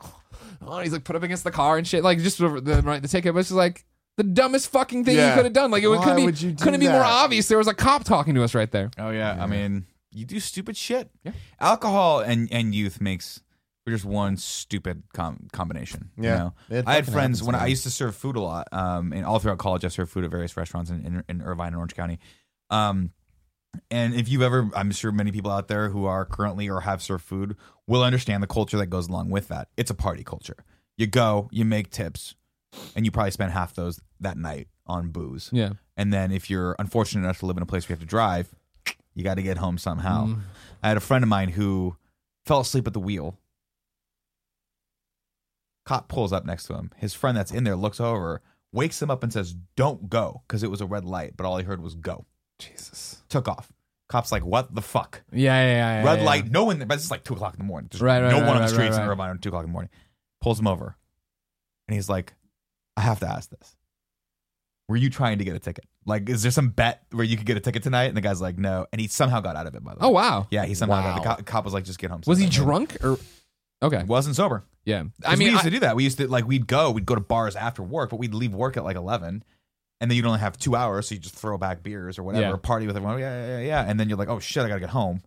[0.62, 2.82] Oh, and he's like put up against the car and shit, like just the, the
[2.82, 3.32] right the ticket.
[3.32, 3.86] But it's just like
[4.18, 5.30] the dumbest fucking thing Yeah.
[5.30, 5.70] you could have done.
[5.70, 7.06] Like it Why couldn't be would you do couldn't be more that?
[7.24, 7.48] obvious.
[7.48, 8.90] There was a cop talking to us right there.
[8.98, 11.08] Oh yeah, I mean, you do stupid shit.
[11.24, 11.32] Yeah.
[11.60, 13.40] Alcohol and and youth makes
[13.86, 16.10] for just one stupid com- combination.
[16.18, 16.36] you Yeah.
[16.36, 16.54] know?
[16.68, 17.70] It I had fucking friends happens, when I man.
[17.70, 18.68] used to serve food a lot.
[18.70, 21.68] Um, and all throughout college, I served food at various restaurants in, in, in Irvine
[21.68, 22.18] and Orange County.
[22.68, 23.12] Um,
[23.90, 27.02] and if you've ever, I'm sure many people out there who are currently or have
[27.02, 27.56] served food
[27.86, 29.68] will understand the culture that goes along with that.
[29.76, 30.64] It's a party culture.
[30.96, 32.34] You go, you make tips,
[32.94, 35.50] and you probably spend half those that night on booze.
[35.52, 35.72] Yeah.
[35.96, 38.10] And then if you're unfortunate enough to live in a place where you have to
[38.10, 38.54] drive,
[39.14, 40.26] you got to get home somehow.
[40.26, 40.40] Mm.
[40.82, 41.96] I had a friend of mine who
[42.46, 43.38] fell asleep at the wheel.
[45.84, 46.90] Cop pulls up next to him.
[46.96, 48.42] His friend that's in there looks over,
[48.72, 51.58] wakes him up and says, "Don't go," because it was a red light, but all
[51.58, 52.26] he heard was "go."
[52.60, 53.22] Jesus.
[53.28, 53.72] Took off.
[54.08, 56.04] Cops like, "What the fuck?" Yeah, yeah, yeah.
[56.04, 56.78] red yeah, light, no one.
[56.86, 57.88] But it's like two o'clock in the morning.
[57.90, 59.08] There's Right, right, no right, one on right, the streets right, in.
[59.10, 59.90] Irvine at two o'clock in the morning.
[60.40, 60.96] Pulls him over,
[61.88, 62.34] and he's like,
[62.96, 63.76] "I have to ask this.
[64.88, 65.84] Were you trying to get a ticket?
[66.06, 68.40] Like, is there some bet where you could get a ticket tonight?" And the guy's
[68.40, 69.84] like, "No," and he somehow got out of it.
[69.84, 70.46] By the oh, way, Oh wow.
[70.50, 71.14] yeah, he somehow got.
[71.22, 71.36] The Wow.
[71.36, 73.18] cop, cop was like, "Just get home." Was he sometime." drunk or?
[73.82, 74.02] Okay.
[74.04, 74.64] Wasn't sober.
[74.84, 75.04] Yeah.
[75.24, 75.94] I mean, we used I- to do that.
[75.94, 78.54] We used to like we'd go, we'd go to bars after work, but we'd leave
[78.54, 79.44] work at like eleven,
[80.00, 82.50] and then you'd only have two hours, so you just throw back beers or whatever,
[82.50, 82.56] Yeah.
[82.56, 83.18] party with everyone.
[83.18, 85.22] Yeah, yeah, yeah, yeah, and then you're like, oh shit, I gotta get home.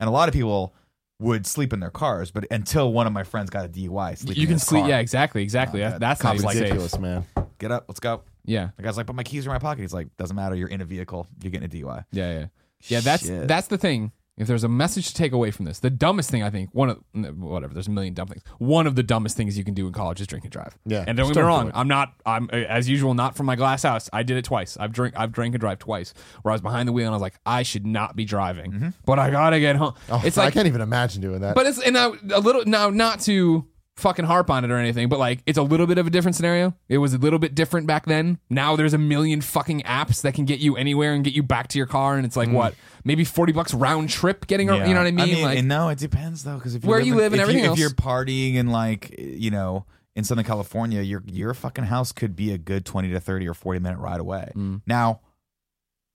[0.00, 0.74] And a lot of people
[1.20, 4.36] would sleep in their cars, but until one of my friends got a DUI, sleeping
[4.36, 4.80] you in can his sleep.
[4.82, 4.88] car.
[4.90, 5.82] Yeah, exactly, exactly.
[5.84, 6.62] Uh, That- that's not cops even like- safe.
[6.64, 7.26] Ridiculous, man.
[7.58, 8.22] Get up, let's go.
[8.44, 9.82] Yeah, The guy's like, but my keys are in my pocket.
[9.82, 10.56] He's like, doesn't matter.
[10.56, 11.28] You're in a vehicle.
[11.42, 12.04] You're getting a DUI.
[12.10, 12.46] yeah, yeah,
[12.88, 13.00] yeah.
[13.00, 13.46] That's Shit.
[13.46, 14.10] that's the thing.
[14.38, 16.88] If there's a message to take away from this, the dumbest thing I think one
[16.88, 16.98] of
[17.38, 17.74] whatever.
[17.74, 18.42] There's a million dumb things.
[18.58, 20.76] One of the dumbest things you can do in college is drink and drive.
[20.86, 21.70] Yeah, and don't get me wrong.
[21.74, 22.14] I'm not.
[22.24, 24.08] I'm as usual not from my glass house.
[24.10, 24.78] I did it twice.
[24.78, 25.14] I've drink.
[25.18, 26.14] I've drank and drive twice.
[26.40, 28.72] Where I was behind the wheel and I was like, I should not be driving,
[28.72, 28.88] mm-hmm.
[29.04, 29.94] but I gotta get home.
[30.08, 31.54] Oh, it's I like I can't even imagine doing that.
[31.54, 33.66] But it's and now a little now not to
[34.02, 36.36] fucking harp on it or anything, but like it's a little bit of a different
[36.36, 36.74] scenario.
[36.88, 38.38] It was a little bit different back then.
[38.50, 41.68] Now there's a million fucking apps that can get you anywhere and get you back
[41.68, 42.74] to your car, and it's like what
[43.04, 45.42] maybe forty bucks round trip getting ar- you know what I mean?
[45.42, 47.40] like and no, it depends though, because if you Where live you in, live and
[47.40, 47.78] if everything you, else.
[47.78, 52.36] if you're partying and like you know in Southern California, your your fucking house could
[52.36, 54.52] be a good twenty to thirty or forty minute ride away.
[54.54, 54.82] Mm.
[54.86, 55.20] Now,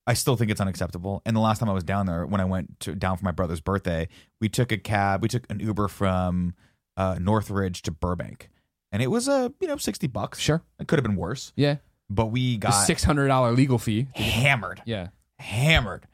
[0.05, 1.21] I still think it's unacceptable.
[1.25, 3.31] And the last time I was down there, when I went to, down for my
[3.31, 4.07] brother's birthday,
[4.39, 6.53] we took a cab, we took an Uber from
[6.97, 8.49] uh, Northridge to Burbank,
[8.91, 10.39] and it was a uh, you know sixty bucks.
[10.39, 11.77] sure, it could have been worse, yeah,
[12.09, 14.07] but we got six hundred dollar legal fee.
[14.15, 16.07] hammered Yeah, hammered.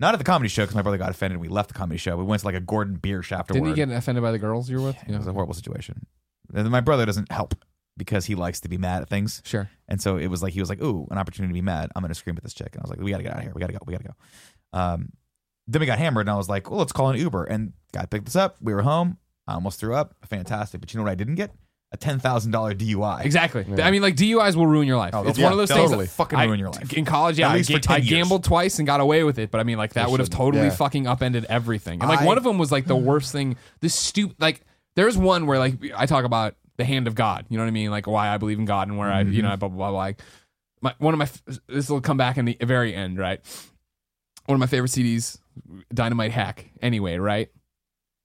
[0.00, 1.34] Not at the comedy show because my brother got offended.
[1.34, 2.16] And we left the comedy show.
[2.16, 3.58] We went to like a Gordon Biersch afterward.
[3.60, 4.96] didn't you get offended by the girls you were with?
[5.06, 6.06] It was a horrible situation.
[6.54, 7.54] And my brother doesn't help
[7.98, 9.42] because he likes to be mad at things.
[9.44, 9.68] Sure.
[9.88, 11.90] And so it was like he was like, "Ooh, an opportunity to be mad.
[11.94, 13.32] I'm going to scream at this chick." And I was like, "We got to get
[13.32, 13.52] out of here.
[13.54, 13.78] We got to go.
[13.86, 15.12] We got to go." Um,
[15.68, 18.06] then we got hammered, and I was like, "Well, let's call an Uber." And guy
[18.06, 18.56] picked us up.
[18.62, 19.18] We were home.
[19.50, 20.14] I almost threw up.
[20.26, 20.80] Fantastic.
[20.80, 21.50] But you know what I didn't get?
[21.92, 23.24] A ten thousand dollar DUI.
[23.24, 23.66] Exactly.
[23.82, 25.12] I mean, like DUIs will ruin your life.
[25.12, 25.90] Oh, it's they'll- one of those they'll things.
[25.90, 26.92] totally fucking I- ruin your life.
[26.92, 28.08] In college, yeah, At I, least for ga- 10 I years.
[28.10, 29.50] gambled twice and got away with it.
[29.50, 30.70] But I mean, like that would have totally Yeah.
[30.70, 32.00] fucking upended everything.
[32.00, 33.56] And like I- one of them was like the worst thing.
[33.80, 34.60] This stupid, like
[34.94, 37.46] there's one where like I talk about the hand of God.
[37.48, 37.90] You know what I mean?
[37.90, 39.58] Like why I believe in God and where I, you know, mm-hmm.
[39.58, 39.90] blah blah blah.
[39.90, 39.98] blah.
[39.98, 40.22] Like
[40.80, 41.28] my one of my
[41.66, 43.40] this will come back in the very end, right?
[44.46, 45.38] One of my favorite CDs,
[45.92, 46.70] Dynamite Hack.
[46.80, 47.48] Anyway, right?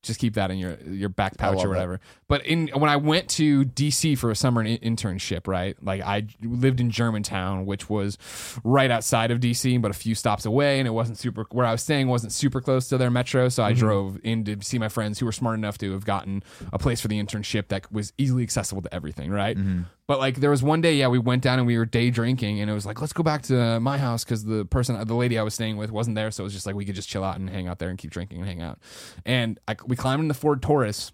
[0.05, 1.99] Just keep that in your your back pouch or whatever.
[2.27, 5.75] But in when I went to DC for a summer in- internship, right?
[5.83, 8.17] Like I lived in Germantown, which was
[8.63, 11.45] right outside of DC, but a few stops away, and it wasn't super.
[11.51, 13.79] Where I was staying wasn't super close to their metro, so I Mm-hmm.
[13.79, 17.01] drove in to see my friends who were smart enough to have gotten a place
[17.01, 19.57] for the internship that was easily accessible to everything, right?
[19.57, 19.81] Mm-hmm.
[20.07, 22.59] But like there was one day, yeah, we went down and we were day drinking,
[22.59, 25.15] and it was like, let's go back to my house because the person, uh, the
[25.15, 27.09] lady I was staying with, wasn't there, so it was just like we could just
[27.09, 28.79] chill out and hang out there and keep drinking and hang out.
[29.25, 31.11] And I, we climbed in the Ford Taurus,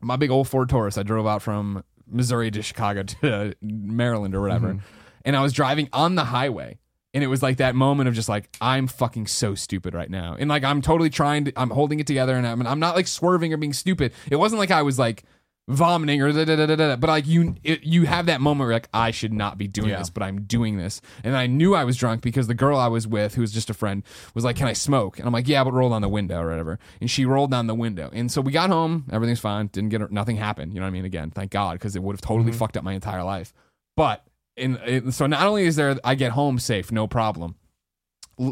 [0.00, 0.98] my big old Ford Taurus.
[0.98, 4.86] I drove out from Missouri to Chicago to Maryland or whatever, mm-hmm.
[5.24, 6.78] and I was driving on the highway.
[7.12, 10.36] And it was like that moment of just like I'm fucking so stupid right now,
[10.38, 13.06] and like I'm totally trying to, I'm holding it together, and I'm, I'm not like
[13.06, 14.12] swerving or being stupid.
[14.30, 15.24] It wasn't like I was like
[15.68, 18.66] vomiting or da, da, da, da, da, but like you it, you have that moment
[18.66, 19.98] where like I should not be doing Yeah.
[19.98, 21.00] this but I'm doing this.
[21.22, 23.70] And I knew I was drunk because the girl I was with who was just
[23.70, 24.02] a friend
[24.34, 25.18] was like can I smoke?
[25.18, 26.78] And I'm like yeah but roll down the window or whatever.
[27.00, 28.10] And she rolled down the window.
[28.12, 29.04] And so we got home.
[29.12, 29.68] Everything's fine.
[29.68, 30.74] Didn't get her, nothing happened.
[30.74, 31.04] You know what I mean?
[31.04, 32.58] Again thank God because it would have totally mm-hmm.
[32.58, 33.52] fucked up my entire life.
[33.96, 34.24] But
[34.56, 37.54] in so not only is there I get home safe no problem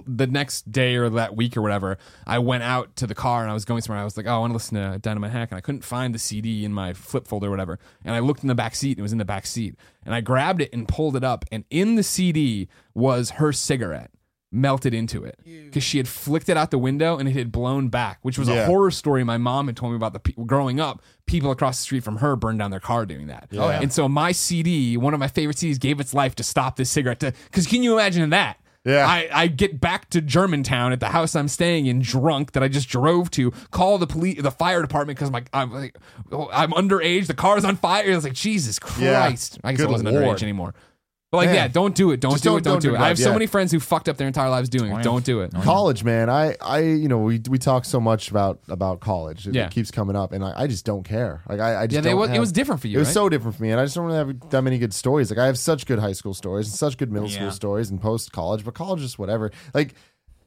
[0.07, 3.51] the next day or that week or whatever, I went out to the car and
[3.51, 4.01] I was going somewhere.
[4.01, 6.15] I was like, oh, I want to listen to Dynamite Hack, and I couldn't find
[6.15, 7.79] the CD in my flip folder or whatever.
[8.05, 9.75] And I looked in the back seat, and it was in the back seat.
[10.05, 14.11] And I grabbed it and pulled it up, and in the CD was her cigarette
[14.51, 17.89] melted into it because she had flicked it out the window and it had blown
[17.91, 18.65] back, which was a Yeah.
[18.67, 20.15] horror story my mom had told me about.
[20.15, 23.27] The pe- growing up, people across the street from her burned down their car doing
[23.27, 23.49] that.
[23.53, 23.81] Oh, yeah.
[23.83, 26.89] And so my CD, one of my favorite CDs, gave its life to stop this
[26.89, 27.19] cigarette.
[27.21, 28.59] Because can you imagine that?
[28.89, 29.07] Yeah.
[29.07, 32.69] I, I get back to Germantown at the house I'm staying in, drunk that I
[32.69, 33.51] just drove to.
[33.71, 35.97] Call the police, the fire department because my I'm like,
[36.33, 37.27] oh, I'm underage.
[37.27, 38.05] The car's on fire.
[38.11, 39.27] It's like Jesus Yeah.
[39.27, 39.59] Christ.
[39.63, 40.25] I guess Good I wasn't Lord.
[40.39, 40.75] underage anymore.
[41.31, 41.55] But like, Man.
[41.57, 42.21] yeah, don't do it.
[42.21, 42.65] Don't Just do don't- it.
[42.65, 43.01] Don't, don't do do it.
[43.01, 43.33] I have so yeah.
[43.35, 45.03] many friends who fucked up their entire lives doing it.
[45.03, 45.53] Don't do it.
[45.63, 49.55] college man i i you know we we talk so much about about college it,
[49.55, 49.67] Yeah.
[49.67, 52.01] it keeps coming up and I, I just don't care like i, I just Yeah,
[52.01, 52.97] they, don't was, it have- was different for you.
[52.97, 53.15] it was right?
[53.15, 55.39] so different for me and i just don't really have that many good stories like
[55.39, 57.37] i have such good high school stories and such good middle Yeah.
[57.41, 59.95] school stories and post college but college is whatever like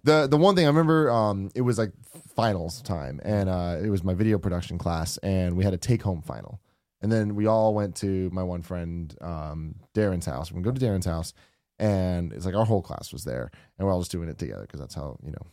[0.04, 1.92] the the one thing i remember um it was like
[2.36, 6.02] finals time and uh it was my video production class and we had a take
[6.02, 6.60] home final
[7.02, 10.52] And then we all went to my one friend um, Darren's house.
[10.52, 11.34] We go to Darren's house,
[11.80, 14.62] and it's like our whole class was there, and we're all just doing it together
[14.62, 15.48] because that's how you know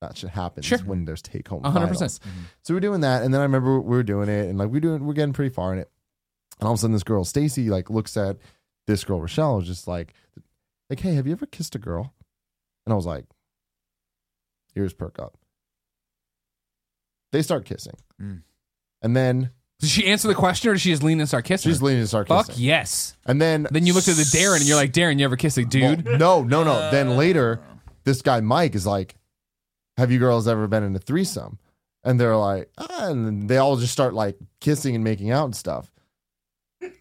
[0.00, 0.78] that shit happens Sure.
[0.78, 1.62] when there's take home.
[1.62, 2.18] Hundred percent.
[2.62, 4.80] So we're doing that, and then I remember we were doing it, and like we're
[4.80, 5.90] doing, we're getting pretty far in it.
[6.58, 8.38] And all of a sudden, this girl Stacy like looks at
[8.88, 10.12] this girl Rochelle, was just like,
[10.88, 12.12] like, hey, have you ever kissed a girl?
[12.84, 13.26] And I was like,
[14.74, 15.36] ears perk up.
[17.32, 18.42] They start kissing, Mm.
[19.02, 19.50] and then
[19.80, 21.70] Did she answer the question or did she just lean and start kissing?
[21.70, 21.86] she's her?
[21.86, 23.16] leaning start Fuck yes.
[23.26, 25.56] And then Then you looked at the Darren and you're like, Darren, you ever kiss
[25.56, 26.04] a dude?
[26.04, 26.90] No, no, no.
[26.90, 27.60] Then later,
[28.04, 29.14] this guy Mike is like,
[29.96, 31.58] "Have you girls ever been in a threesome?"
[32.04, 35.44] And they're like, ah, and then they all just start like kissing and making out
[35.44, 35.90] and stuff.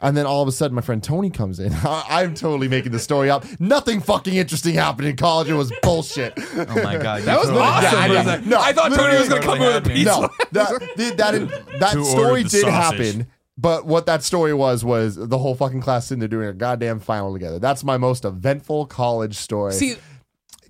[0.02, 1.74] And then all of a sudden, my friend Tony comes in.
[1.84, 3.46] I'm totally making the story up.
[3.60, 5.50] Nothing fucking interesting happened in college.
[5.50, 6.34] It was bullshit.
[6.38, 7.84] Oh my god, that was you totally- awesome.
[7.94, 8.58] Yeah, I It was know.
[8.58, 10.22] No, I thought Tony was going to come in with a had pizza.
[10.22, 12.68] no, that that that, that story did sausage?
[13.16, 13.28] happen.
[13.58, 17.00] But what that story was was the whole fucking class sitting there doing a goddamn
[17.02, 17.60] final together.
[17.60, 19.74] That's my most eventful college story.
[19.74, 19.96] See,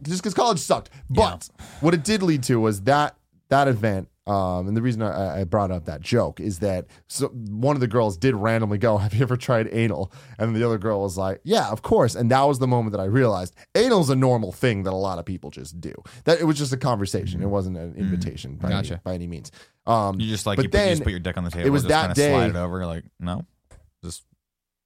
[0.02, 0.90] just because college sucked.
[1.10, 1.50] But
[1.82, 3.16] what it did lead to was that
[3.50, 4.08] that event.
[4.30, 7.80] Um, and the reason I, I brought up that joke is that so one of
[7.80, 11.18] the girls did randomly go, "Have you ever tried anal?" And the other girl was
[11.18, 14.52] like, "Yeah, of course." And that was the moment that I realized anal's a normal
[14.52, 15.94] thing that a lot of people just do.
[16.26, 17.42] That it was just a conversation.
[17.42, 19.52] It wasn't an invitation by, any, by any means.
[19.88, 21.50] Um, You just like But you, put, you then just put your dick on the
[21.50, 21.66] table.
[21.66, 22.86] it was just that day- Slide it over.
[22.86, 23.46] Like no,
[24.04, 24.24] just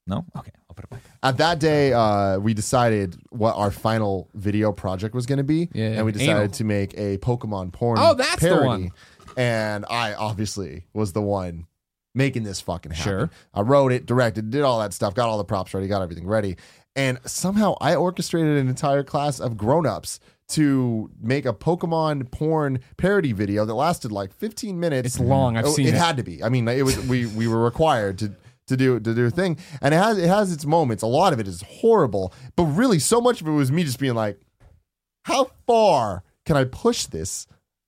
[0.07, 0.25] no.
[0.37, 1.01] Okay, I'll put it back.
[1.23, 5.69] at that day, uh, we decided what our final video project was going to be,
[5.73, 6.47] Yeah, and we decided anal.
[6.49, 7.99] to make a Pokemon porn.
[8.01, 8.91] Oh, that's the one.
[9.37, 11.67] And I obviously was the one
[12.15, 13.03] making this fucking happen.
[13.11, 13.29] Sure.
[13.53, 16.27] I wrote it, directed, did all that stuff, got all the props ready, got everything
[16.27, 16.57] ready,
[16.95, 20.19] and somehow I orchestrated an entire class of grown-ups
[20.49, 25.07] to make a Pokemon porn parody video that lasted like 15 minutes.
[25.07, 25.57] It's long.
[25.57, 25.97] I've Oh, seen it it.
[25.97, 26.43] had to be.
[26.43, 28.35] I mean, it was we we were required to
[28.67, 31.01] to do to do a thing, and it has it has its moments.
[31.01, 33.97] A lot of it is horrible, but really, so much of it was me just
[33.99, 34.39] being like,
[35.23, 37.47] "How far can I push this?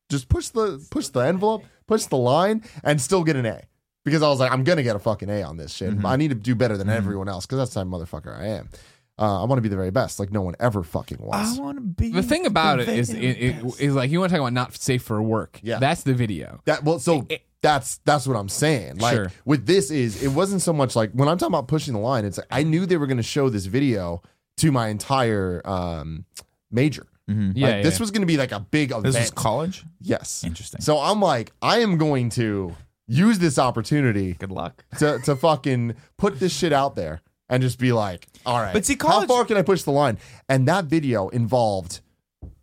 [0.10, 3.62] Just push the push the envelope, push the line, and still get an A."
[4.04, 5.90] Because I was like, I'm gonna get a fucking A on this shit.
[5.90, 6.06] Mm-hmm.
[6.06, 8.70] I need to do better than everyone else because that's the motherfucker I am.
[9.18, 11.58] Uh, I want to be the very best, like no one ever fucking was.
[11.58, 12.10] I want to be.
[12.12, 14.76] the thing about it is, it, it is like you want to talk about not
[14.76, 15.60] safe for work.
[15.64, 15.80] Yeah.
[15.80, 16.62] That's the video.
[16.66, 18.98] That well, so It- that's that's what I'm saying.
[18.98, 19.32] Like Sure.
[19.44, 22.26] with this is it wasn't so much like when I'm talking about pushing the line.
[22.26, 24.22] It's like I knew they were going to show this video
[24.58, 26.26] to my entire um,
[26.70, 27.08] major.
[27.30, 27.52] Mm-hmm.
[27.56, 27.68] Yeah.
[27.68, 27.82] Like, yeah.
[27.84, 29.06] this was going to be like a big event.
[29.06, 29.84] This was college.
[30.00, 30.44] yes.
[30.44, 30.82] Interesting.
[30.82, 32.76] So I'm like, I am going to
[33.08, 34.84] use this opportunity Good luck.
[35.00, 38.86] to to fucking put this shit out there and just be like, all right, But
[38.86, 40.18] see, how college- far can I push the line?
[40.50, 42.02] And that video involved.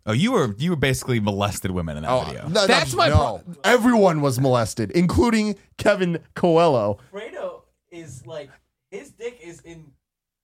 [0.05, 2.47] Oh, you were you were basically molested women in that Oh, video.
[2.49, 3.41] no, That's no, my no.
[3.63, 6.99] Everyone was molested, including Kevin Coelho.
[7.13, 8.49] Fredo is like
[8.91, 9.91] his dick is in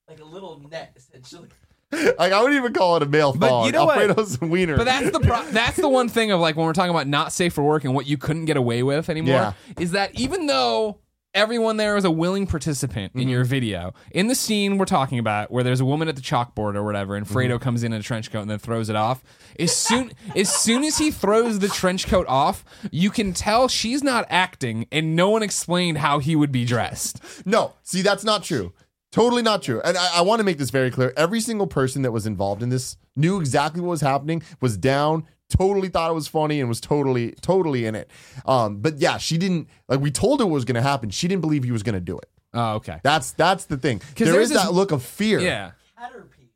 [0.07, 1.49] like a little net essentially.
[1.91, 3.65] Like I wouldn't even call it a male But thong.
[3.65, 3.97] you know what?
[3.97, 4.77] Alfredo's wiener.
[4.77, 7.33] But that's the pro- that's the one thing of like when we're talking about not
[7.33, 9.53] safe for work and what you couldn't get away with anymore Yeah.
[9.79, 10.99] is that even though
[11.33, 13.29] everyone there is a willing participant in mm-hmm.
[13.29, 16.73] your video in the scene we're talking about where there's a woman at the chalkboard
[16.75, 17.63] or whatever and Fredo mm-hmm.
[17.63, 19.23] comes in in a trench coat and then throws it off
[19.59, 24.03] as soon as soon as he throws the trench coat off you can tell she's
[24.03, 28.43] not acting and no one explained how he would be dressed no, see, that's not
[28.43, 28.73] true.
[29.11, 29.81] Totally not true.
[29.83, 31.13] And I, I want to make this very clear.
[31.17, 35.25] Every single person that was involved in this knew exactly what was happening, was down,
[35.49, 38.11] totally thought it was funny, and was totally, totally in it.
[38.45, 41.09] Um, but yeah, she didn't like we told her what was gonna happen.
[41.09, 42.29] She didn't believe he was gonna do it.
[42.53, 43.99] oh okay That's that's the thing.
[44.15, 45.39] There there's is that look of fear.
[45.39, 46.49] yeah Caterpie.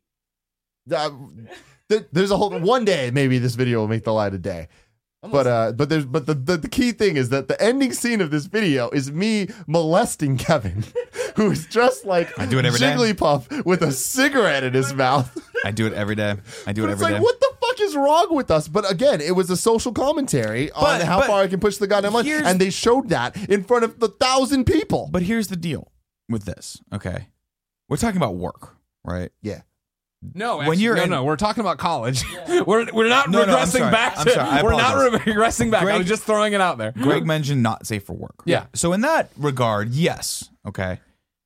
[0.91, 1.09] Uh,
[1.89, 4.67] th- there's a whole one day maybe this video will make the light of day.
[5.31, 8.19] But uh, but there's but the, the the key thing is that the ending scene
[8.19, 10.83] of this video is me molesting Kevin,
[11.37, 12.93] who is dressed like I do it every day.
[12.93, 15.37] Jigglypuff with a cigarette in his mouth.
[15.63, 16.35] I do it every day.
[16.67, 16.91] I do it every day.
[16.91, 17.19] it's like day.
[17.21, 18.67] what the fuck is wrong with us?
[18.67, 22.13] But again, it was a social commentary on how far I can push the goddamn
[22.13, 25.07] line, and they showed that in front of the thousand people.
[25.09, 25.89] But here's the deal
[26.27, 26.81] with this.
[26.93, 27.29] Okay,
[27.87, 28.75] we're talking about work,
[29.05, 29.31] right?
[29.41, 29.61] yeah,
[30.33, 32.23] No, When you're no, in- no, we're talking about college.
[32.65, 33.91] we're we're not No, no, regressing sorry.
[33.91, 34.31] back I'm to.
[34.31, 34.49] sorry.
[34.49, 35.81] I we're not regressing back.
[35.81, 36.91] I Greg- was just throwing it out there.
[36.93, 38.35] Greg mentioned not safe for work.
[38.45, 38.65] Yeah.
[38.73, 40.99] So in that regard, yes, okay.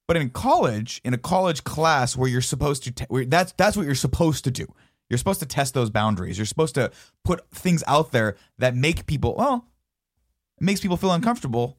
[0.07, 3.85] But in college, in a college class where you're supposed to, te- that's that's what
[3.85, 4.65] you're supposed to do.
[5.09, 6.37] You're supposed to test those boundaries.
[6.37, 6.91] You're supposed to
[7.25, 9.65] put things out there that make people well,
[10.59, 11.77] it makes people feel uncomfortable.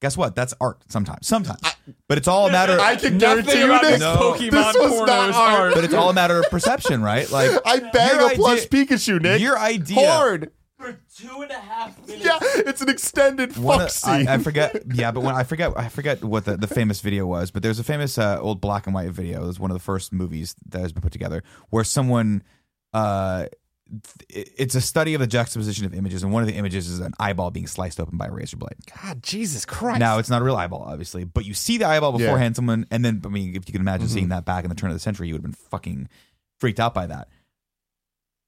[0.00, 0.34] Guess what?
[0.34, 1.26] That's art sometimes.
[1.26, 1.60] Sometimes,
[2.08, 2.78] but it's all a matter.
[2.80, 3.90] I can Nothing guarantee you about this.
[3.92, 4.16] this No.
[4.16, 5.60] Pokemon This was porno not art.
[5.60, 5.74] art.
[5.74, 7.30] but it's all a matter of perception, right?
[7.30, 9.40] Like I bang your a plush idea- Pikachu, Nick.
[9.42, 10.52] Your idea, hard.
[10.78, 12.24] for two and a half minutes.
[12.24, 14.26] Yeah, it's an extended One fuck of- scene.
[14.26, 14.82] I, I forget.
[14.94, 17.50] Yeah, but when I forget, I forget what the, the famous video was.
[17.50, 19.44] But there's a famous uh, old black and white video.
[19.44, 22.42] It was one of the first movies that has been put together where someone.
[22.94, 23.52] Uh, th-
[24.28, 27.12] it's a study of the juxtaposition of images, and one of the images is an
[27.18, 28.76] eyeball being sliced open by a razor blade.
[29.02, 29.98] God, Jesus Christ.
[29.98, 32.56] Now it's not a real eyeball, obviously, but you see the eyeball beforehand.
[32.56, 34.14] Someone, and then I mean, if you can imagine mm-hmm.
[34.14, 36.08] seeing that back in the turn of the century, you would have been fucking
[36.58, 37.28] freaked out by that.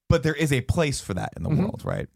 [0.08, 1.62] But there is a place for that in the mm-hmm.
[1.62, 2.08] world, right?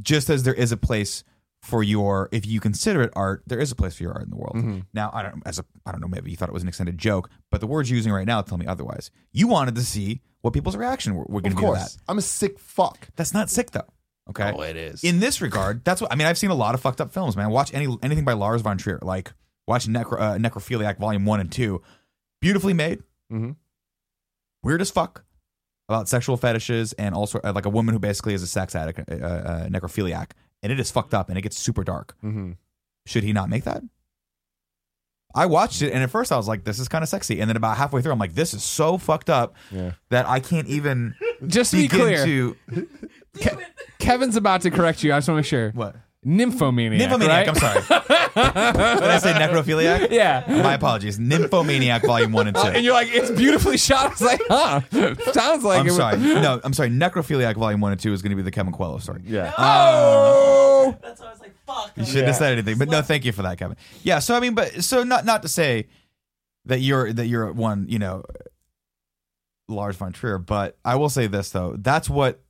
[0.00, 1.24] Just as there is a place
[1.64, 4.30] for your, if you consider it art, there is a place for your art in
[4.30, 4.84] the world.
[4.92, 6.98] Now, I don't, as a, I don't know, maybe you thought it was an extended
[6.98, 9.10] joke, but the words you're using right now tell me otherwise.
[9.32, 11.96] You wanted to see what people's reaction were, were going to be to that.
[12.06, 13.08] I'm a sick fuck.
[13.16, 13.88] That's not sick though.
[14.30, 14.52] Okay.
[14.54, 15.02] Oh, it is.
[15.04, 16.26] In this regard, that's what I mean.
[16.26, 17.50] I've seen a lot of fucked up films, man.
[17.50, 19.32] Watch any anything by Lars von Trier, like
[19.66, 21.82] watch Necro, uh, Necrophiliac Volume One and Two,
[22.40, 23.56] beautifully made, Mhm.
[24.62, 25.24] weird as fuck
[25.88, 29.00] about sexual fetishes and also uh, like a woman who basically is a sex addict,
[29.10, 30.30] uh, uh, necrophiliac,
[30.64, 32.16] and it is fucked up and it gets super dark.
[32.24, 32.52] Mm-hmm.
[33.06, 33.82] Should he not make that?
[35.36, 37.48] I watched it and at first I was like, "This is kind of sexy," and
[37.48, 39.92] then about halfway through, I'm like, "This is so fucked up Yeah.
[40.10, 41.14] that I can't even
[41.46, 42.56] Just to be begin clear, to
[43.40, 43.62] Ke-
[43.98, 45.12] Kevin's about to correct you.
[45.12, 45.70] I just want to make sure.
[45.72, 46.98] what." Nymphomaniac.
[47.00, 47.46] Nymphomaniac.
[47.46, 47.48] right?
[47.48, 47.80] I'm sorry.
[48.34, 50.10] Did I say necrophiliac?
[50.10, 50.44] Yeah.
[50.62, 51.18] My apologies.
[51.18, 52.68] Nymphomaniac Volume One and uh, Two.
[52.70, 54.06] And you're like, it's beautifully shot.
[54.06, 54.80] I was like, huh.
[55.32, 56.18] Sounds like I'm it was- sorry.
[56.18, 56.88] No, I'm sorry.
[56.90, 59.20] Necrophiliac Volume One and Two is going to be the Kevin Coelho story.
[59.26, 59.52] Yeah.
[59.58, 60.96] Oh!
[61.02, 61.92] That's why I was like, fuck.
[61.96, 63.76] You shouldn't have said anything, but no, thank you for that, Kevin.
[64.02, 64.18] Yeah.
[64.18, 65.86] So I mean, but so not not to say
[66.66, 68.22] that you're that you're one, you know,
[69.68, 72.42] Lars von Trier, but I will say this though: that's what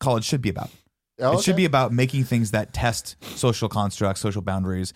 [0.00, 0.70] college should be about.
[1.18, 4.92] Oh, It should be about making things that test social constructs, social boundaries,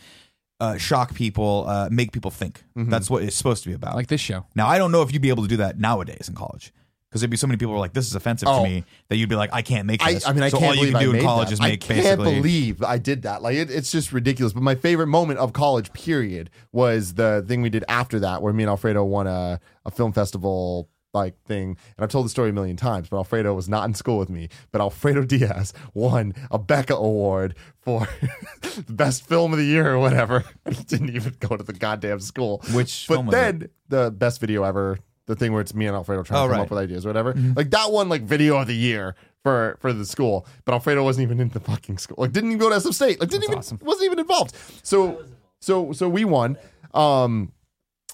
[0.60, 2.62] uh, shock people, uh, make people think.
[2.76, 2.90] Mm-hmm.
[2.90, 3.94] That's what it's supposed to be about.
[3.97, 4.44] Like this show.
[4.55, 6.72] Now, I don't know if you'd be able to do that nowadays in college.
[7.09, 8.59] Because there'd be so many people who are like, this is offensive Oh.
[8.62, 10.24] to me, that you'd be like, I can't make this.
[10.28, 11.55] I mean, I so can't all you believe can do I in college that.
[11.55, 12.34] is I can't basically.
[12.36, 13.40] believe I did that.
[13.42, 14.52] Like, it, it's just ridiculous.
[14.52, 18.52] But my favorite moment of college, period, was the thing we did after that, where
[18.52, 21.70] me and Alfredo won a, a film festival like thing.
[21.97, 24.31] And I've told the story a million times, but Alfredo was not in school with
[24.31, 24.49] me.
[24.73, 28.09] But Alfredo Diaz won a BECA Award for
[28.62, 30.45] the best film of the year or whatever.
[30.69, 32.62] he didn't even go to the goddamn school.
[32.73, 34.99] Which but then the best video ever.
[35.27, 36.65] The thing where it's me and Alfredo trying Oh, to come right.
[36.65, 37.35] up with ideas or whatever.
[37.55, 39.15] Like that one, like video of the year
[39.45, 40.45] for for the school.
[40.65, 42.16] But Alfredo wasn't even in the fucking school.
[42.19, 43.20] Like didn't even go to SF State.
[43.20, 43.78] Like didn't even awesome.
[43.81, 44.57] wasn't even involved.
[44.82, 45.24] So
[45.61, 46.57] so so we won.
[46.95, 47.53] Um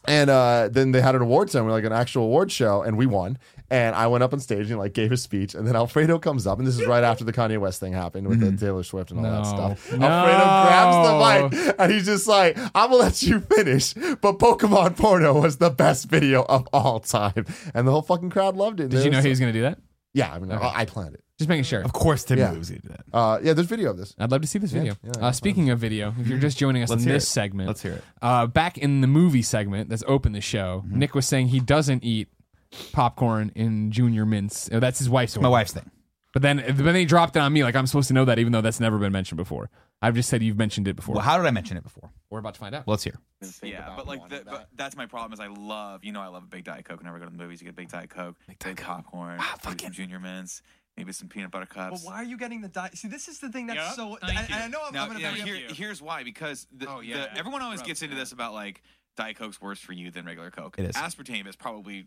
[0.07, 3.07] and uh, then they had an award ceremony, like an actual award show, and we
[3.07, 3.39] won.
[3.69, 6.47] And I went up on stage and like gave a speech, and then Alfredo comes
[6.47, 9.11] up, and this is right after the Kanye West thing happened with the Taylor Swift
[9.11, 9.93] and all that stuff.
[9.93, 10.07] No.
[10.07, 14.97] Alfredo grabs the mic and he's just like, "I'm gonna let you finish," but Pokemon
[14.97, 18.91] Porno was the best video of all time, and the whole fucking crowd loved it.
[18.91, 19.79] Did you know he was going to do that?
[20.15, 21.25] Yeah, I mean, I, I planned it.
[21.39, 21.83] Just making sure.
[21.83, 22.53] Of course, Tim Yeah.
[22.53, 23.05] moves into that.
[23.13, 24.15] Uh, yeah, there's video of this.
[24.19, 24.97] I'd love to see this video.
[25.03, 27.31] yeah, uh, speaking of video, if you're just joining us Let's in hear this it.
[27.31, 28.05] segment, Let's hear it.
[28.23, 30.99] Uh, back in the movie segment that's opened the show, Mm-hmm.
[30.99, 32.29] Nick was saying he doesn't eat
[32.93, 34.71] popcorn in junior mints.
[34.73, 35.51] Uh, That's his wife's My order.
[35.51, 35.91] wife's thing.
[36.33, 38.39] But then, but then he dropped it on me like I'm supposed to know that,
[38.39, 39.71] even though that's never been mentioned before.
[40.03, 41.15] I've just said you've mentioned it before.
[41.15, 42.11] Well, how did I mention it before?
[42.29, 42.87] We're about to find out.
[42.87, 43.15] Let's hear.
[43.63, 45.33] Yeah, but like, the, but that's my problem.
[45.33, 46.99] Is I love, you know, I love a big diet coke.
[46.99, 49.83] Whenever I go to the movies, you get a big diet coke, big, popcorn, maybe
[49.83, 50.61] some junior mints,
[50.97, 52.03] maybe some peanut butter cups.
[52.03, 52.97] But why are you getting the diet?
[52.97, 54.19] See, this is the thing that's Yep, so.
[54.23, 54.55] thank And, you.
[54.57, 56.23] I know I'm, Now, I'm gonna now, bring here, here's why.
[56.25, 57.17] Because the, Oh, yeah.
[57.33, 58.21] the, everyone always Rough, gets into yeah.
[58.23, 58.83] this about like
[59.17, 60.77] diet coke's worse for you than regular coke.
[60.79, 60.97] It is.
[60.97, 62.07] Aspartame is probably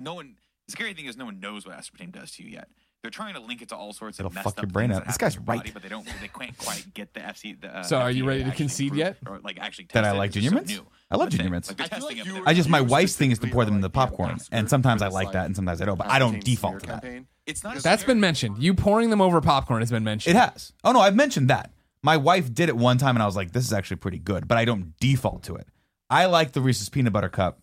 [0.00, 0.36] no one.
[0.66, 2.68] The scary thing is no one knows what aspartame does to you yet.
[3.02, 4.90] They're trying to link it to all sorts It'll of messed fuck up your brain
[4.90, 5.06] things up.
[5.06, 5.72] This guy's in your body, right.
[5.72, 6.06] but they don't.
[6.20, 7.58] They can't quite get the FC.
[7.58, 9.16] The, uh, So are you FDA ready to concede prove- yet?
[9.26, 10.70] Or like actually That I like junior mints?
[10.70, 10.86] new.
[11.10, 11.68] I love junior mints.
[11.70, 12.18] Like I feel like it.
[12.18, 13.88] you but were- they're- I just my wife's thing is to pour them in the
[13.88, 15.96] popcorn, yeah, and sometimes I like that, and sometimes I don't.
[15.96, 17.04] But I don't default to that.
[17.50, 17.56] Campaign.
[17.56, 17.76] It's not.
[17.76, 18.62] a That's scary- been mentioned.
[18.62, 20.36] You pouring them over popcorn has been mentioned.
[20.36, 20.72] It has.
[20.84, 21.72] Oh no, I've mentioned that.
[22.02, 24.48] My wife did it one time, and I was like, "This is actually pretty good,"
[24.48, 25.68] but I don't default to it.
[26.08, 27.60] I like the Reese's peanut butter cup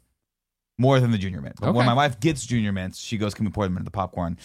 [0.77, 1.55] more than the junior mint.
[1.59, 3.91] But when my wife gets junior mints, she goes, "Can we pour them into the
[3.91, 4.37] popcorn?"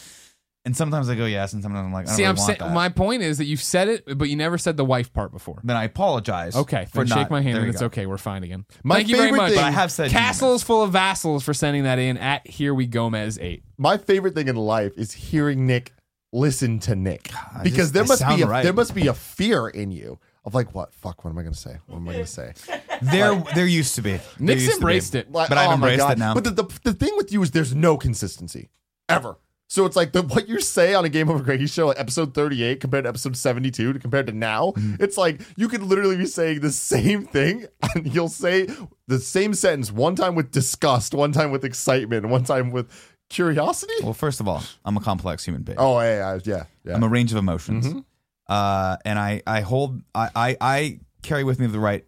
[0.64, 2.46] And sometimes I go yes, and sometimes I'm like, I don't See, really I'm want
[2.46, 2.72] saying that.
[2.72, 5.60] my point is that you've said it, but you never said the wife part before.
[5.64, 6.54] then I apologize.
[6.54, 7.86] Okay, for then not, shake my hand there and you it's go.
[7.86, 8.06] okay.
[8.06, 8.64] We're fine again.
[8.84, 9.48] My Thank you very favorite much.
[9.50, 12.74] thing- But I have said Castles full of vassals for sending that in at Here
[12.74, 13.64] We Gomez eight.
[13.76, 15.94] My favorite thing in life is hearing Nick
[16.32, 18.62] listen to Nick I because just- there I must be a, right.
[18.62, 21.54] there must be a fear in you of like what fuck what am I gonna
[21.54, 22.52] say what am I gonna say
[23.02, 24.12] There, there used to be.
[24.12, 24.82] There Nick's used to be.
[24.82, 25.32] embraced it.
[25.32, 26.12] Like, But I've oh my embraced God.
[26.12, 26.34] it now.
[26.34, 28.70] But the, the the thing with you is there's no consistency
[29.08, 29.36] ever.
[29.72, 32.34] So it's like the what you say on a Game Over Greggy show, like episode
[32.34, 35.02] 38 compared to episode 72 to compared to now, Mm-hmm.
[35.02, 38.68] it's like you could literally be saying the same thing and you'll say
[39.06, 42.90] the same sentence one time with disgust, one time with excitement, one time with
[43.30, 43.94] curiosity.
[44.02, 45.78] Well, first of all, I'm a complex human being.
[45.78, 46.64] Oh, yeah, yeah, yeah.
[46.84, 46.94] yeah.
[46.94, 47.86] I'm a range of emotions.
[47.86, 48.00] Mm-hmm.
[48.48, 52.04] uh, and I I hold I, I I carry with me the right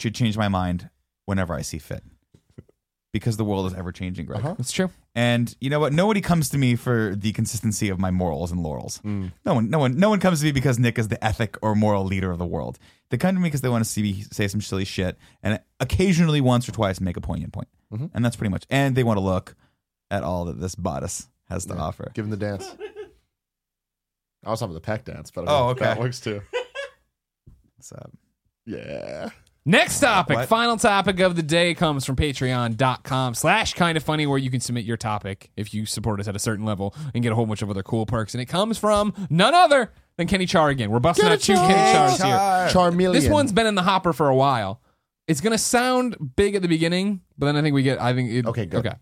[0.00, 0.90] to change my mind
[1.26, 2.02] whenever I see fit,
[3.12, 4.40] because the world is ever changing, Greg.
[4.40, 4.54] Uh-huh.
[4.58, 4.90] That's true.
[5.18, 5.92] And you know what?
[5.92, 9.00] Nobody comes to me for the consistency of my morals and laurels.
[9.04, 9.32] Mm.
[9.44, 11.74] No one, no one, no one comes to me because Nick is the ethic or
[11.74, 12.78] moral leader of the world.
[13.10, 15.58] They come to me because they want to see me say some silly shit, and
[15.80, 17.66] occasionally once or twice make a poignant point.
[17.92, 18.10] Mhm.
[18.14, 18.64] And that's pretty much.
[18.70, 19.56] And they want to look
[20.08, 21.80] at all that this bodice has to Yeah.
[21.82, 22.10] offer.
[22.14, 22.68] Give him the dance.
[24.44, 25.84] I was talking about the peck dance, but I Oh, okay.
[25.86, 26.42] that works too.
[27.80, 27.96] So,
[28.66, 29.30] Yeah.
[29.66, 30.48] Next topic, What?
[30.48, 34.60] final topic of the day comes from patreon.com slash kind of funny where you can
[34.60, 37.44] submit your topic if you support us at a certain level and get a whole
[37.44, 38.34] bunch of other cool perks.
[38.34, 40.90] And it comes from none other than Kenny Char again.
[40.90, 41.68] We're busting Kenny out two Char.
[41.68, 42.80] Kenny Chars here.
[42.82, 43.12] Charmeleon.
[43.12, 44.80] This one's been in the hopper for a while.
[45.26, 48.00] It's gonna sound big at the beginning, but then I think we get.
[48.00, 48.86] I think it, Okay, good.
[48.86, 48.96] Okay.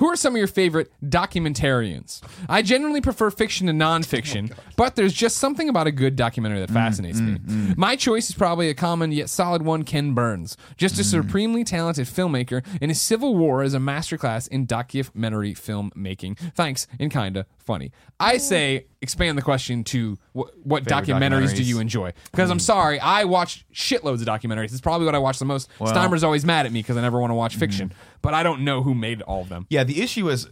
[0.00, 2.20] Who are some of your favorite documentarians?
[2.48, 6.70] I generally prefer fiction to nonfiction, but there's just something about a good documentary that
[6.70, 7.38] fascinates me.
[7.76, 12.06] My choice is probably a common yet solid one Ken Burns, just a supremely talented
[12.06, 16.38] filmmaker, and his Civil War is a masterclass in documentary filmmaking.
[16.54, 17.92] Thanks, and kinda funny.
[18.18, 22.12] I say expand the question to wh- what Favorite documentaries do you enjoy?
[22.30, 24.72] Because I'm sorry, I watch shitloads of documentaries.
[24.72, 25.68] It's probably what I watch the most.
[25.78, 28.42] Well- Steimer's always mad at me because I never want to watch fiction, but I
[28.42, 29.66] don't know who made all of them.
[29.70, 30.48] yeah, the issue is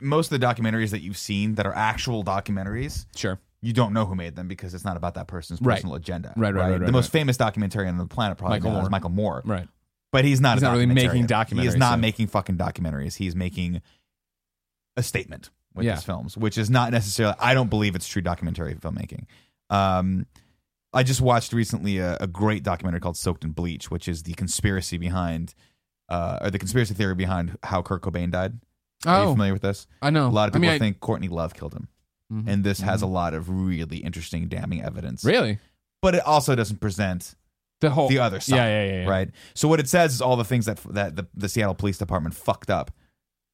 [0.00, 3.38] most of the documentaries that you've seen that are actual documentaries, Sure.
[3.62, 5.76] you don't know who made them because it's not about that person's Right.
[5.76, 6.32] personal agenda.
[6.36, 7.20] Right, right, right, The right, most right.
[7.20, 8.90] famous documentarian on the planet probably Michael now is Moore.
[8.90, 9.42] Michael Moore.
[9.44, 9.68] Right.
[10.12, 10.54] But he's not.
[10.54, 11.60] He's a not really making documentarian.
[11.60, 13.16] He is documentaries, not so- making fucking documentaries.
[13.16, 13.80] He's making
[14.96, 15.94] a statement with Yeah.
[15.96, 17.34] his films, which is not necessarily.
[17.40, 19.24] I don't believe it's true documentary filmmaking.
[19.70, 20.26] Um,
[20.92, 24.34] I just watched recently a, a great documentary called "Soaked in Bleach," which is the
[24.34, 25.54] conspiracy behind,
[26.08, 28.58] uh, or the conspiracy theory behind how Kurt Cobain died.
[29.06, 29.86] Are you Oh, familiar with this?
[30.02, 30.26] I know.
[30.26, 31.88] A lot of I people mean, I- think Courtney Love killed him,
[32.32, 32.44] Mhm.
[32.48, 35.24] and this has a lot of really interesting, damning evidence.
[35.24, 35.58] really
[36.02, 37.34] But it also doesn't present
[37.80, 38.56] the whole the other side.
[38.56, 39.08] Yeah, yeah, yeah, yeah.
[39.08, 39.30] Right.
[39.54, 42.34] So what it says is all the things that that the, the Seattle Police Department
[42.34, 42.90] fucked up,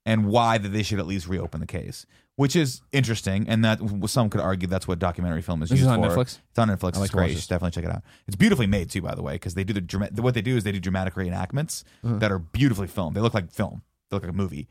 [0.06, 2.06] and why that they should at least reopen the case,
[2.36, 5.85] which is interesting, and that some could argue that's what documentary film is This is
[5.86, 6.09] used on for.
[6.16, 6.39] Netflix?
[6.51, 6.94] It's on Netflix.
[6.94, 7.31] Like it's great.
[7.32, 8.02] You should definitely check it out.
[8.27, 10.57] It's beautifully made too, by the way, because they do the drama- what they do
[10.57, 12.16] is they do dramatic reenactments Uh-huh.
[12.19, 13.15] that are beautifully filmed.
[13.16, 13.82] They look like film.
[14.11, 14.69] They look like a movie,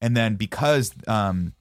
[0.00, 1.52] and then because um,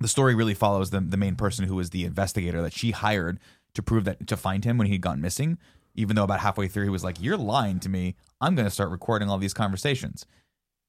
[0.00, 3.38] the story really follows the the main person who was the investigator that she hired
[3.74, 5.58] to prove that to find him when he'd gone missing.
[5.96, 8.16] Even though about halfway through he was like, "You're lying to me.
[8.40, 10.26] I'm going to start recording all these conversations."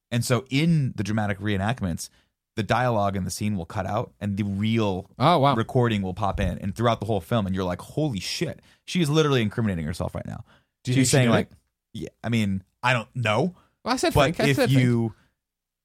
[0.10, 2.10] And so in the dramatic reenactments,
[2.56, 5.56] the dialogue in the scene will cut out, and the real Oh wow.
[5.56, 9.02] recording will pop in, and throughout the whole film, and you're like, "Holy shit!" She
[9.02, 10.46] is literally incriminating herself right now.
[10.84, 11.58] Do She's she saying like, it?
[11.94, 14.40] "Yeah, I mean, I don't know." Well, I said But.
[14.40, 15.14] I if said you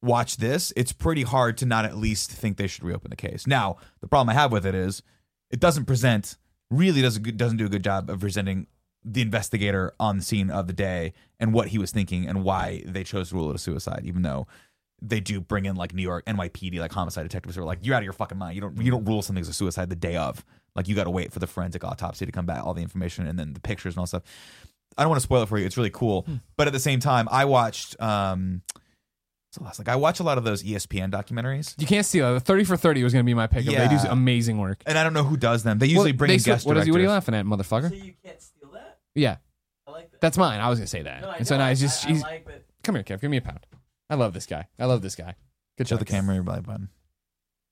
[0.02, 3.46] watch this, it's pretty hard to not at least think they should reopen the case.
[3.46, 5.02] Now, the problem I have with it is
[5.50, 6.36] it doesn't present
[6.70, 8.66] really doesn't doesn't do a good job of presenting
[9.04, 12.82] the investigator on the scene of the day and what he was thinking and why
[12.86, 14.46] they chose to rule it a suicide, even though
[15.02, 17.94] they do bring in like New York NYPD like homicide detectives who are like, you're
[17.94, 18.54] out of your fucking mind.
[18.54, 20.44] You don't you don't rule something as a suicide the day of.
[20.76, 23.26] Like you got to wait for the forensic autopsy to come back, all the information
[23.26, 24.22] and then the pictures and all stuff.
[24.98, 25.66] I don't want to spoil it for you.
[25.66, 28.00] It's really cool, but at the same time, I watched.
[28.00, 28.62] um
[29.48, 32.36] what's the last like I watch a lot of those ESPN documentaries, you can't steal
[32.36, 32.40] it.
[32.40, 33.74] Thirty for thirty was going to be my pickup.
[33.74, 34.82] They do amazing work.
[34.86, 35.78] and I don't know who does them.
[35.78, 36.90] They usually Well, bring they in still- guest what is he?
[36.92, 37.88] What are you laughing at, motherfucker?
[37.88, 38.98] So you can't steal that?
[39.14, 39.36] Yeah,
[39.88, 40.20] I like that.
[40.20, 40.60] that's mine.
[40.60, 41.22] I was going to say that.
[41.22, 43.02] no, I and so now he's I- just I, he's I like, but come here,
[43.02, 43.20] Kev.
[43.20, 43.66] Give me a pound.
[44.10, 44.66] I love this guy.
[44.78, 45.36] I love this guy.
[45.78, 46.88] Good Show show the camera your belly button.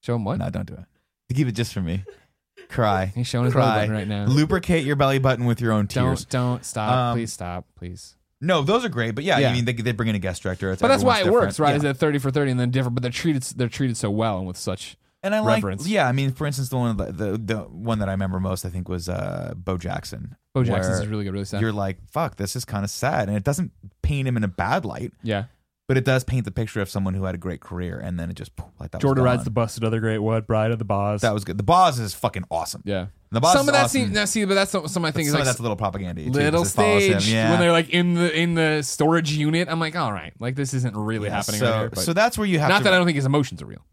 [0.03, 0.39] Show him what?
[0.39, 1.35] No, don't do it.
[1.35, 2.05] Keep it just for me.
[2.69, 3.13] Cry.
[3.15, 3.65] He's showing his Cry.
[3.65, 4.27] belly button right now.
[4.27, 6.25] Lubricate your belly button with your own tears.
[6.25, 6.91] Don't don't stop.
[6.93, 7.67] Um, please stop.
[7.77, 8.15] Please.
[8.41, 9.51] No, those are great, but yeah, Yeah.
[9.51, 10.71] I mean they, they bring in a guest director.
[10.71, 11.67] It's But that's why it everyone's works, different.
[11.67, 11.71] right?
[11.73, 11.77] Yeah.
[11.77, 14.39] Is that thirty for thirty and then different, but they're treated they're treated so well
[14.39, 14.97] and with such.
[15.23, 15.89] and I like, reverence.
[15.89, 16.07] yeah.
[16.07, 18.69] I mean, for instance, the one the, the the one that I remember most, I
[18.69, 20.37] think, was uh, Bo Jackson.
[20.55, 21.61] Bo Jackson's where is really good, really sad.
[21.61, 24.49] You're like, fuck, this is kind of sad, and it doesn't paint him in a
[24.49, 25.45] bad light, Yeah.
[25.89, 28.29] But it does paint the picture of someone who had a great career, and then
[28.31, 29.01] it just poof, like that.
[29.01, 30.47] Jordan was rides the bus, another great what?
[30.47, 31.23] Brian and the Boz.
[31.23, 31.57] That was good.
[31.57, 32.83] The boss is fucking awesome.
[32.85, 33.07] yeah.
[33.31, 34.05] The boss some of that awesome.
[34.07, 35.59] scene, now see, but that's some, some of my But things some like of that's
[35.59, 36.23] a little propaganda.
[36.25, 37.21] too, little 'cause it follows him.
[37.21, 37.51] stage Yeah.
[37.51, 39.69] when they're like in the in the storage unit.
[39.71, 41.89] I'm like, all right, like this isn't really Yeah, happening so, right here.
[41.91, 42.85] But so that's where you have not to.
[42.85, 43.85] that I don't think his emotions are real.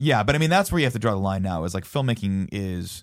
[0.00, 1.62] Yeah, but I mean that's where you have to draw the line now.
[1.64, 3.02] Is like filmmaking is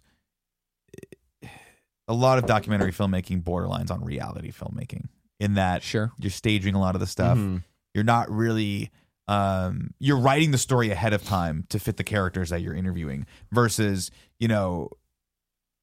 [2.07, 5.07] a lot of documentary filmmaking borderlines on reality filmmaking
[5.40, 6.12] in that Sure.
[6.20, 7.38] you're staging a lot of the stuff.
[7.38, 7.57] Mm-hmm.
[7.95, 8.91] You're not really
[9.27, 13.26] um you're writing the story ahead of time to fit the characters that you're interviewing
[13.51, 14.89] versus, you know,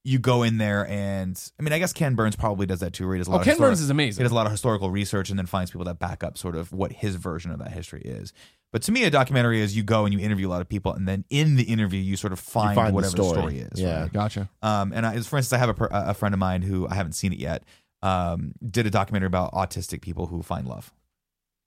[0.04, 3.06] you go in there and I mean I guess Ken Burns probably does that too.
[3.06, 4.20] Where he does a lot Oh, of Ken historic- Burns is amazing.
[4.20, 6.54] He does a lot of historical research and then finds people that back up sort
[6.54, 8.32] of what his version of that history is.
[8.72, 10.94] But to me, a documentary is you go and you interview a lot of people,
[10.94, 13.58] and then in the interview you sort of find, find whatever the story, story.
[13.58, 13.78] is.
[13.78, 14.02] Yeah.
[14.02, 14.12] right?
[14.12, 14.48] Gotcha.
[14.62, 17.12] Um, and I, for instance, I have a, a friend of mine who I haven't
[17.12, 17.64] seen it yet.
[18.02, 20.90] Um, did a documentary about autistic people who find love,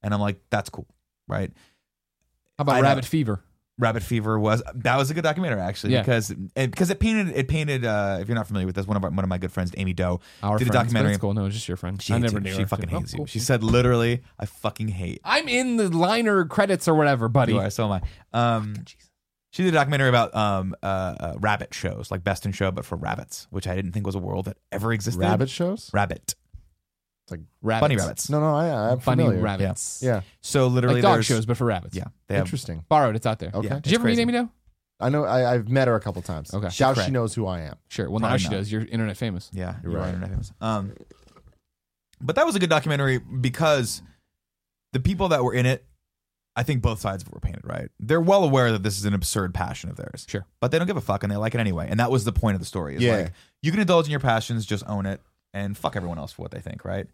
[0.02, 0.86] and I'm like, that's cool,
[1.28, 1.52] right?
[2.58, 2.88] How about I know.
[2.88, 3.42] Rabbit Fever?
[3.78, 6.00] Rabbit Fever was that was a good documentary actually Yeah.
[6.00, 8.96] because it, because it painted it painted uh, if you're not familiar with this one
[8.96, 11.12] of our, one of my good friends Amy Doe Our did a friends, documentary.
[11.12, 11.34] It's cool.
[11.34, 12.00] No, just your friend.
[12.00, 12.44] She I never you.
[12.44, 12.66] knew She her.
[12.66, 13.26] fucking Oh, hates you.
[13.26, 15.20] She said literally, I fucking hate.
[15.24, 17.52] I'm in the liner credits or whatever, buddy.
[17.52, 18.00] You are, so am
[18.32, 18.56] I.
[18.56, 18.76] Um,
[19.50, 22.86] she did a documentary about um, uh, uh, rabbit shows, like Best in Show, but
[22.86, 25.20] for rabbits, which I didn't think was a world that ever existed.
[25.20, 25.90] Rabbit shows?
[25.92, 26.34] Rabbit.
[27.30, 27.80] Rabbits.
[27.80, 28.30] Bunny rabbits.
[28.30, 29.42] No, no, I, I'm Funny familiar.
[29.42, 30.00] rabbits.
[30.02, 31.96] Yeah, So literally, Like dog there's- shows, but for rabbits.
[31.96, 32.44] Yeah, they have.
[32.44, 32.84] interesting.
[32.88, 33.16] Borrowed.
[33.16, 33.50] It's out there.
[33.52, 33.66] Okay.
[33.68, 33.74] Yeah.
[33.80, 34.18] Did you It's ever meet.
[34.18, 34.48] Amy Doe?
[35.00, 35.24] I know.
[35.24, 36.54] I, I've met her a couple times.
[36.54, 36.62] Okay.
[36.68, 37.10] Doubt She's she cray.
[37.10, 37.74] knows who I am.
[37.88, 38.08] Sure.
[38.08, 38.56] Well, now Probably she not.
[38.56, 38.72] does.
[38.72, 39.50] You're internet famous.
[39.52, 40.06] Yeah, You're you're right.
[40.06, 40.14] right.
[40.14, 40.52] internet famous.
[40.60, 40.92] Um,
[42.20, 44.02] but that was a good documentary because
[44.92, 45.84] the people that were in it,
[46.54, 47.90] I think both sides were painted right.
[48.00, 50.24] They're well aware that this is an absurd passion of theirs.
[50.28, 50.46] Sure.
[50.60, 51.88] but they don't give a fuck and they like it anyway.
[51.90, 52.96] And that was the point of the story.
[52.96, 53.16] Is Yeah.
[53.16, 53.32] like
[53.62, 55.20] you can indulge in your passions, just own it,
[55.56, 56.84] and fuck everyone else for what they think.
[56.84, 57.06] Right.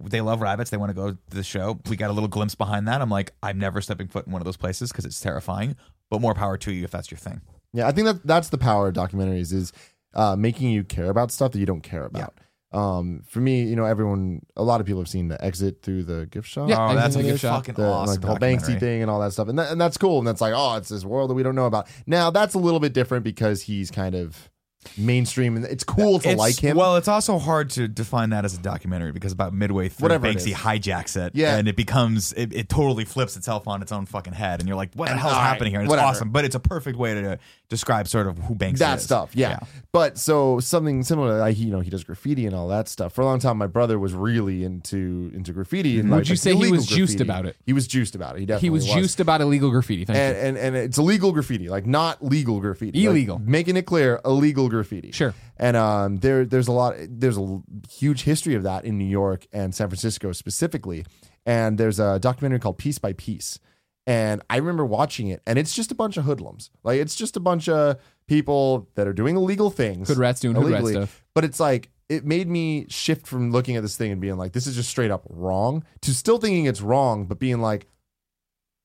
[0.00, 0.70] They love rabbits.
[0.70, 1.78] They want to go to the show.
[1.88, 3.02] We got a little glimpse behind that.
[3.02, 5.76] I'm like, I'm never stepping foot in one of those places because it's terrifying.
[6.08, 7.42] But more power to you if that's your thing.
[7.72, 9.72] Yeah, I think that that's the power of documentaries is
[10.14, 12.34] uh, making you care about stuff that you don't care about.
[12.70, 16.04] Um, for me, you know, everyone, a lot of people have seen the exit through
[16.04, 16.68] the gift shop.
[16.68, 17.64] Yeah, oh, that's a Gift Shop.
[17.64, 18.36] fucking the, awesome like the whole.
[18.36, 20.18] Banksy thing and all that stuff, and that, and that's cool.
[20.18, 21.88] And that's like, oh, it's this world that we don't know about.
[22.06, 24.50] Now that's a little bit different because he's kind of
[24.96, 26.76] mainstream, and it's cool to It's- like him.
[26.76, 30.26] Well, it's also hard to define that as a documentary because about midway through, Whatever
[30.28, 30.54] it Banksy is.
[30.54, 31.56] hijacks it, Yeah.
[31.56, 34.76] and it becomes it, it totally flips itself on its own fucking head, and you're
[34.76, 35.80] like, what the And hell's all right, happening here?
[35.80, 36.08] And it's whatever.
[36.08, 37.38] awesome, but it's a perfect way to
[37.68, 39.04] describe sort of who Banksy that is.
[39.04, 39.58] stuff, yeah.
[39.92, 43.12] But so something similar, like you know, he does graffiti and all that stuff.
[43.12, 45.98] For a long time, my brother was really into into graffiti.
[45.98, 47.22] And Would like, you like, say he illegal was juiced graffiti.
[47.30, 47.56] about it?
[47.66, 48.40] He was juiced about it.
[48.40, 50.04] He definitely He was juiced about illegal graffiti.
[50.04, 50.42] Thank and, you.
[50.42, 53.38] and and it's illegal graffiti, like not legal graffiti, Like, Illegal.
[53.44, 55.12] making it clear, illegal graffiti.
[55.12, 55.34] Sure.
[55.56, 57.60] And um, there there's a lot, there's a
[57.90, 61.04] huge history of that in New York and San Francisco specifically.
[61.44, 63.58] And there's a documentary called Piece by Piece.
[64.06, 66.70] And I remember watching it, and it's just a bunch of hoodlums.
[66.82, 70.08] Like it's just a bunch of people that are doing illegal things.
[70.08, 71.24] Hood rats doing hood rat stuff.
[71.34, 74.52] But it's like it made me shift from looking at this thing and being like,
[74.52, 77.86] this is just straight up wrong, to still thinking it's wrong, but being like,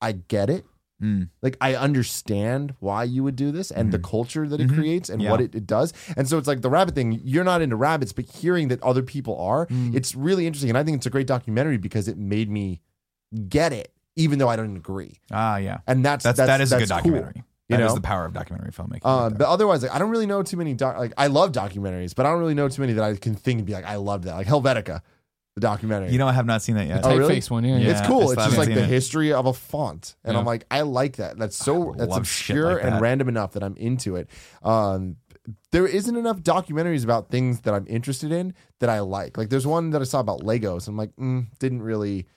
[0.01, 0.65] I get it
[1.03, 1.29] Mm.
[1.41, 4.75] like I understand why you would do this and the culture that it Mhm.
[4.75, 5.31] creates and Yeah.
[5.31, 5.91] what it, it does.
[6.15, 9.03] And so it's like the rabbit thing, you're not into rabbits, but hearing that other
[9.03, 9.93] people are, Mm.
[9.93, 10.69] it's really interesting.
[10.69, 12.79] And I think it's a great documentary because it made me
[13.49, 15.19] get it, even though I don't agree.
[15.31, 17.43] Ah, yeah, And that's that's that's that is a good cool, documentary.
[17.69, 17.95] you That is know?
[17.95, 19.01] the power of documentary filmmaking.
[19.03, 20.97] Uh, right but otherwise, like I don't really know too many doc.
[20.97, 23.59] Like I love documentaries, but I don't really know too many that I can think
[23.59, 24.35] and be like, I loved that.
[24.35, 25.01] Like Helvetica,
[25.55, 26.11] the documentary.
[26.11, 27.03] you know, I have not seen that yet.
[27.03, 27.35] the oh, really?
[27.37, 27.63] typeface one.
[27.63, 27.77] Yeah.
[27.77, 27.85] Yeah.
[27.87, 27.91] yeah.
[27.99, 28.29] it's cool.
[28.29, 28.89] I It's just like the it.
[28.89, 30.39] history of a font, and Yeah.
[30.39, 31.37] I'm like, I like that.
[31.37, 33.01] That's so that's obscure like and that.
[33.01, 34.29] random enough that I'm into it.
[34.63, 35.17] Um,
[35.71, 39.37] there isn't enough documentaries about things that I'm interested in that I like.
[39.37, 40.87] Like there's one that I saw about Legos.
[40.87, 42.27] I'm like, mm, didn't really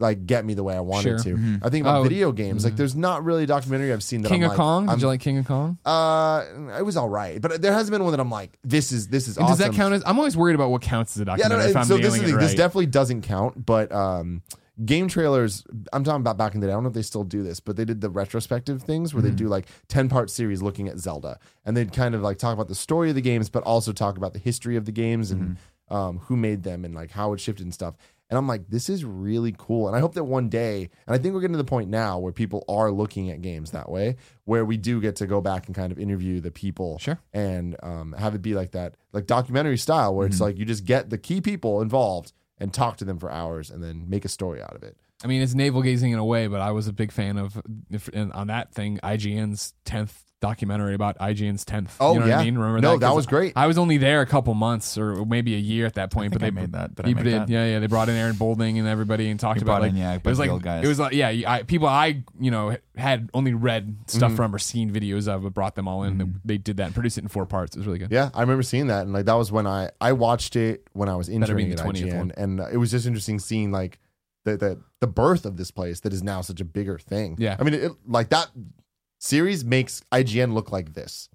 [0.00, 1.34] like get me the way I wanted Sure.
[1.34, 1.36] to.
[1.36, 1.58] Mhm.
[1.60, 2.62] I think about Oh, video games.
[2.64, 2.76] Like mhm.
[2.76, 4.84] there's not really a documentary I've seen that King I'm of like, Kong.
[4.84, 5.78] Did I'm- you like King of Kong?
[5.84, 6.44] Uh,
[6.78, 9.26] it was all right, but there hasn't been one that I'm like, this is this
[9.28, 9.58] is And awesome.
[9.58, 10.02] Does that count as?
[10.06, 11.58] I'm always worried about what counts as a Yeah, documentary.
[11.64, 12.40] no, if I'm so this is nailing the it.
[12.40, 12.56] This right.
[12.58, 14.42] definitely doesn't count, but um,
[14.88, 15.64] GameTrailers.
[15.92, 16.72] I'm talking about back in the day.
[16.72, 19.22] I don't know if they still do this, but they did the retrospective things where
[19.22, 22.54] they do like ten part series looking at Zelda, and they'd kind of like talk
[22.54, 25.30] about the story of the games, but also talk about the history of the games
[25.32, 25.56] and
[25.90, 27.94] um, who made them and like how it shifted and stuff.
[28.30, 29.86] And I'm like, this is really cool.
[29.88, 32.18] And I hope that one day, and I think we're getting to the point now
[32.18, 35.66] where people are looking at games that way, where we do get to go back
[35.66, 37.18] and kind of interview the people Sure.
[37.32, 40.32] and um, have it be like that, like documentary style, where Mm-hmm.
[40.32, 43.70] it's like you just get the key people involved and talk to them for hours
[43.70, 44.96] and then make a story out of it.
[45.24, 47.60] I mean, it's navel gazing in a way, but I was a big fan of
[47.90, 51.96] if, and on that thing, IGN's tenth documentary about IGN's tenth.
[51.98, 52.38] Oh, you know what yeah.
[52.38, 52.56] I mean?
[52.58, 53.00] Remember No, that?
[53.00, 53.52] that 'Cause was great.
[53.56, 56.40] I was only there a couple months or maybe a year at that point, think
[56.40, 56.94] but I they made that.
[56.94, 57.48] Did I he make did, that?
[57.48, 57.78] yeah, yeah.
[57.80, 60.14] They brought in Aaron Boulding and everybody and talked You about brought like in, yeah,
[60.14, 60.84] it was like the old guys.
[60.84, 64.58] it was like yeah, I, people I you know had only read stuff from or
[64.58, 66.18] seen videos of, but brought them all in.
[66.18, 66.36] Mm-hmm.
[66.44, 67.74] They did that and produced it in four parts.
[67.74, 68.12] It was really good.
[68.12, 71.08] Yeah, I remember seeing that, and like that was when I I watched it when
[71.08, 72.32] I was Better be interning the at 20th IGN, one.
[72.36, 73.98] and uh, it was just interesting seeing like
[74.44, 77.36] the the the birth of this place that is now such a bigger thing.
[77.38, 77.56] Yeah.
[77.58, 78.48] I mean, it, like that
[79.18, 81.28] series makes IGN look like this.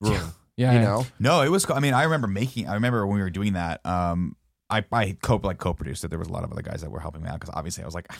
[0.00, 0.84] Room, Yeah, you yeah.
[0.84, 1.06] know.
[1.18, 1.68] No, it was.
[1.70, 2.68] I mean, I remember making.
[2.68, 3.84] I remember when we were doing that.
[3.84, 4.36] Um,
[4.70, 6.08] I I co like co-produced it.
[6.08, 7.86] There was a lot of other guys that were helping me out because obviously I
[7.86, 8.16] was like, I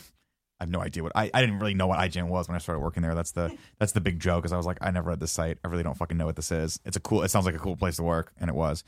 [0.61, 2.81] have no idea what I, I didn't really know what IGN was when I started
[2.81, 3.15] working there.
[3.15, 5.57] That's the that's the big joke because I was like I never read this site.
[5.63, 6.79] I really don't fucking know what this is.
[6.85, 7.23] It's a cool.
[7.23, 8.83] It sounds like a cool place to work, and it was.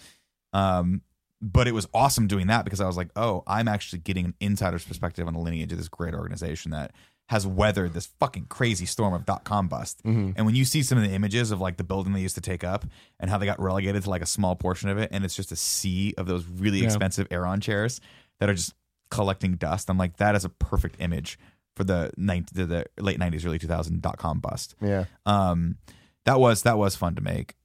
[0.53, 1.01] Um,
[1.41, 4.33] but it was awesome doing that because I was like, oh, I'm actually getting an
[4.39, 6.91] insider's perspective on the lineage of this great organization that
[7.31, 10.01] has weathered this fucking crazy storm of dot com bust.
[10.03, 12.41] And when you see some of the images of like the building they used to
[12.41, 12.85] take up
[13.21, 15.49] and how they got relegated to like a small portion of it, and it's just
[15.51, 16.87] a sea of those really Yeah.
[16.87, 18.01] expensive Aeron chairs
[18.41, 18.73] that are just
[19.09, 19.89] collecting dust.
[19.89, 21.39] I'm like, that is a perfect image
[21.77, 24.75] for the, 90, the, the late 90s, early 2000 dot com bust.
[24.81, 25.05] Yeah.
[25.25, 25.77] Um,
[26.25, 27.55] that was that was fun to make.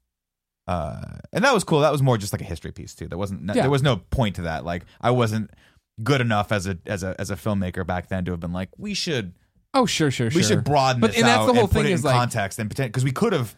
[0.69, 1.81] Uh, and that was cool.
[1.81, 3.09] That was more just like a history piece too.
[3.09, 3.63] There wasn't Yeah.
[3.63, 4.65] there was no point to that.
[4.65, 5.51] Like I wasn't
[6.03, 8.69] good enough as a as a as a filmmaker back then to have been like
[8.77, 9.33] we should
[9.77, 10.39] Oh, sure, sure, sure.
[10.39, 12.01] we should broaden But this and that's out the whole and put thing it is
[12.01, 13.55] in like context and because we could have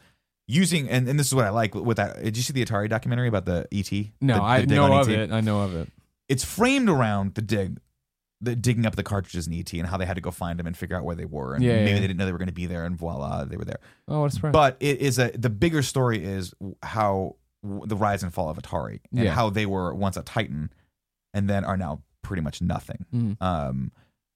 [0.46, 2.22] using and, and this is what I like with that.
[2.22, 3.90] Did you see the Atari documentary about the ET?
[4.20, 5.18] no, The- the I dig know of ET?
[5.18, 5.32] it.
[5.32, 5.88] I know of it.
[6.28, 7.78] It's framed around the dig.
[8.40, 10.68] The digging up the cartridges in ET and how they had to go find them
[10.68, 11.94] and figure out where they were and Yeah, maybe yeah.
[11.96, 13.80] they didn't know they were going to be there and voila they were there.
[14.06, 14.52] Oh, what a surprise!
[14.52, 16.54] But it is a the bigger story is
[16.84, 17.34] how
[17.64, 19.32] w- the rise and fall of Atari and Yeah.
[19.32, 20.70] how they were once a titan
[21.34, 23.04] and then are now pretty much nothing.
[23.12, 23.42] Mhm.
[23.42, 23.90] Um,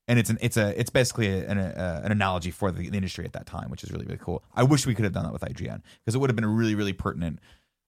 [0.09, 3.24] and it's an it's a it's basically an uh, an analogy for the, the industry
[3.24, 4.43] at that time, which is really really cool.
[4.55, 6.49] I wish we could have done that with IGN because it would have been a
[6.49, 7.39] really really pertinent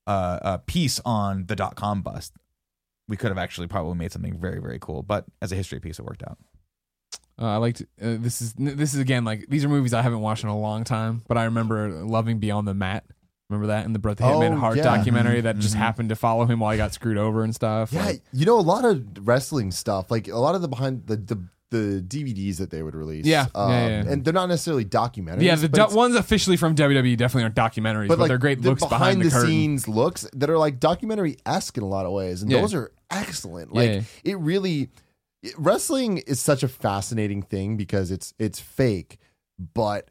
[0.06, 2.32] uh, uh, piece on the dot com bust.
[3.08, 5.98] We could have actually probably made something very very cool, but as a history piece,
[5.98, 6.38] it worked out.
[7.40, 10.20] Uh, I liked uh, this is this is again like these are movies I haven't
[10.20, 13.04] watched in a long time, but I remember loving Beyond the Mat.
[13.50, 14.84] Remember that in the Bret the Hitman Oh, Hart yeah.
[14.84, 15.60] documentary that Mhm.
[15.60, 17.92] just happened to follow him while he got screwed over and stuff.
[17.92, 21.06] Yeah, Like, you know, a lot of wrestling stuff, like a lot of the behind
[21.08, 21.38] the the,
[21.74, 23.26] the DVDs that they would release.
[23.26, 24.04] Yeah, um, yeah, yeah.
[24.12, 25.42] and they're not necessarily documentaries.
[25.42, 25.56] yeah.
[25.56, 28.84] The do- ones officially from WWE definitely aren't documentaries, but, like they're great the looks
[28.84, 29.46] behind, the, curtain.
[29.48, 32.60] scenes looks that are like documentary esque in a lot of ways, and Yeah.
[32.60, 33.74] those are excellent.
[33.74, 34.00] Like Yeah.
[34.24, 34.90] it really,
[35.58, 39.18] wrestling is such a fascinating thing because it's it's fake,
[39.74, 40.08] but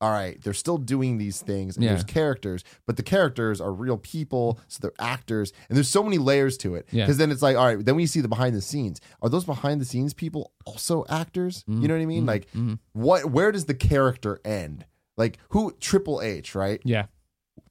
[0.00, 1.92] all right, they're still doing these things, and Yeah.
[1.92, 6.18] there's characters, but the characters are real people, so they're actors, and there's so many
[6.18, 6.86] layers to it.
[6.90, 7.04] Yeah.
[7.04, 9.00] Because then it's like, all right, then we see the behind the scenes.
[9.22, 11.64] Are those behind the scenes people also actors?
[11.66, 12.26] You know what I mean?
[12.26, 12.78] Like, mhm.
[12.92, 13.30] what?
[13.30, 14.84] Where does the character end?
[15.16, 15.72] Like who?
[15.80, 16.80] Triple H, right?
[16.84, 17.06] Yeah,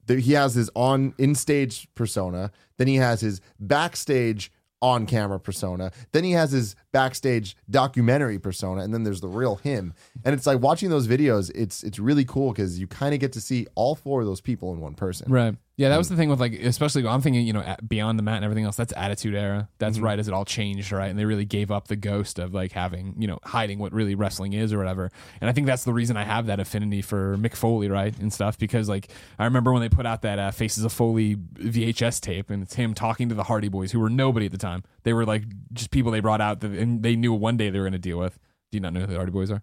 [0.06, 4.50] There- he has his on in stage persona then he has his backstage
[4.82, 5.90] on camera persona.
[6.12, 9.94] Then he has his backstage documentary persona and then there's the real him.
[10.24, 13.32] And it's like watching those videos it's it's really cool because you kind of get
[13.32, 15.30] to see all four of those people in one person.
[15.30, 15.56] Right.
[15.78, 16.10] Yeah, that was Mm.
[16.10, 18.76] the thing with like, especially I'm thinking, you know, Beyond the Mat and everything else.
[18.76, 19.56] That's Attitude Era.
[19.58, 19.70] Mm-hmm.
[19.78, 21.08] That's right as it all changed, right?
[21.10, 24.14] And they really gave up the ghost of like having, you know, hiding what really
[24.14, 25.10] wrestling is or whatever.
[25.38, 28.32] And I think that's the reason I have that affinity for Mick Foley, right, and
[28.32, 28.56] stuff.
[28.56, 29.08] Because like
[29.38, 32.74] I remember when they put out that uh, Faces of Foley VHS tape, and it's
[32.76, 34.82] him talking to the Hardy Boys, who were nobody at the time.
[35.02, 35.42] They were like
[35.74, 37.98] just people they brought out, that, and they knew one day they were going to
[37.98, 38.38] deal with.
[38.72, 39.62] Do you not know who the Hardy Boys are?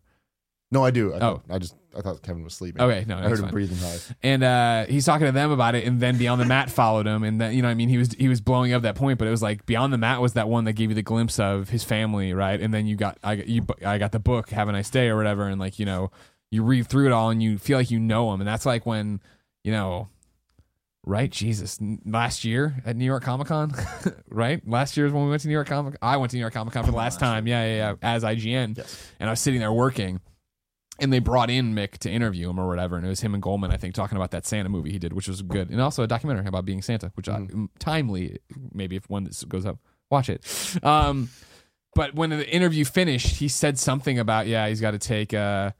[0.72, 1.42] no i do I, Oh.
[1.52, 3.52] I just i thought kevin was sleeping Okay, no, i that's heard him fine.
[3.52, 6.70] breathing hard and uh, he's talking to them about it, and then Beyond the Mat
[6.70, 8.96] followed him, and then you know, I mean, he was he was blowing up that
[8.96, 11.02] point, but it was like Beyond the Mat was that one that gave you the
[11.02, 12.60] glimpse of his family, right?
[12.60, 15.08] And then you got I got- you I got the book Have a Nice Day
[15.10, 16.12] or whatever, and like you know,
[16.52, 18.86] you read through it all and you feel like you know him, and that's like
[18.86, 19.22] when
[19.64, 20.10] you know.
[21.06, 21.80] Right, Jesus.
[22.06, 23.74] Last year at New York Comic Con,
[24.30, 24.66] right?
[24.66, 25.98] Last year is when we went to New York Comic.
[26.02, 27.46] I went to New York Comic Con for the last time.
[27.46, 27.94] Yeah, yeah, yeah.
[28.02, 29.12] As IGN, Yes.
[29.20, 30.22] and I was sitting there working,
[31.00, 33.42] and they brought in Mick to interview him or whatever, and it was him and
[33.42, 36.04] Goldman, I think, talking about that Santa movie he did, which was good, and also
[36.04, 37.48] a documentary about being Santa, which I,
[37.80, 38.40] timely,
[38.72, 39.80] maybe if one that goes up,
[40.10, 40.46] watch it.
[40.84, 41.30] Um,
[41.96, 45.34] but when the interview finished, he said something about yeah, he's got to take.
[45.34, 45.72] Uh,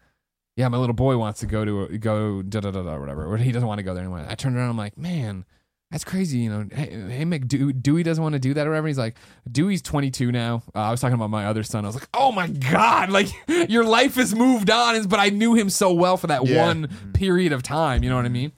[0.56, 3.52] yeah, my little boy wants to go to go da da da da whatever, he
[3.52, 4.26] doesn't want to go there anymore.
[4.28, 5.46] I turned around, I'm like, man.
[5.94, 6.66] That's crazy, you know.
[6.76, 8.88] Hey, hey Mick, Dew- Dewey doesn't want to do that or whatever.
[8.88, 9.16] He's like,
[9.50, 10.64] Dewey's 22 now.
[10.76, 11.86] Uh, I was talking about my other son.
[11.86, 13.28] I was like, oh my god, like
[13.70, 15.02] your life has moved on.
[15.08, 16.66] But I knew him so well for that Yeah.
[16.66, 18.04] one period of time.
[18.04, 18.52] You know what I mean?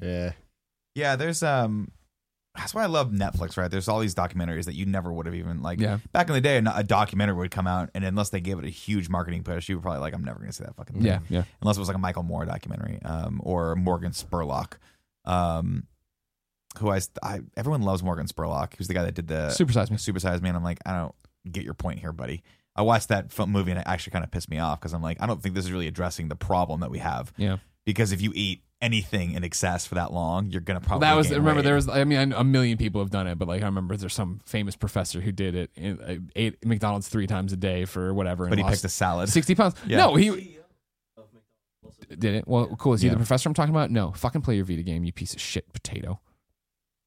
[0.00, 0.32] yeah
[0.96, 1.92] Yeah, there's um
[2.56, 3.70] that's why I love Netflix, right?
[3.70, 5.98] There's all these documentaries that you never would have even like Yeah.
[6.12, 8.64] back in the day a, a documentary would come out and unless they gave it
[8.64, 11.04] a huge marketing push, you were probably like, I'm never gonna see that fucking thing.
[11.04, 11.44] Yeah, yeah.
[11.62, 14.72] Unless it was like a Michael Moore documentary, um, or Morgan Spurlock.
[15.24, 15.84] Um
[16.78, 18.74] who I, I everyone loves Morgan Spurlock.
[18.76, 19.96] Who's the guy that did the Supersize Me.
[19.96, 21.14] Supersize Me, and I'm like, I don't
[21.50, 22.42] get your point here, buddy.
[22.76, 25.18] I watched that movie and it actually kind of pissed me off because I'm like,
[25.20, 27.32] I don't think this is really addressing the problem that we have.
[27.36, 27.58] Yeah.
[27.86, 31.30] Because if you eat anything in excess for that long, you're gonna probably that was
[31.30, 31.62] remember weight.
[31.64, 34.12] there was I mean a million people have done it, but like I remember there's
[34.12, 38.12] some famous professor who did it, and, uh, ate McDonald's three times a day for
[38.12, 39.28] whatever, and but he picked a salad.
[39.28, 39.74] 60 pounds.
[39.86, 39.98] Yeah.
[39.98, 41.44] No, he CEO of McDonald's
[41.84, 42.48] also did it.
[42.48, 42.94] Well, cool.
[42.94, 43.12] Is he Yeah.
[43.14, 43.90] the professor I'm talking about?
[43.90, 46.20] No, fucking play your Vita game, you piece of shit potato.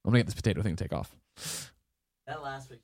[0.05, 1.11] I'm gonna get this potato thing to take off.
[2.27, 2.83] That last picture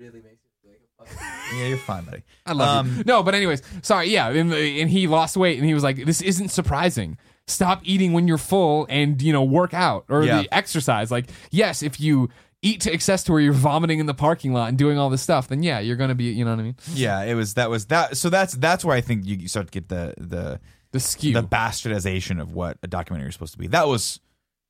[0.00, 1.28] really makes it feel like a fucking.
[1.58, 2.22] Yeah, you're fine, buddy.
[2.44, 3.04] I love Um, you.
[3.06, 4.10] No, but anyways, sorry.
[4.10, 7.16] Yeah, and, and he lost weight, and he was like, "This isn't surprising.
[7.46, 10.42] Stop eating when you're full, and you know, work out or Yeah.
[10.42, 11.10] the exercise.
[11.10, 12.28] Like, yes, if you
[12.60, 15.22] eat to excess to where you're vomiting in the parking lot and doing all this
[15.22, 16.24] stuff, then yeah, you're gonna be.
[16.24, 16.76] You know what I mean?
[16.92, 18.16] Yeah, it was that was that.
[18.18, 20.60] So that's that's where I think you, you start to get the the
[20.92, 23.68] The skew, the bastardization of what a documentary is supposed to be.
[23.68, 24.20] That was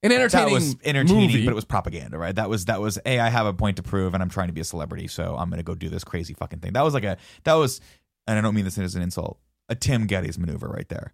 [0.03, 1.45] an entertaining, that was entertaining, movie.
[1.45, 2.35] but it was propaganda, right?
[2.35, 4.53] That was that was a I have a point to prove, and I'm trying to
[4.53, 6.73] be a celebrity, so I'm gonna go do this crazy fucking thing.
[6.73, 7.81] That was like a that was,
[8.27, 9.39] and I don't mean this as an insult,
[9.69, 11.13] a Tim gettys maneuver right there.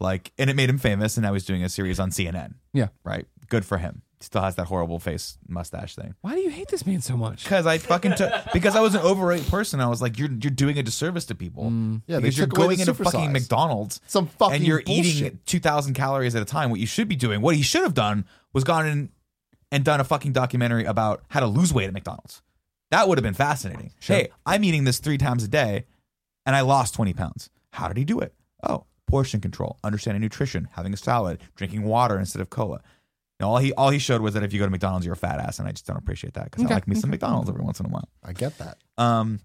[0.00, 2.54] Like, and it made him famous, and now he's doing a series on CNN.
[2.72, 2.88] Yeah.
[3.04, 3.26] right.
[3.48, 4.02] Good for him.
[4.24, 6.14] Still has that horrible face mustache thing.
[6.22, 7.44] Why do you hate this man so much?
[7.44, 9.80] Because I fucking took because I was an overweight person.
[9.80, 11.64] I was like, you're you're doing a disservice to people.
[11.64, 12.02] Mm.
[12.06, 13.32] Yeah, they because you're took away going the into fucking supersize.
[13.32, 15.46] McDonald's Some fucking and you're eating bullshit.
[15.46, 16.70] 2,000 calories at a time.
[16.70, 19.10] What you should be doing, what he should have done, was gone in
[19.70, 22.42] and done a fucking documentary about how to lose weight at McDonald's.
[22.90, 23.92] That would have been fascinating.
[24.00, 25.84] Hey, I'm eating this three times a day
[26.46, 27.50] and I lost 20 pounds.
[27.72, 28.32] How did he do it?
[28.62, 32.80] Oh, portion control, understanding nutrition, having a salad, drinking water instead of cola.
[33.40, 35.16] And all he all he showed was that if you go to McDonald's, you're a
[35.16, 36.72] fat ass, and I just don't appreciate that because Okay.
[36.72, 38.08] I like me some McDonald's every once in a while.
[38.22, 38.78] I get that.
[38.96, 39.40] Um,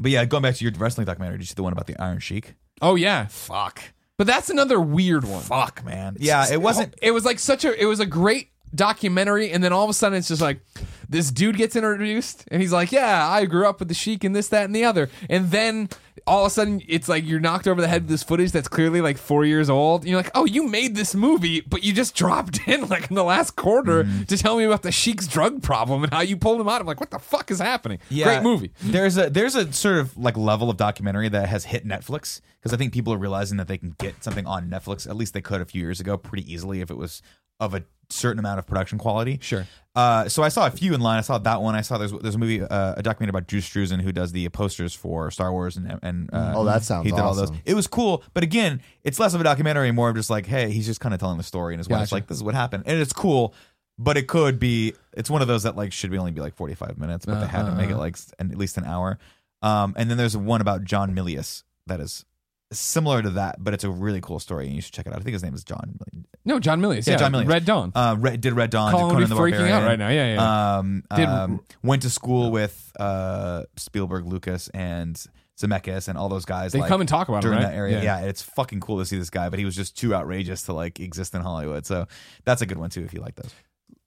[0.00, 1.96] but yeah, going back to your wrestling documentary, did you see the one about the
[2.02, 2.54] Iron Sheik?
[2.82, 3.80] Oh yeah, fuck.
[4.16, 5.42] But that's another weird one.
[5.42, 6.16] Fuck, man.
[6.20, 6.94] Yeah, it wasn't.
[7.02, 7.80] It was like such a.
[7.80, 10.60] It was a great documentary, and then all of a sudden it's just like
[11.08, 14.34] this dude gets introduced, and he's like, "Yeah, I grew up with the Sheik and
[14.34, 15.88] this, that, and the other," and then
[16.26, 18.68] all of a sudden it's like you're knocked over the head with this footage that's
[18.68, 20.02] clearly like four years old.
[20.02, 23.14] And you're like, "Oh, you made this movie, but you just dropped in like in
[23.16, 24.22] the last quarter Mm-hmm.
[24.24, 26.86] to tell me about the Sheik's drug problem and how you pulled him out." I'm
[26.86, 28.70] like, "What the fuck is happening?" Yeah, Great movie.
[28.82, 32.72] There's a there's a sort of like level of documentary that has hit Netflix because
[32.72, 35.06] I think people are realizing that they can get something on Netflix.
[35.08, 37.20] At least they could a few years ago, pretty easily if it was
[37.60, 39.38] of a certain amount of production quality.
[39.42, 39.66] Sure.
[39.96, 41.18] Uh, so I saw a few in line.
[41.18, 41.76] I saw that one.
[41.76, 44.48] I saw there's there's a movie, uh, a documentary about Drew Struzan who does the
[44.48, 47.52] posters for Star Wars and and uh, Oh, that sounds he did all those.
[47.64, 50.70] It was cool, but again, it's less of a documentary, more of just like, hey,
[50.72, 52.14] he's just kind of telling the story, and his wife's Gotcha.
[52.16, 53.54] like, this is what happened, and it's cool.
[53.96, 54.94] But it could be.
[55.12, 57.40] It's one of those that like should be only be like forty five minutes, but
[57.40, 57.94] they had to make Uh-huh.
[57.94, 59.18] it like s- an, at least an hour.
[59.62, 62.24] Um, and then there's one about John Milius that is
[62.72, 65.18] similar to that, but it's a really cool story, and you should check it out.
[65.18, 65.98] I think his name is John.
[66.44, 67.06] No, John Milius.
[67.06, 67.48] Yeah, Yeah, John Milius.
[67.48, 67.92] Red Dawn.
[67.94, 68.92] Uh, Red, did Red Dawn.
[68.92, 70.08] Colin did would Conan be the freaking out right now.
[70.08, 70.76] Yeah, yeah.
[70.78, 75.22] Um, Did- um, went to school with uh, Spielberg, Lucas, and
[75.58, 76.72] Zemeckis, and all those guys.
[76.72, 77.70] They like, come and talk about him, during right?
[77.70, 77.98] that area.
[77.98, 78.20] Yeah.
[78.20, 78.26] Yeah.
[78.26, 81.00] it's fucking cool to see this guy, but he was just too outrageous to like
[81.00, 81.86] exist in Hollywood.
[81.86, 82.06] So
[82.44, 83.54] that's a good one too if you like those.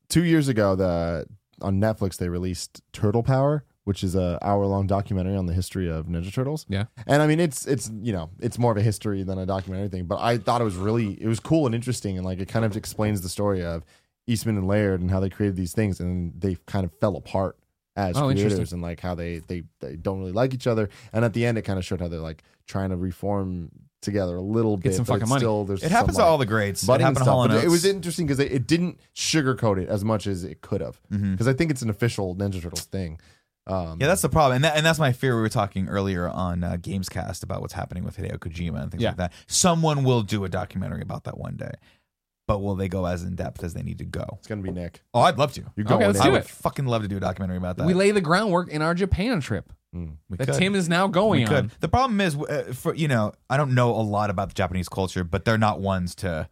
[0.09, 1.25] Two years ago, the
[1.61, 5.89] on Netflix they released Turtle Power, which is a hour long documentary on the history
[5.89, 6.65] of Ninja Turtles.
[6.67, 6.87] Yeah.
[7.05, 9.87] And I mean, it's it's you know it's more of a history than a documentary
[9.87, 12.49] thing, but I thought it was really it was cool and interesting, and like it
[12.49, 13.85] kind of explains the story of
[14.27, 17.57] Eastman and Laird and how they created these things, and they kind of fell apart
[17.95, 21.23] as Oh, creators, and like how they they they don't really like each other, and
[21.23, 24.41] at the end it kind of showed how they're like trying to reform together a
[24.41, 24.95] little Get bit.
[24.97, 25.39] some but fucking money.
[25.39, 26.83] Still, there's It happens some, to all the greats.
[26.83, 27.51] It budding and happened to Hall stuff.
[27.53, 27.95] and But it was Oates.
[27.95, 31.01] interesting because it, it didn't sugarcoat it as much as it could have.
[31.11, 31.31] Mhm.
[31.31, 33.19] Because I think it's an official Ninja Turtles thing.
[33.67, 35.35] Um, Yeah, that's the problem, and that, and that's my fear.
[35.35, 39.03] We were talking earlier on uh, Gamescast about what's happening with Hideo Kojima and things
[39.03, 39.09] Yeah.
[39.09, 39.33] like that.
[39.47, 41.71] Someone will do a documentary about that one day,
[42.47, 44.25] but will they go as in depth as they need to go?
[44.39, 45.01] it's gonna be Nick.
[45.13, 45.61] Oh, I'd love to.
[45.75, 46.23] You're Okay, going let's in.
[46.23, 46.47] do I would it.
[46.47, 47.85] fucking love to do a documentary about that.
[47.85, 50.17] we lay the groundwork in our Japan trip Mm.
[50.29, 50.55] We that could.
[50.55, 51.55] Tim is now going we could.
[51.57, 51.71] on.
[51.79, 54.89] The problem is, uh, for you know, I don't know a lot about the Japanese
[54.89, 56.49] culture, but they're not ones to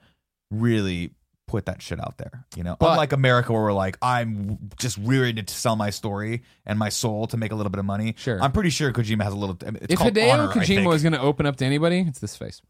[0.50, 1.12] really
[1.48, 2.46] put that shit out there.
[2.56, 6.44] You know, But- unlike America, where we're like, I'm just rearing to sell my story
[6.66, 8.16] and my soul to make a little bit of money.
[8.18, 8.42] Sure.
[8.42, 9.58] I'm pretty sure Kojima has a little.
[9.62, 12.62] It's if Hideo honor, Kojima was going to open up to anybody, it's this face.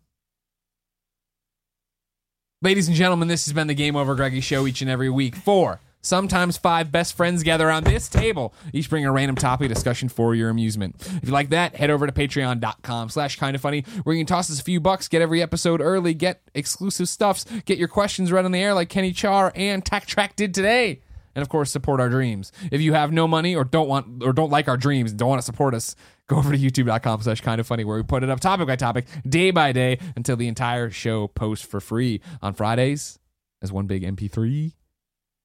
[2.61, 5.35] Ladies and gentlemen, this has been the Game Over Greggy Show each and every week.
[5.35, 10.07] Four, sometimes five best friends gather around this table, each bring a random topic discussion
[10.09, 10.95] for your amusement.
[10.99, 14.27] If you like that, head over to patreon.com slash kind of funny, where you can
[14.27, 18.31] toss us a few bucks, get every episode early, get exclusive stuffs, get your questions
[18.31, 21.01] read on the air like Kenny Char and Tack Track did today.
[21.33, 22.53] And of course, support our dreams.
[22.71, 25.39] If you have no money or don't want or don't like our dreams don't want
[25.39, 25.95] to support us,
[26.27, 28.77] go over to youtube.com slash kind of funny where we put it up topic by
[28.77, 33.19] topic, day by day, until the entire show posts for free on Fridays
[33.61, 34.71] as one big MP3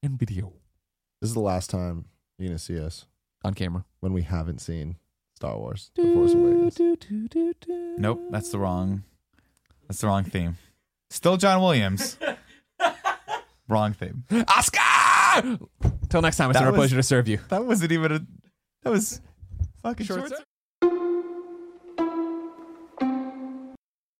[0.03, 0.53] and video
[1.21, 2.07] This is the last time
[2.39, 3.07] you're gonna see us
[3.45, 3.85] on camera.
[4.01, 4.97] when we haven't seen
[5.37, 6.79] Star Wars: The Force Awakens.
[7.99, 9.05] Nope, that's the wrong.
[9.89, 10.57] That's the wrong theme.
[11.11, 12.19] Still John Williams.
[13.69, 14.25] wrong theme.
[14.49, 15.59] Oscar!
[16.09, 17.39] Till next time, it's That been a was- pleasure to serve you.
[17.49, 18.19] That wasn't even a.
[18.83, 19.21] That was
[19.83, 20.31] fucking Short short.
[20.31, 20.45] serve.